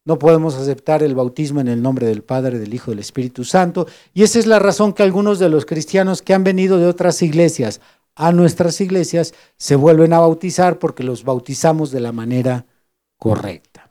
no 0.05 0.19
podemos 0.19 0.55
aceptar 0.55 1.03
el 1.03 1.15
bautismo 1.15 1.61
en 1.61 1.69
el 1.69 1.81
nombre 1.81 2.07
del 2.07 2.23
Padre, 2.23 2.59
del 2.59 2.75
Hijo 2.75 2.91
y 2.91 2.95
del 2.95 3.01
Espíritu 3.01 3.45
Santo. 3.45 3.87
Y 4.13 4.23
esa 4.23 4.39
es 4.39 4.47
la 4.47 4.59
razón 4.59 4.93
que 4.93 5.03
algunos 5.03 5.39
de 5.39 5.49
los 5.49 5.65
cristianos 5.65 6.21
que 6.21 6.35
han 6.35 6.45
venido 6.45 6.79
de 6.79 6.87
otras 6.87 7.23
iglesias 7.23 7.81
a 8.15 8.31
nuestras 8.33 8.81
iglesias 8.81 9.35
se 9.57 9.77
vuelven 9.77 10.13
a 10.13 10.21
bautizar 10.21 10.79
porque 10.79 11.03
los 11.03 11.25
bautizamos 11.25 11.91
de 11.91 12.01
la 12.01 12.13
manera 12.13 12.67
correcta. 13.19 13.91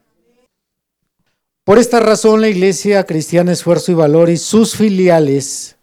Por 1.65 1.79
esta 1.79 1.99
razón 1.99 2.41
la 2.41 2.49
Iglesia 2.49 3.05
Cristiana 3.05 3.51
Esfuerzo 3.51 3.91
y 3.91 3.95
Valor 3.95 4.29
y 4.29 4.37
sus 4.37 4.75
filiales 4.75 5.77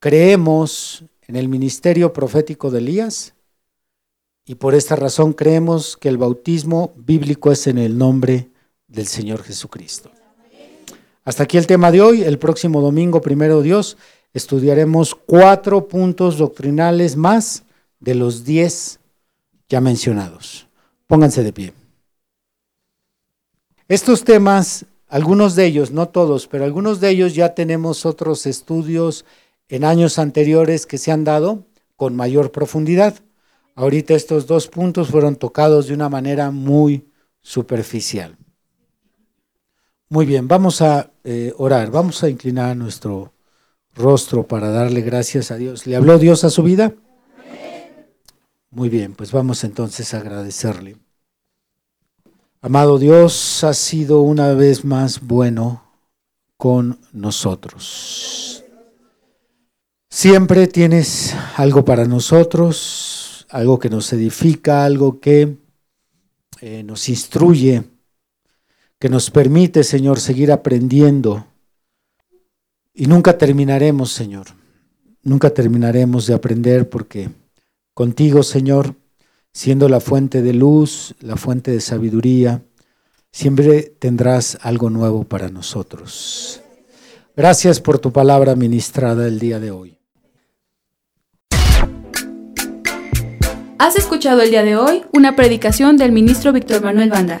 creemos 0.00 1.04
en 1.28 1.36
el 1.36 1.48
ministerio 1.48 2.12
profético 2.12 2.70
de 2.70 2.78
Elías 2.78 3.34
y 4.44 4.56
por 4.56 4.74
esta 4.74 4.96
razón 4.96 5.34
creemos 5.34 5.96
que 5.96 6.08
el 6.08 6.18
bautismo 6.18 6.92
bíblico 6.96 7.52
es 7.52 7.66
en 7.66 7.78
el 7.78 7.96
nombre 7.96 8.51
del 8.92 9.06
Señor 9.06 9.42
Jesucristo. 9.42 10.10
Hasta 11.24 11.44
aquí 11.44 11.56
el 11.56 11.66
tema 11.66 11.90
de 11.90 12.00
hoy. 12.00 12.22
El 12.22 12.38
próximo 12.38 12.80
domingo, 12.80 13.20
primero 13.20 13.62
Dios, 13.62 13.96
estudiaremos 14.34 15.14
cuatro 15.14 15.88
puntos 15.88 16.36
doctrinales 16.36 17.16
más 17.16 17.64
de 18.00 18.14
los 18.14 18.44
diez 18.44 19.00
ya 19.68 19.80
mencionados. 19.80 20.68
Pónganse 21.06 21.42
de 21.42 21.52
pie. 21.52 21.72
Estos 23.88 24.24
temas, 24.24 24.86
algunos 25.08 25.54
de 25.54 25.66
ellos, 25.66 25.90
no 25.90 26.08
todos, 26.08 26.46
pero 26.46 26.64
algunos 26.64 27.00
de 27.00 27.10
ellos 27.10 27.34
ya 27.34 27.54
tenemos 27.54 28.04
otros 28.04 28.46
estudios 28.46 29.24
en 29.68 29.84
años 29.84 30.18
anteriores 30.18 30.86
que 30.86 30.98
se 30.98 31.12
han 31.12 31.24
dado 31.24 31.66
con 31.96 32.16
mayor 32.16 32.52
profundidad. 32.52 33.14
Ahorita 33.74 34.14
estos 34.14 34.46
dos 34.46 34.68
puntos 34.68 35.08
fueron 35.08 35.36
tocados 35.36 35.86
de 35.86 35.94
una 35.94 36.08
manera 36.08 36.50
muy 36.50 37.06
superficial. 37.40 38.36
Muy 40.12 40.26
bien, 40.26 40.46
vamos 40.46 40.82
a 40.82 41.10
eh, 41.24 41.54
orar, 41.56 41.90
vamos 41.90 42.22
a 42.22 42.28
inclinar 42.28 42.76
nuestro 42.76 43.32
rostro 43.94 44.46
para 44.46 44.68
darle 44.68 45.00
gracias 45.00 45.50
a 45.50 45.56
Dios. 45.56 45.86
¿Le 45.86 45.96
habló 45.96 46.18
Dios 46.18 46.44
a 46.44 46.50
su 46.50 46.62
vida? 46.62 46.92
Muy 48.70 48.90
bien, 48.90 49.14
pues 49.14 49.32
vamos 49.32 49.64
entonces 49.64 50.12
a 50.12 50.18
agradecerle. 50.18 50.98
Amado 52.60 52.98
Dios, 52.98 53.64
ha 53.64 53.72
sido 53.72 54.20
una 54.20 54.52
vez 54.52 54.84
más 54.84 55.22
bueno 55.22 55.82
con 56.58 57.00
nosotros. 57.14 58.66
Siempre 60.10 60.66
tienes 60.66 61.34
algo 61.56 61.86
para 61.86 62.04
nosotros, 62.04 63.46
algo 63.48 63.78
que 63.78 63.88
nos 63.88 64.12
edifica, 64.12 64.84
algo 64.84 65.20
que 65.20 65.56
eh, 66.60 66.82
nos 66.82 67.08
instruye, 67.08 67.91
que 69.02 69.08
nos 69.08 69.32
permite, 69.32 69.82
Señor, 69.82 70.20
seguir 70.20 70.52
aprendiendo. 70.52 71.44
Y 72.94 73.06
nunca 73.06 73.36
terminaremos, 73.36 74.12
Señor. 74.12 74.46
Nunca 75.24 75.50
terminaremos 75.50 76.28
de 76.28 76.34
aprender 76.34 76.88
porque 76.88 77.28
contigo, 77.94 78.44
Señor, 78.44 78.94
siendo 79.52 79.88
la 79.88 79.98
fuente 79.98 80.40
de 80.40 80.52
luz, 80.52 81.16
la 81.18 81.36
fuente 81.36 81.72
de 81.72 81.80
sabiduría, 81.80 82.62
siempre 83.32 83.92
tendrás 83.98 84.56
algo 84.62 84.88
nuevo 84.88 85.24
para 85.24 85.48
nosotros. 85.48 86.60
Gracias 87.36 87.80
por 87.80 87.98
tu 87.98 88.12
palabra 88.12 88.54
ministrada 88.54 89.26
el 89.26 89.40
día 89.40 89.58
de 89.58 89.72
hoy. 89.72 89.98
Has 93.78 93.96
escuchado 93.96 94.42
el 94.42 94.50
día 94.50 94.62
de 94.62 94.76
hoy 94.76 95.02
una 95.12 95.34
predicación 95.34 95.96
del 95.96 96.12
ministro 96.12 96.52
Víctor 96.52 96.84
Manuel 96.84 97.10
Banda. 97.10 97.40